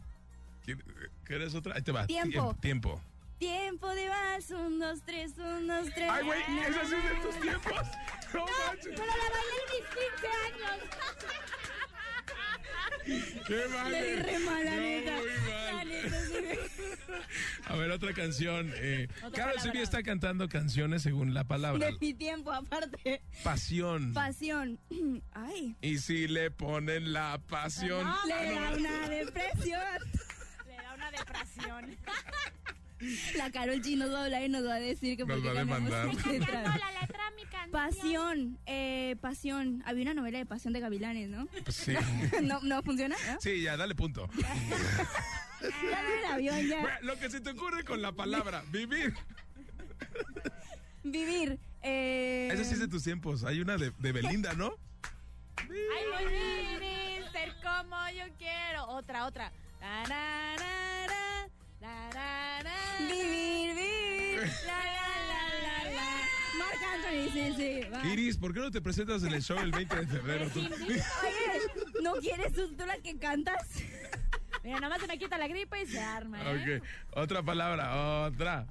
¿Quién- 0.65 0.83
¿Quieres 1.25 1.55
otra? 1.55 1.75
Ahí 1.77 1.83
te 1.83 1.93
va. 1.93 2.07
Tiempo. 2.07 2.53
Tiem- 2.55 2.61
Tiempo. 2.61 3.01
Tiempo 3.43 3.89
de 3.93 4.09
vals, 4.09 4.51
un, 4.51 4.79
dos, 4.79 5.01
tres, 5.05 5.33
un, 5.37 5.67
dos, 5.67 5.89
tres. 5.93 6.09
Ay, 6.09 6.25
güey, 6.25 6.41
No, 6.49 6.63
esa 6.63 6.85
sí 6.87 6.95
es 6.95 7.03
de 7.03 7.15
no, 7.15 7.23
tus 7.23 7.35
no. 7.35 7.41
tiempos. 7.41 7.75
No 8.35 8.47
manches. 8.47 8.85
Pero 8.85 9.07
la 9.07 9.29
bailé 9.35 9.57
en 9.59 9.69
mis 9.73 9.85
15 9.89 10.29
años. 10.47 10.79
¡Qué 13.49 13.61
mal! 13.75 13.91
Le 13.91 14.03
di 14.05 14.23
re 14.23 14.39
mal, 14.39 14.65
la 14.65 14.71
No, 14.77 14.81
neta. 14.81 15.17
muy 15.17 15.29
mal. 15.51 15.89
A 17.67 17.75
ver, 17.77 17.91
otra 17.91 18.13
canción. 18.13 18.73
Eh, 18.77 19.09
Carol. 19.35 19.59
Sevilla 19.61 19.83
está 19.83 20.03
cantando 20.05 20.49
canciones 20.49 21.03
según 21.03 21.35
la 21.35 21.43
palabra. 21.43 21.85
De 21.87 21.99
mi 22.01 22.15
tiempo, 22.15 22.53
aparte. 22.53 23.23
Pasión. 23.43 24.13
Pasión. 24.13 24.79
Ay. 25.33 25.75
Y 25.81 25.99
si 25.99 26.29
le 26.29 26.53
ponen 26.53 27.13
la 27.13 27.41
pasión. 27.49 28.07
Le 28.29 28.55
da 28.55 28.71
una 28.77 29.09
depresión. 29.09 29.99
Le 30.69 30.77
da 30.77 30.95
una 30.95 31.11
depresión. 31.11 31.97
La 33.37 33.51
Carol 33.51 33.83
G 33.83 33.97
nos 33.97 34.13
va 34.13 34.21
a 34.21 34.25
hablar 34.25 34.43
y 34.43 34.49
nos 34.49 34.65
va 34.67 34.75
a 34.75 34.81
decir 34.81 35.17
que 35.17 35.25
Nos 35.25 35.45
va 35.45 35.51
a 35.51 35.55
demandar. 35.55 36.07
la 36.27 36.33
letra. 36.33 36.63
la 36.63 37.01
letra 37.01 37.31
mi 37.37 37.43
canción. 37.45 37.71
Pasión, 37.71 38.59
eh, 38.67 39.17
pasión. 39.21 39.83
Había 39.87 40.03
una 40.03 40.15
novela 40.15 40.39
de 40.39 40.47
pasión 40.47 40.73
de 40.73 40.81
gavilanes, 40.81 41.29
¿no? 41.29 41.47
Pues 41.65 41.77
sí. 41.77 41.95
¿No, 42.43 42.61
no 42.63 42.83
funciona? 42.83 43.17
¿No? 43.27 43.41
Sí, 43.41 43.63
ya, 43.63 43.77
dale 43.77 43.95
punto. 43.95 44.29
Dame 45.61 46.19
el 46.19 46.33
avión 46.33 46.67
ya. 46.67 46.81
Bueno, 46.81 46.99
Lo 47.03 47.19
que 47.19 47.31
se 47.31 47.41
te 47.41 47.51
ocurre 47.51 47.85
con 47.85 48.03
la 48.03 48.13
palabra 48.13 48.63
vivir. 48.71 49.15
Vivir. 51.05 51.59
Eh... 51.83 52.49
Esa 52.53 52.65
sí 52.65 52.75
es 52.75 52.81
de 52.81 52.89
tus 52.89 53.03
tiempos. 53.03 53.45
Hay 53.45 53.61
una 53.61 53.77
de, 53.77 53.93
de 53.99 54.13
Belinda, 54.13 54.53
¿no? 54.55 54.77
Ay, 55.59 56.27
vivir, 56.27 57.25
ser 57.33 57.55
como 57.63 57.97
yo 58.11 58.33
quiero. 58.39 58.87
Otra, 58.89 59.27
otra. 59.27 59.53
Vivir, 63.01 63.75
vivir. 63.75 64.51
La, 64.67 64.77
la, 64.85 65.09
la, 65.29 65.63
la, 65.63 65.91
la. 65.91 66.29
Marc 66.59 66.83
Anthony, 66.95 67.33
sí, 67.33 67.55
sí. 67.57 67.81
va. 67.91 68.07
Iris, 68.07 68.37
¿por 68.39 68.53
qué 68.55 68.61
no 68.61 68.71
te 68.71 68.81
presentas 68.81 69.23
en 69.25 69.33
el 69.35 69.43
show 69.43 69.59
el 69.59 69.71
20 69.73 69.97
de 69.97 70.07
febrero? 70.07 70.51
tú? 70.51 70.61
Oye, 70.61 71.03
¿no 72.03 72.13
quieres 72.15 72.53
tú, 72.53 72.75
tú 72.77 72.87
la 72.87 72.99
que 72.99 73.19
cantas? 73.19 73.69
Mira, 74.65 74.79
nomás 74.79 75.01
se 75.01 75.09
me 75.09 75.19
quita 75.19 75.39
la 75.39 75.49
gripe 75.49 75.83
y 75.83 75.87
se 75.87 75.99
arma. 76.01 76.41
¿eh? 76.53 76.81
Ok, 76.81 77.17
otra 77.17 77.43
palabra, 77.43 78.23
otra, 78.27 78.67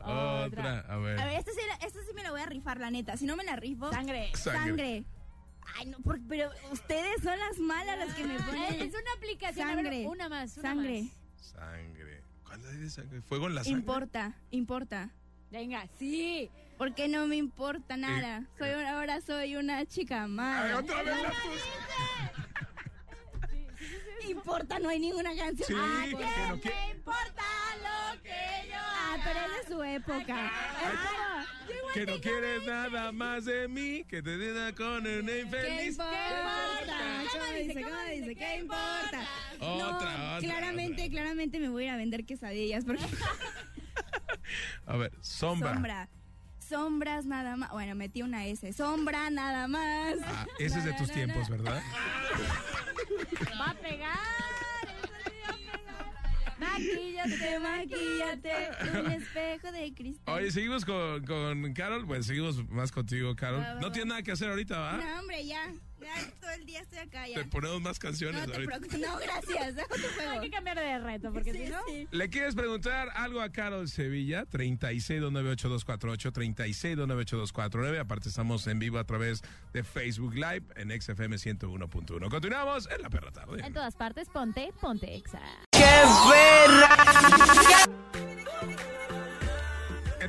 otra. 0.45 0.79
A 0.87 0.97
ver. 0.97 1.19
A 1.19 1.25
ver, 1.25 1.39
esta 1.39 1.51
sí, 1.51 1.59
la- 1.67 1.85
esta 1.85 1.99
sí 2.01 2.13
me 2.15 2.23
la 2.23 2.31
voy 2.31 2.39
a 2.39 2.45
rifar, 2.45 2.79
la 2.79 2.89
neta. 2.91 3.17
Si 3.17 3.25
no 3.25 3.35
me 3.35 3.43
la 3.43 3.57
rifo. 3.57 3.91
Sangre. 3.91 4.31
Sangre. 4.35 5.03
Ay, 5.75 5.85
no, 5.87 5.97
por- 5.99 6.19
pero 6.29 6.49
ustedes 6.71 7.21
son 7.21 7.37
las 7.37 7.59
malas 7.59 7.97
las 7.99 8.15
que 8.15 8.23
me 8.23 8.39
ponen. 8.39 8.73
Es 8.81 8.93
una 8.93 9.11
aplicación. 9.17 9.67
a 9.69 9.75
ver, 9.75 9.83
Sangre. 9.85 10.07
una 10.07 10.29
más. 10.29 10.57
Una 10.57 10.69
Sangre. 10.69 11.01
más. 11.03 11.11
Sangre. 11.41 12.20
¿Cuál 12.59 12.83
es 12.83 12.93
sangre? 12.93 13.21
¿Fuego 13.21 13.47
en 13.47 13.55
la 13.55 13.63
sangre? 13.63 13.79
Importa, 13.79 14.35
importa. 14.51 15.09
Venga, 15.51 15.87
sí. 15.97 16.49
Porque 16.77 17.07
no 17.07 17.27
me 17.27 17.35
importa 17.35 17.95
nada. 17.97 18.43
Soy 18.57 18.69
una- 18.71 18.97
ahora 18.97 19.21
soy 19.21 19.55
una 19.55 19.85
chica 19.85 20.23
Ay, 20.23 20.29
mala. 20.29 20.77
otra 20.79 21.03
vez 21.03 21.15
la 21.21 22.40
Importa, 24.31 24.79
no 24.79 24.89
hay 24.89 24.99
ninguna 24.99 25.35
canción. 25.35 25.67
Sí, 25.67 26.15
que 26.15 26.61
¿qué 26.69 26.91
importa 26.95 27.43
lo 27.83 28.21
que 28.23 28.69
yo 28.69 28.75
Ah, 28.77 29.17
pero 29.23 29.39
es 29.39 29.67
de 29.67 29.73
su 29.73 29.83
época. 29.83 30.51
Es 31.67 31.93
Que 31.93 32.05
no 32.05 32.19
quieres 32.21 32.65
nada 32.65 33.11
más 33.11 33.45
de 33.45 33.67
mí, 33.67 34.03
que 34.05 34.21
te 34.21 34.37
den 34.37 34.73
con 34.75 35.05
un 35.05 35.25
¿Qué 35.25 35.41
infeliz. 35.41 35.89
importa? 35.91 37.23
¿Cómo 37.31 37.45
dice? 37.53 37.81
¿Cómo 37.83 38.01
dice? 38.03 38.35
¿Qué 38.35 38.57
importa? 38.59 39.21
Otra, 39.59 39.77
no, 39.77 39.95
otra, 39.97 40.37
claramente, 40.39 41.09
claramente 41.09 41.59
me 41.59 41.69
voy 41.69 41.83
a 41.83 41.87
ir 41.87 41.91
a 41.91 41.97
vender 41.97 42.25
quesadillas 42.25 42.85
porque 42.85 43.03
A 44.85 44.97
ver, 44.97 45.11
sombra. 45.21 45.73
sombra. 45.73 46.09
Sombras 46.59 47.25
nada 47.25 47.57
más. 47.57 47.71
Bueno, 47.71 47.95
metí 47.95 48.21
una 48.21 48.45
S. 48.47 48.71
Sombra 48.71 49.29
nada 49.29 49.67
más. 49.67 50.15
Ah, 50.23 50.47
ese 50.57 50.79
es 50.79 50.85
de 50.85 50.93
tus 50.93 51.11
tiempos, 51.11 51.49
¿verdad? 51.49 51.81
Va 53.59 53.69
a 53.71 53.73
pegar. 53.75 54.19
Maquíllate, 56.59 57.59
maquíllate. 57.59 58.53
Un 58.99 59.11
espejo 59.11 59.71
de 59.71 59.93
cristal. 59.95 60.35
Oye, 60.35 60.51
seguimos 60.51 60.85
con, 60.85 61.25
con 61.25 61.73
Carol. 61.73 62.05
Pues 62.05 62.25
seguimos 62.27 62.67
más 62.69 62.91
contigo, 62.91 63.35
Carol. 63.35 63.61
Va, 63.61 63.73
va, 63.75 63.79
No 63.81 63.87
va. 63.87 63.91
tienes 63.91 64.07
nada 64.09 64.21
que 64.21 64.31
hacer 64.31 64.49
ahorita, 64.49 64.77
¿va? 64.79 64.97
No, 64.97 65.19
hombre, 65.21 65.45
ya. 65.45 65.73
Ya 66.01 66.13
todo 66.39 66.51
el 66.51 66.65
día 66.65 66.81
estoy 66.81 66.99
acá 66.99 67.27
ya. 67.27 67.35
Te 67.35 67.45
ponemos 67.45 67.81
más 67.81 67.99
canciones 67.99 68.47
No 68.47 68.53
ahorita. 68.53 68.79
No, 68.97 69.17
gracias. 69.17 69.75
Dejo 69.75 69.95
tu 69.95 70.07
juego. 70.15 70.31
Hay 70.31 70.39
que 70.41 70.49
cambiar 70.49 70.77
de 70.79 70.99
reto 70.99 71.31
porque 71.31 71.53
Sí, 71.53 71.65
si 71.65 71.69
no. 71.71 71.77
sí. 71.87 72.07
¿Le 72.11 72.29
quieres 72.29 72.55
preguntar 72.55 73.09
algo 73.15 73.41
a 73.41 73.49
Carol 73.51 73.87
Sevilla? 73.87 74.45
36298248, 74.45 76.31
36298249. 76.31 77.99
Aparte 77.99 78.29
estamos 78.29 78.65
en 78.67 78.79
vivo 78.79 78.97
a 78.99 79.03
través 79.05 79.41
de 79.73 79.83
Facebook 79.83 80.33
Live 80.33 80.63
en 80.75 80.89
XFM 80.99 81.35
101.1. 81.37 82.29
Continuamos 82.29 82.89
en 82.91 83.01
la 83.01 83.09
perra 83.09 83.31
tarde. 83.31 83.61
En 83.65 83.73
todas 83.73 83.95
partes, 83.95 84.27
ponte, 84.29 84.71
ponte 84.81 85.15
exa. 85.15 85.41
En 85.73 85.81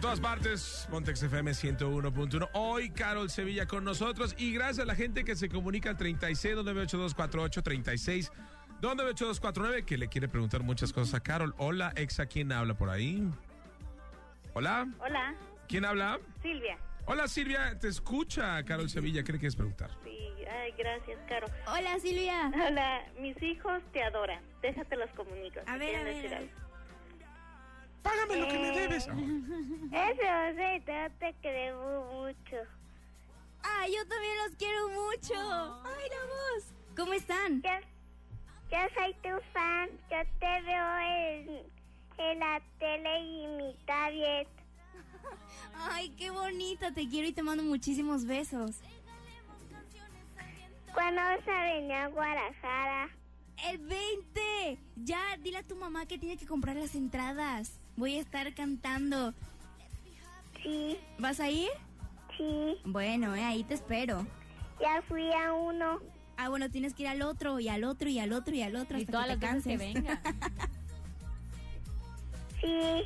todas 0.02 0.18
partes, 0.18 0.88
Montex 0.90 1.22
FM 1.22 1.52
101.1. 1.52 2.48
Hoy 2.54 2.90
Carol 2.90 3.30
Sevilla 3.30 3.66
con 3.66 3.84
nosotros 3.84 4.34
y 4.36 4.52
gracias 4.52 4.80
a 4.80 4.84
la 4.84 4.96
gente 4.96 5.22
que 5.22 5.36
se 5.36 5.48
comunica 5.48 5.90
al 5.90 5.96
36298248, 5.96 7.62
36 7.62 8.32
298-249, 8.80 9.84
que 9.84 9.96
le 9.96 10.08
quiere 10.08 10.26
preguntar 10.26 10.64
muchas 10.64 10.92
cosas 10.92 11.14
a 11.14 11.20
Carol. 11.20 11.54
Hola, 11.56 11.92
exa, 11.94 12.26
¿quién 12.26 12.50
habla 12.50 12.74
por 12.74 12.90
ahí? 12.90 13.22
Hola, 14.54 14.88
Hola, 14.98 15.36
¿quién 15.68 15.84
habla? 15.84 16.18
Silvia. 16.42 16.76
Hola 17.06 17.28
Silvia, 17.28 17.78
te 17.78 17.86
escucha 17.86 18.60
Carol 18.64 18.90
Sevilla, 18.90 19.22
¿qué 19.22 19.32
le 19.32 19.38
quieres 19.38 19.54
preguntar? 19.54 19.90
Sí, 20.02 20.18
ay, 20.50 20.74
gracias, 20.76 21.16
Caro. 21.28 21.46
Hola, 21.68 21.96
Silvia. 22.00 22.50
Hola, 22.66 23.04
mis 23.20 23.40
hijos 23.40 23.80
te 23.92 24.02
adoran. 24.02 24.42
Déjate 24.62 24.96
los 24.96 25.10
comunico. 25.10 25.60
A 25.66 25.76
ver, 25.78 25.94
a 25.94 26.02
ver, 26.02 26.34
a 26.34 26.38
algo. 26.38 26.71
Págame 28.02 28.36
lo 28.36 28.48
que 28.48 28.58
me 28.58 28.70
debes. 28.72 29.06
Eso, 29.06 29.12
sí, 30.56 30.80
te, 30.84 31.10
te 31.18 31.34
queremos 31.40 32.12
mucho. 32.12 32.56
Ay, 33.62 33.94
yo 33.94 34.06
también 34.08 34.36
los 34.46 34.56
quiero 34.56 34.88
mucho. 34.88 35.34
Ay, 35.84 36.08
la 36.10 36.26
voz. 36.26 36.64
¿Cómo 36.96 37.12
están? 37.12 37.62
Yo, 37.62 37.70
yo 38.70 38.78
soy 38.94 39.14
tu 39.14 39.52
fan. 39.52 39.88
Yo 40.10 40.18
te 40.40 40.62
veo 40.62 40.98
en, 40.98 41.62
en 42.18 42.38
la 42.38 42.60
tele 42.78 43.20
y 43.20 43.46
mi 43.46 43.76
tablet. 43.86 44.48
Ay, 45.74 46.10
qué 46.10 46.30
bonita. 46.30 46.92
Te 46.92 47.08
quiero 47.08 47.28
y 47.28 47.32
te 47.32 47.42
mando 47.42 47.62
muchísimos 47.62 48.24
besos. 48.24 48.76
¿Cuándo 50.92 51.22
vas 51.22 51.48
a 51.48 51.62
venir 51.64 51.92
a 51.92 52.08
Guadalajara? 52.08 53.08
El 53.70 53.78
20. 53.78 54.78
Ya, 54.96 55.36
dile 55.38 55.58
a 55.58 55.62
tu 55.62 55.76
mamá 55.76 56.04
que 56.06 56.18
tiene 56.18 56.36
que 56.36 56.46
comprar 56.46 56.76
las 56.76 56.94
entradas. 56.94 57.78
Voy 57.96 58.16
a 58.16 58.20
estar 58.20 58.52
cantando. 58.54 59.34
Sí, 60.62 60.98
¿Vas 61.18 61.40
a 61.40 61.50
ir? 61.50 61.68
sí. 62.38 62.76
Bueno, 62.84 63.34
eh, 63.34 63.44
ahí 63.44 63.64
te 63.64 63.74
espero. 63.74 64.26
Ya 64.80 65.02
fui 65.08 65.30
a 65.32 65.52
uno. 65.52 66.00
Ah, 66.36 66.48
bueno, 66.48 66.70
tienes 66.70 66.94
que 66.94 67.02
ir 67.02 67.08
al 67.08 67.22
otro 67.22 67.60
y 67.60 67.68
al 67.68 67.84
otro 67.84 68.08
y 68.08 68.18
al 68.18 68.32
otro 68.32 68.54
y 68.54 68.62
al 68.62 68.74
otro 68.76 68.96
Y 68.98 69.02
hasta 69.02 69.12
todas 69.12 69.26
que 69.26 69.32
las 69.32 69.40
te 69.40 69.46
veces 69.46 69.64
que 69.64 69.76
canses. 69.78 69.94
venga. 69.94 70.22
Sí. 72.60 73.02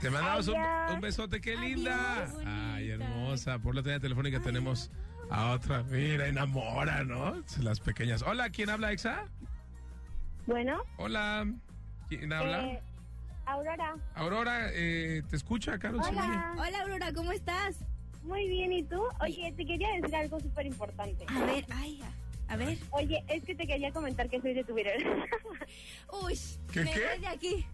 Te 0.00 0.10
mandamos 0.10 0.48
un, 0.48 1.00
besote, 1.00 1.40
qué 1.40 1.56
linda. 1.56 2.24
Adiós, 2.24 2.42
Ay, 2.44 2.88
hermosa. 2.90 3.58
Por 3.60 3.74
la 3.76 3.82
línea 3.82 4.00
telefónica 4.00 4.40
tenemos 4.40 4.90
a 5.30 5.52
otra. 5.52 5.82
Mira, 5.84 6.26
enamora, 6.26 7.04
¿no? 7.04 7.42
Las 7.60 7.78
pequeñas. 7.80 8.22
Hola, 8.22 8.50
¿quién 8.50 8.70
habla, 8.70 8.90
Exa? 8.92 9.26
Bueno, 10.46 10.82
Hola. 10.96 11.46
¿Quién 12.08 12.32
habla? 12.32 12.66
eh, 12.66 12.82
Aurora. 13.48 13.96
Aurora, 14.14 14.70
eh, 14.74 15.22
¿te 15.30 15.36
escucha, 15.36 15.78
Carol? 15.78 16.02
Hola. 16.06 16.54
Hola, 16.58 16.82
Aurora, 16.82 17.12
¿cómo 17.14 17.32
estás? 17.32 17.78
Muy 18.22 18.46
bien, 18.46 18.70
¿y 18.74 18.82
tú? 18.82 19.02
Oye, 19.22 19.54
te 19.56 19.64
quería 19.64 19.88
decir 19.98 20.14
algo 20.14 20.38
súper 20.38 20.66
importante. 20.66 21.24
A 21.28 21.44
ver, 21.46 21.64
ay, 21.70 21.98
a, 22.48 22.56
ver. 22.56 22.76
Oye, 22.90 23.24
es 23.26 23.42
que 23.44 23.54
te 23.54 23.66
quería 23.66 23.90
comentar 23.90 24.28
que 24.28 24.38
soy 24.42 24.52
de 24.52 24.64
Twitter. 24.64 24.98
Uy, 26.24 26.38
¿Qué, 26.70 26.84
me 26.84 26.92
qué? 26.92 27.06
voy 27.06 27.18
de 27.20 27.26
aquí. 27.26 27.66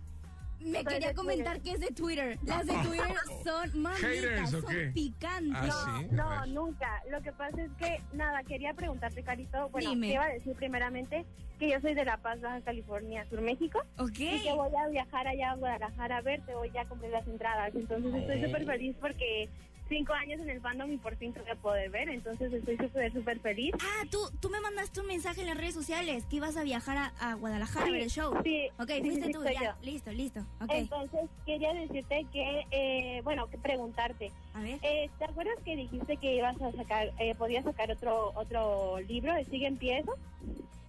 Me 0.65 0.83
Soy 0.83 0.95
quería 0.95 1.15
comentar 1.15 1.61
que 1.61 1.73
es 1.73 1.81
de 1.81 1.89
Twitter. 1.89 2.39
Las 2.43 2.67
de 2.67 2.73
Twitter 2.73 3.15
son 3.45 3.83
mamitas, 3.83 4.11
¿Haters 4.11 4.55
o 4.55 4.61
son 4.63 4.71
qué? 4.71 4.91
picantes. 4.95 5.75
Ah, 5.75 5.99
sí. 6.01 6.09
No, 6.11 6.29
ver. 6.29 6.49
nunca. 6.49 7.03
Lo 7.11 7.21
que 7.21 7.33
pasa 7.33 7.63
es 7.63 7.71
que, 7.79 8.01
nada, 8.15 8.43
quería 8.45 8.73
preguntarte, 8.73 9.23
Carito. 9.23 9.69
Bueno, 9.69 9.91
Dime. 9.91 10.09
te 10.09 10.15
iba 10.15 10.25
a 10.25 10.29
decir 10.29 10.55
primeramente 10.55 11.27
que 11.59 11.71
yo 11.71 11.81
soy 11.81 11.95
de 11.95 12.05
La 12.07 12.17
Paz, 12.17 12.41
Baja 12.41 12.63
California, 12.63 13.27
Sur 13.29 13.43
México. 13.43 13.81
Ok. 13.99 14.19
Y 14.19 14.43
que 14.43 14.53
voy 14.55 14.71
a 14.75 14.89
viajar 14.89 15.29
allá 15.29 15.51
a 15.51 15.57
Guadalajara 15.57 16.17
a 16.17 16.21
verte. 16.23 16.55
Voy 16.55 16.71
ya 16.73 16.81
a 16.81 16.89
comprar 16.89 17.11
las 17.13 17.29
entradas. 17.29 17.75
Entonces 17.75 18.15
estoy 18.15 18.43
súper 18.43 18.65
feliz 18.65 18.97
porque 19.01 19.51
cinco 19.89 20.13
años 20.15 20.41
en 20.41 20.49
el 20.51 20.61
fandom 20.61 20.91
y 20.93 20.97
por 20.97 21.15
fin 21.17 21.33
te 21.33 21.41
voy 21.41 21.51
a 21.51 21.57
poder 21.57 21.91
ver. 21.91 22.09
Entonces 22.09 22.53
estoy 22.53 22.77
súper, 22.77 23.13
súper 23.13 23.39
feliz. 23.41 23.73
Ah, 23.81 24.05
tú, 24.11 24.19
tú 24.41 24.49
me 24.51 24.61
mandaste 24.61 25.01
un 25.01 25.07
mensaje 25.07 25.41
en 25.43 25.47
las 25.49 25.57
redes 25.57 25.75
sociales 25.75 26.25
que 26.27 26.37
ibas 26.37 26.57
a 26.57 26.63
viajar 26.65 26.97
a, 26.97 27.31
a 27.31 27.35
Guadalajara 27.35 27.85
a 27.85 27.89
Sí, 27.89 27.93
ver 27.93 28.03
el 28.03 28.11
show. 28.11 28.35
sí, 28.43 28.69
Ok, 28.79 28.89
sí, 28.91 29.01
fuiste 29.03 29.27
sí, 29.27 29.33
tú, 29.33 29.45
ya. 29.45 29.63
yo. 29.63 29.71
Listo, 29.83 30.13
listo. 30.13 30.41
Entonces 30.69 31.21
quería 31.47 31.73
decirte 31.75 32.27
que, 32.33 32.67
eh, 32.71 33.21
bueno, 33.25 33.47
que 33.49 33.59
preguntarte. 33.59 34.33
a 34.55 34.61
ver. 34.61 34.79
Eh, 34.83 35.11
¿Te 35.19 35.25
acuerdas 35.25 35.57
que 35.65 35.77
dijiste 35.77 36.17
que 36.17 36.37
ibas 36.37 36.61
a 36.63 36.73
sacar, 36.73 37.13
eh, 37.19 37.35
podías 37.35 37.65
sacar 37.65 37.91
otro 37.91 38.33
otro 38.35 39.01
libro 39.01 39.35
de 39.35 39.45
Sigue 39.45 39.67
Empiezo? 39.67 40.15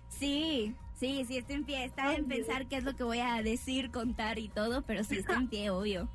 Sí, 0.10 0.74
sí, 0.98 1.26
sí, 1.26 1.38
estoy 1.38 1.56
en 1.58 1.66
pie. 1.66 1.84
Estaba 1.86 2.14
en 2.16 2.26
pensar 2.28 2.68
qué 2.68 2.78
es 2.78 2.84
lo 2.84 2.96
que 2.96 3.04
voy 3.04 3.20
a 3.20 3.42
decir, 3.44 3.92
contar 3.92 4.40
y 4.40 4.48
todo, 4.48 4.82
pero 4.84 5.04
sí 5.04 5.18
estoy 5.18 5.36
en 5.36 5.48
pie, 5.50 5.70
obvio. 5.70 6.08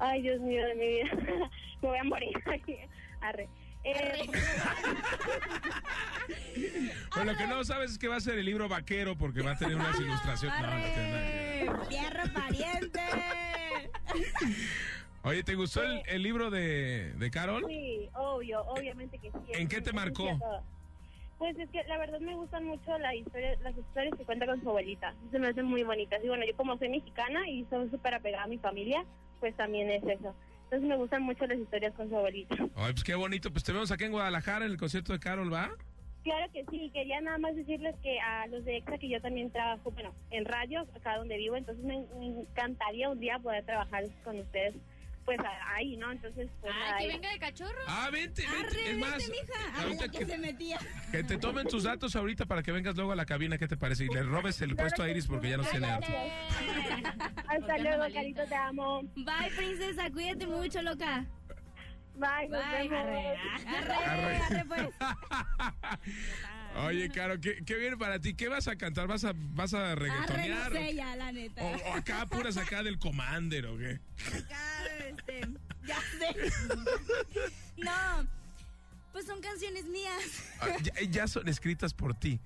Ay, 0.00 0.22
Dios 0.22 0.40
mío 0.40 0.66
de 0.66 0.74
mi 0.74 0.86
vida. 0.86 1.10
Me 1.82 1.88
voy 1.88 1.98
a 1.98 2.04
morir. 2.04 2.32
Arre. 3.20 3.48
Eh, 3.84 4.26
Bueno, 7.14 7.32
lo 7.32 7.38
que 7.38 7.46
no 7.46 7.64
sabes 7.64 7.92
es 7.92 7.98
que 7.98 8.08
va 8.08 8.16
a 8.16 8.20
ser 8.20 8.38
el 8.38 8.44
libro 8.46 8.68
vaquero 8.68 9.16
porque 9.16 9.42
va 9.42 9.52
a 9.52 9.56
tener 9.56 9.76
unas 9.76 9.98
ilustraciones. 9.98 10.60
No. 10.60 11.84
¡Fierro 11.86 12.32
pariente! 12.32 13.00
Oye, 15.22 15.42
¿te 15.44 15.54
gustó 15.54 15.82
el, 15.82 16.02
el 16.06 16.22
libro 16.22 16.50
de, 16.50 17.12
de 17.14 17.30
Carol? 17.30 17.64
sí, 17.68 18.08
obvio, 18.14 18.62
obviamente 18.62 19.18
que 19.18 19.30
sí. 19.30 19.38
¿En 19.52 19.68
qué 19.68 19.80
te 19.80 19.92
marcó? 19.92 20.38
Pues 21.40 21.58
es 21.58 21.70
que 21.70 21.82
la 21.84 21.96
verdad 21.96 22.20
me 22.20 22.34
gustan 22.34 22.66
mucho 22.66 22.98
la 22.98 23.14
historia, 23.14 23.56
las 23.62 23.74
historias 23.74 24.14
que 24.14 24.26
cuenta 24.26 24.44
con 24.44 24.60
su 24.60 24.68
abuelita. 24.68 25.14
Se 25.30 25.38
me 25.38 25.48
hacen 25.48 25.64
muy 25.64 25.82
bonitas. 25.82 26.22
Y 26.22 26.28
bueno, 26.28 26.44
yo 26.46 26.54
como 26.54 26.76
soy 26.76 26.90
mexicana 26.90 27.48
y 27.48 27.64
soy 27.70 27.88
súper 27.88 28.12
apegada 28.12 28.44
a 28.44 28.46
mi 28.46 28.58
familia, 28.58 29.06
pues 29.40 29.56
también 29.56 29.88
es 29.88 30.02
eso. 30.02 30.34
Entonces 30.64 30.86
me 30.86 30.98
gustan 30.98 31.22
mucho 31.22 31.46
las 31.46 31.58
historias 31.58 31.94
con 31.94 32.10
su 32.10 32.16
abuelita. 32.18 32.56
Ay, 32.76 32.92
pues 32.92 33.02
qué 33.04 33.14
bonito. 33.14 33.50
Pues 33.50 33.64
te 33.64 33.72
vemos 33.72 33.90
aquí 33.90 34.04
en 34.04 34.12
Guadalajara 34.12 34.66
en 34.66 34.72
el 34.72 34.76
concierto 34.76 35.14
de 35.14 35.18
Carol, 35.18 35.50
¿va? 35.50 35.70
Claro 36.24 36.52
que 36.52 36.62
sí, 36.70 36.90
quería 36.92 37.22
nada 37.22 37.38
más 37.38 37.56
decirles 37.56 37.96
que 38.02 38.20
a 38.20 38.46
los 38.48 38.62
de 38.66 38.76
EXA 38.76 38.98
que 38.98 39.08
yo 39.08 39.22
también 39.22 39.50
trabajo, 39.50 39.92
bueno, 39.92 40.14
en 40.30 40.44
radio, 40.44 40.86
acá 40.94 41.16
donde 41.16 41.38
vivo, 41.38 41.56
entonces 41.56 41.82
me 41.82 42.04
encantaría 42.20 43.08
un 43.08 43.18
día 43.18 43.38
poder 43.38 43.64
trabajar 43.64 44.04
con 44.22 44.38
ustedes, 44.38 44.74
pues 45.24 45.38
a- 45.40 45.74
ahí, 45.74 45.96
¿no? 45.96 46.10
Entonces, 46.12 46.48
pues 46.60 46.72
Ay, 46.74 46.82
que 46.98 47.04
ahí. 47.04 47.08
venga 47.08 47.30
de 47.32 47.38
cachorro. 47.38 47.78
Ah, 47.86 48.08
vente, 48.12 48.44
vente. 48.50 48.90
Es 48.90 48.98
más, 48.98 49.30
ahorita 49.82 50.08
que 50.08 50.18
que, 50.18 50.26
se 50.26 50.38
metía. 50.38 50.78
que 51.10 51.22
te 51.24 51.36
tomen 51.38 51.66
tus 51.68 51.84
datos 51.84 52.16
ahorita 52.16 52.46
para 52.46 52.62
que 52.62 52.72
vengas 52.72 52.96
luego 52.96 53.12
a 53.12 53.16
la 53.16 53.26
cabina, 53.26 53.56
¿qué 53.58 53.68
te 53.68 53.76
parece? 53.76 54.04
Y 54.04 54.08
le 54.08 54.22
robes 54.22 54.60
el 54.62 54.74
puesto 54.76 55.02
a 55.02 55.08
Iris 55.08 55.26
porque 55.26 55.50
ya 55.50 55.56
nos 55.56 55.70
tiene 55.70 55.86
harto. 55.88 56.06
Hasta 57.48 57.78
luego, 57.78 58.04
Carito, 58.12 58.44
te 58.46 58.54
amo. 58.54 59.02
Bye, 59.14 59.50
princesa, 59.56 60.10
cuídate 60.10 60.46
mucho, 60.46 60.82
loca. 60.82 61.26
Bye, 62.14 62.48
nos 62.48 62.60
Bye. 62.64 62.88
vemos. 62.88 63.00
Arre, 63.00 63.94
arre, 63.94 64.36
arre, 64.36 64.64
pues. 64.66 64.88
Oye, 66.76 67.10
Caro, 67.10 67.40
¿qué, 67.40 67.62
qué 67.64 67.76
viene 67.76 67.96
para 67.96 68.20
ti? 68.20 68.34
¿Qué 68.34 68.48
vas 68.48 68.68
a 68.68 68.76
cantar? 68.76 69.06
¿Vas 69.06 69.24
a, 69.24 69.32
vas 69.34 69.74
a 69.74 69.92
Arre, 69.92 70.08
reggaetonear? 70.08 70.72
sé 70.72 70.94
ya, 70.94 71.16
la 71.16 71.32
neta. 71.32 71.62
o, 71.62 71.76
o 71.90 71.94
acá 71.94 72.26
puras 72.26 72.56
acá 72.56 72.82
del 72.82 72.98
Commander 72.98 73.66
o 73.66 73.76
qué? 73.76 74.00
Acá, 74.28 74.86
este, 75.08 75.40
ya 75.86 76.00
sé. 76.18 76.52
No, 77.76 78.26
pues 79.12 79.26
son 79.26 79.40
canciones 79.40 79.84
mías. 79.86 80.22
Ah, 80.60 80.68
ya, 80.82 80.92
ya 81.10 81.26
son 81.28 81.48
escritas 81.48 81.92
por 81.92 82.14
ti. 82.14 82.40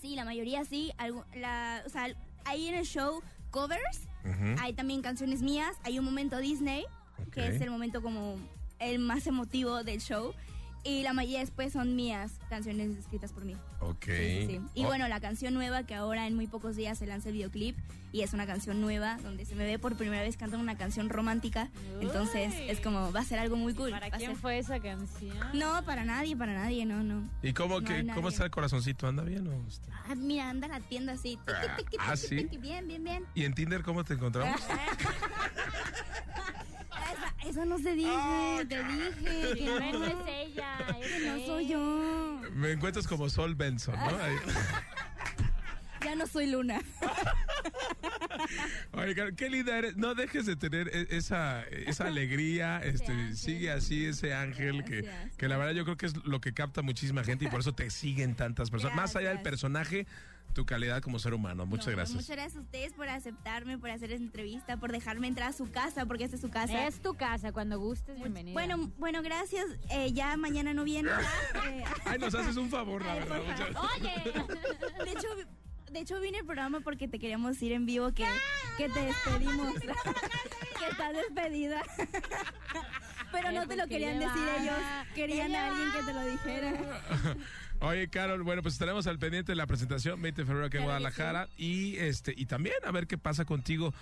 Sí, 0.00 0.14
la 0.14 0.24
mayoría 0.24 0.64
sí. 0.64 0.92
algu- 0.98 1.24
la, 1.34 1.82
o 1.84 1.88
sea, 1.88 2.06
hay 2.44 2.68
en 2.68 2.74
el 2.74 2.84
show 2.86 3.22
covers, 3.50 4.02
Ujú. 4.24 4.54
hay 4.60 4.72
también 4.74 5.02
canciones 5.02 5.42
mías, 5.42 5.76
hay 5.82 5.98
un 5.98 6.04
momento 6.04 6.38
Disney, 6.38 6.84
que 7.32 7.40
Ok. 7.40 7.46
es 7.54 7.60
el 7.60 7.70
momento 7.70 8.02
como 8.02 8.38
el 8.78 8.98
más 8.98 9.26
emotivo 9.26 9.82
del 9.82 10.00
show. 10.00 10.32
Y 10.84 11.02
la 11.02 11.14
mayoría 11.14 11.40
después 11.40 11.72
son 11.72 11.96
mías, 11.96 12.32
canciones 12.50 12.96
escritas 12.96 13.32
por 13.32 13.44
mí. 13.44 13.56
Ok. 13.80 14.04
Sí, 14.04 14.12
sí, 14.12 14.46
sí. 14.48 14.60
Y 14.74 14.84
Oh, 14.84 14.88
bueno, 14.88 15.08
la 15.08 15.18
canción 15.18 15.54
nueva 15.54 15.84
que 15.84 15.94
ahora 15.94 16.26
en 16.26 16.36
muy 16.36 16.46
pocos 16.46 16.76
días 16.76 16.98
se 16.98 17.06
lanza 17.06 17.30
el 17.30 17.34
videoclip 17.36 17.76
y 18.14 18.22
es 18.22 18.32
una 18.32 18.46
canción 18.46 18.80
nueva 18.80 19.18
donde 19.24 19.44
se 19.44 19.56
me 19.56 19.66
ve 19.66 19.76
por 19.76 19.96
primera 19.96 20.22
vez 20.22 20.36
cantando 20.36 20.62
una 20.62 20.76
canción 20.78 21.08
romántica. 21.08 21.68
Entonces 22.00 22.54
es 22.68 22.78
como, 22.78 23.10
va 23.10 23.18
a 23.18 23.24
ser 23.24 23.40
algo 23.40 23.56
muy 23.56 23.74
cool. 23.74 23.90
¿Para 23.90 24.08
quién 24.08 24.30
ser- 24.30 24.40
fue 24.40 24.58
esa 24.58 24.78
canción? 24.78 25.36
No, 25.52 25.84
para 25.84 26.04
nadie, 26.04 26.36
para 26.36 26.54
nadie, 26.54 26.86
no, 26.86 27.02
no. 27.02 27.28
¿Y 27.42 27.52
cómo, 27.54 27.80
No 27.80 27.86
que, 27.88 28.06
cómo 28.14 28.28
está 28.28 28.44
el 28.44 28.52
corazoncito? 28.52 29.08
¿Anda 29.08 29.24
bien 29.24 29.48
o 29.48 29.66
está? 29.66 29.90
Ah, 30.08 30.14
mira, 30.14 30.48
anda 30.48 30.68
la 30.68 30.78
tienda 30.78 31.14
así. 31.14 31.40
Ah, 31.48 31.74
tiqui, 31.76 31.96
¿ah, 31.98 32.14
tiqui, 32.14 32.28
sí? 32.28 32.36
tiqui, 32.36 32.58
Bien, 32.58 32.86
bien, 32.86 33.02
bien. 33.02 33.24
¿Y 33.34 33.46
en 33.46 33.52
Tinder 33.52 33.82
cómo 33.82 34.04
te 34.04 34.14
encontramos? 34.14 34.60
Esa, 37.12 37.48
esa 37.48 37.64
no 37.64 37.78
se 37.78 37.94
dice, 37.94 38.66
te 38.68 38.82
dije. 38.84 39.12
Que 39.22 39.50
Primero 39.54 39.98
no, 39.98 40.06
es 40.06 40.14
ella. 40.28 40.78
es 41.00 41.06
que 41.12 41.26
no 41.28 41.46
soy 41.46 41.68
yo. 41.68 42.40
Me 42.54 42.70
encuentras 42.72 43.06
como 43.08 43.28
Sol 43.28 43.54
Benson, 43.56 43.94
¿no? 43.96 44.06
Ahí. 44.22 44.36
Ya 46.04 46.14
no 46.16 46.26
soy 46.26 46.46
Luna. 46.50 46.80
Oye, 48.92 49.14
Caro, 49.14 49.30
qué 49.36 49.48
linda 49.48 49.76
eres. 49.78 49.96
No 49.96 50.14
dejes 50.14 50.46
de 50.46 50.56
tener 50.56 50.88
e- 50.88 51.08
esa, 51.16 51.62
esa 51.64 52.06
alegría. 52.06 52.80
Este, 52.94 53.34
sigue 53.34 53.70
así 53.70 54.04
ese 54.06 54.34
ángel 54.34 54.84
que, 54.84 55.08
que 55.36 55.48
la 55.48 55.56
verdad 55.56 55.72
yo 55.72 55.84
creo 55.84 55.96
que 55.96 56.06
es 56.06 56.14
lo 56.24 56.40
que 56.40 56.52
capta 56.52 56.82
muchísima 56.82 57.24
gente 57.24 57.44
y 57.46 57.48
por 57.48 57.60
eso 57.60 57.72
te 57.74 57.90
siguen 57.90 58.34
tantas 58.34 58.70
personas. 58.70 58.96
Más 58.96 59.16
allá 59.16 59.30
del 59.30 59.42
personaje, 59.42 60.06
tu 60.52 60.64
calidad 60.66 61.00
como 61.02 61.18
ser 61.18 61.34
humano. 61.34 61.66
Muchas 61.66 61.88
No, 61.88 61.92
gracias. 61.92 62.14
Muchas 62.14 62.36
gracias 62.36 62.56
a 62.56 62.60
ustedes 62.60 62.92
por 62.92 63.08
aceptarme, 63.08 63.78
por 63.78 63.90
hacer 63.90 64.12
esta 64.12 64.22
entrevista, 64.24 64.76
por 64.76 64.92
dejarme 64.92 65.26
entrar 65.28 65.48
a 65.50 65.52
su 65.52 65.70
casa, 65.70 66.06
porque 66.06 66.24
esta 66.24 66.36
es 66.36 66.42
su 66.42 66.50
casa. 66.50 66.86
Es 66.86 67.00
tu 67.00 67.14
casa, 67.14 67.52
cuando 67.52 67.78
gustes, 67.78 68.16
bienvenida. 68.16 68.52
Bueno, 68.52 68.92
bueno, 68.98 69.22
gracias. 69.22 69.66
Eh, 69.90 70.12
ya 70.12 70.36
mañana 70.36 70.72
no 70.74 70.84
viene. 70.84 71.10
eh, 71.10 71.84
Ay, 72.04 72.18
nos 72.18 72.34
haces 72.34 72.56
un 72.56 72.68
favor, 72.70 73.04
la 73.04 73.12
Ay, 73.14 73.18
verdad. 73.20 73.40
Oye. 73.98 75.04
de 75.04 75.10
hecho, 75.10 75.28
de 75.94 76.00
hecho 76.00 76.20
vine 76.20 76.40
al 76.40 76.44
programa 76.44 76.80
porque 76.80 77.06
te 77.06 77.20
queríamos 77.20 77.62
ir 77.62 77.72
en 77.72 77.86
vivo 77.86 78.12
que, 78.12 78.26
que 78.76 78.88
te 78.88 79.00
despedimos. 79.00 79.78
que 79.78 80.86
estás 80.90 81.12
despedida. 81.14 81.82
Pero 83.32 83.52
no 83.52 83.60
te 83.60 83.66
pues, 83.66 83.78
lo 83.78 83.84
¿qué 83.84 83.90
querían 83.90 84.18
decir 84.18 84.42
ellos. 84.60 84.76
¿Qué 85.14 85.20
Querían 85.22 85.54
a 85.54 85.68
alguien 85.68 85.92
que 85.92 86.02
te 86.02 86.12
lo 86.12 86.26
dijera. 86.26 87.36
Oye, 87.80 88.08
Carol, 88.08 88.42
bueno, 88.42 88.62
pues 88.62 88.74
estaremos 88.74 89.06
al 89.06 89.18
pendiente 89.18 89.52
de 89.52 89.56
la 89.56 89.66
presentación 89.66 90.20
20 90.20 90.42
de 90.42 90.46
febrero 90.46 90.66
aquí 90.66 90.78
en 90.78 90.84
Guadalajara 90.84 91.48
y 91.56 91.96
este 91.96 92.34
y 92.36 92.46
también 92.46 92.76
a 92.84 92.90
ver 92.90 93.06
qué 93.06 93.18
pasa 93.18 93.44
contigo, 93.44 93.92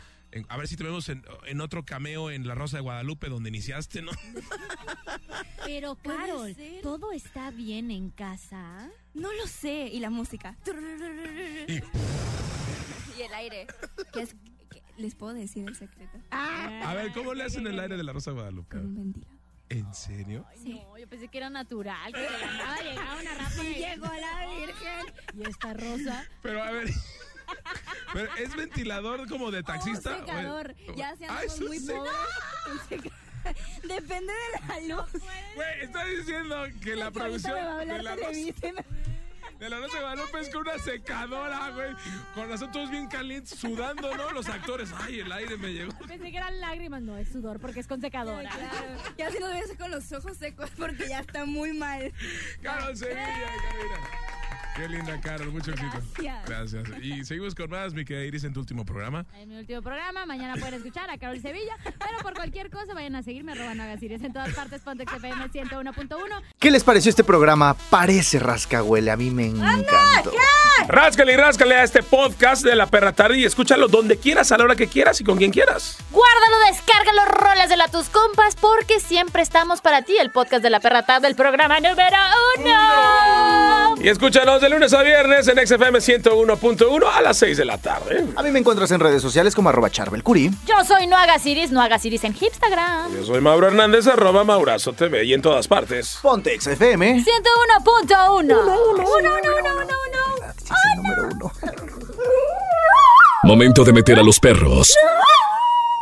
a 0.49 0.57
ver 0.57 0.67
si 0.69 0.77
te 0.77 0.85
vemos 0.85 1.09
en, 1.09 1.25
en 1.47 1.61
otro 1.61 1.85
cameo 1.85 2.31
en 2.31 2.47
La 2.47 2.55
Rosa 2.55 2.77
de 2.79 2.83
Guadalupe 2.83 3.29
donde 3.29 3.49
iniciaste, 3.51 4.03
¿no? 4.03 4.13
Pero, 5.65 5.95
Carol. 5.97 6.57
¿todo 6.83 7.13
está 7.13 7.51
bien 7.51 7.91
en 7.91 8.11
casa? 8.11 8.89
No 9.15 9.33
lo 9.33 9.47
sé. 9.47 9.89
Y 9.93 10.01
la 10.01 10.11
música. 10.11 10.57
Y- 11.69 11.75
Y 13.19 13.23
el 13.23 13.35
aire. 13.35 13.67
Que 14.13 14.23
es, 14.23 14.35
que- 14.71 14.83
¿Les 14.97 15.15
puedo 15.15 15.35
decir 15.35 15.69
el 15.69 15.77
secreto? 15.77 16.19
a 16.31 16.95
ver, 16.95 17.13
¿cómo 17.13 17.35
le 17.35 17.45
hacen 17.45 17.67
el 17.67 17.79
aire 17.79 17.97
de 17.97 18.03
La 18.05 18.13
Rosa 18.13 18.31
de 18.31 18.37
Guadalupe? 18.37 18.77
Con 18.77 18.87
un 18.87 18.95
ventilador. 18.97 19.33
¿En 19.69 19.95
serio? 19.95 20.45
Ay, 20.51 20.83
no, 20.87 20.99
yo 20.99 21.09
pensé 21.09 21.29
que 21.29 21.39
era 21.39 21.49
natural, 21.49 22.13
que 22.13 22.21
de 22.21 22.29
la 22.31 22.47
nada 22.59 22.83
llegaba 22.83 23.17
una 23.21 23.65
y 23.71 23.75
Llegó 23.75 24.07
la 24.07 24.47
virgen. 24.51 25.15
y 25.39 25.49
esta 25.49 25.73
rosa. 25.73 26.27
Pero 26.43 26.63
a 26.63 26.71
ver. 26.73 26.91
Pero 28.13 28.35
es 28.37 28.55
ventilador 28.57 29.29
como 29.29 29.51
de 29.51 29.63
taxista. 29.63 30.11
Un 30.17 30.27
secador. 30.27 30.75
o- 30.89 30.95
Ya 30.95 31.17
se 31.17 31.27
Ah, 31.27 31.41
muy 31.61 31.79
seca- 31.79 33.11
Depende 33.83 34.33
de 34.33 34.69
la 34.69 34.97
luz. 34.97 35.11
Güey, 35.57 35.81
está 35.83 36.05
diciendo 36.05 36.65
que 36.83 36.95
la 36.95 37.11
producción 37.11 37.55
me 37.55 37.63
va 37.65 37.73
a 37.73 37.75
de 37.75 37.81
hablar 37.83 38.05
la, 38.05 38.17
de 39.59 39.71
la 39.71 39.79
Rosa 39.79 39.97
de 39.97 40.03
Guadalupe 40.03 40.41
es 40.41 40.49
con 40.51 40.63
una 40.63 40.79
secadora, 40.79 41.71
güey. 41.71 41.91
Con 42.35 42.49
razón 42.49 42.71
todos 42.73 42.91
bien 42.91 43.07
calientes, 43.09 43.59
sudando, 43.59 44.17
¿no? 44.17 44.31
Los 44.33 44.49
actores. 44.49 44.91
Ay, 44.99 45.21
el 45.21 45.31
aire 45.33 45.57
me 45.57 45.73
llegó. 45.73 45.93
Pensé 46.07 46.31
que 46.31 46.37
eran 46.37 46.61
lágrimas, 46.61 47.03
no, 47.03 47.17
es 47.17 47.29
sudor 47.29 47.61
porque 47.61 47.81
es 47.81 47.87
con 47.87 48.01
secadora. 48.01 48.51
Claro. 48.51 49.03
Ya 49.19 49.31
si 49.31 49.39
lo 49.39 49.49
ves 49.49 49.73
con 49.79 49.91
los 49.91 50.11
ojos 50.13 50.37
secos 50.37 50.71
porque 50.77 51.09
ya 51.09 51.21
está 51.21 51.45
muy 51.45 51.73
mal. 51.73 52.13
Carol 52.63 52.97
Sevilla, 52.97 53.23
Karina. 53.25 54.32
Qué 54.75 54.89
linda, 54.89 55.21
Carol. 55.21 55.53
Mucho 55.53 55.71
éxito. 55.73 55.99
Gracias. 56.17 56.49
Gracias. 56.49 57.03
Y 57.03 57.25
seguimos 57.25 57.55
con 57.55 57.69
más, 57.69 57.93
mi 57.93 58.05
querida 58.05 58.25
Iris, 58.25 58.45
en 58.45 58.55
tu 58.55 58.61
último 58.61 58.85
programa. 58.85 59.27
En 59.39 59.51
mi 59.51 59.57
último 59.59 59.83
programa, 59.83 60.25
mañana 60.25 60.55
pueden 60.55 60.75
escuchar 60.75 61.11
a 61.11 61.19
Carol 61.19 61.41
Sevilla, 61.41 61.77
pero 61.85 62.19
por 62.23 62.35
cualquier 62.35 62.71
cosa 62.71 62.95
vayan 62.95 63.15
a 63.17 63.23
seguirme, 63.23 63.53
arroba 63.53 63.75
no 63.75 63.83
hagas 63.83 64.03
iris 64.03 64.23
en 64.23 64.33
todas 64.33 64.53
partes, 64.55 64.81
Pontex 64.81 65.13
FM 65.13 65.51
101.1. 65.51 66.43
¿Qué 66.59 66.71
les 66.71 66.85
pareció 66.85 67.11
este 67.11 67.23
programa? 67.23 67.75
Parece 67.91 68.39
rascahuele, 68.39 69.11
a 69.11 69.17
mí 69.17 69.31
me 69.31 69.47
encantó. 69.47 70.33
Ráscale 70.89 71.35
y 71.35 71.37
ráscale 71.37 71.75
a 71.77 71.85
este 71.85 72.03
podcast 72.03 72.65
de 72.65 72.75
La 72.75 72.87
Perra 72.87 73.13
Tarde 73.13 73.39
y 73.39 73.45
escúchalo 73.45 73.89
donde 73.89 74.17
quieras, 74.17 74.53
a 74.53 74.59
la 74.59 74.65
hora 74.65 74.77
que 74.77 74.89
quieras 74.89 75.21
y 75.21 75.25
con 75.25 75.37
quien 75.37 75.51
quieras. 75.51 75.99
Guárdalo, 76.11 76.59
descárgalo, 76.67 77.25
rolas 77.27 77.69
de 77.69 77.77
la 77.77 77.89
tus 77.89 78.09
compas, 78.09 78.57
porque 78.57 79.01
siempre 79.01 79.43
estamos 79.43 79.81
para 79.83 80.03
ti, 80.03 80.17
el 80.19 80.31
podcast 80.31 80.63
de 80.63 80.71
la 80.71 80.81
perra 80.81 81.05
tarde, 81.05 81.29
el 81.29 81.37
programa 81.37 81.79
número 81.79 82.17
uno. 82.59 83.97
Y 84.03 84.09
escúchanos 84.09 84.62
de 84.63 84.71
lunes 84.71 84.95
a 84.95 85.03
viernes 85.03 85.49
en 85.49 85.67
XFM 85.67 85.99
101.1 85.99 87.05
a 87.13 87.21
las 87.21 87.37
6 87.37 87.57
de 87.59 87.65
la 87.65 87.79
tarde. 87.79 88.25
A 88.37 88.43
mí 88.45 88.51
me 88.53 88.61
encuentras 88.61 88.91
en 88.93 89.01
redes 89.01 89.21
sociales 89.21 89.57
como 89.57 89.69
arroba 89.69 89.91
charbelcuri. 89.91 90.51
Yo 90.67 90.85
soy 90.87 91.09
No 91.09 91.17
Hagas 91.17 91.45
Iris, 91.45 91.73
No 91.73 91.83
Hagas 91.83 92.05
Iris 92.05 92.23
en 92.23 92.37
Instagram. 92.41 93.13
Yo 93.13 93.25
soy 93.25 93.41
Mauro 93.41 93.67
Hernández, 93.67 94.07
arroba 94.07 94.45
Maurazo 94.45 94.93
TV 94.93 95.25
y 95.25 95.35
en 95.35 95.43
todas 95.43 95.67
partes. 95.67 96.19
Ponte 96.23 96.59
XFM. 96.59 97.25
101.1. 97.25 97.27
Uno, 97.83 98.39
uno, 98.39 98.63
uno, 98.93 99.05
uno, 99.05 99.31
uno, 99.51 99.83
uno. 99.83 100.53
Sí, 100.57 100.73
es 100.73 100.93
el 100.93 100.97
número 101.03 101.29
uno. 101.35 101.53
Momento 103.43 103.85
de 103.85 103.93
meter 103.93 104.21
a 104.21 104.23
los 104.23 104.39
perros 104.39 104.95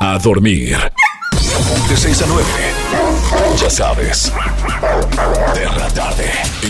a 0.01 0.19
dormir. 0.19 0.77
De 1.89 1.97
6 1.97 2.23
a 2.23 2.27
9. 2.27 2.45
Ya 3.57 3.71
sabes. 3.71 4.33
Perra 5.55 5.89
tarde 5.89 6.31
en 6.63 6.70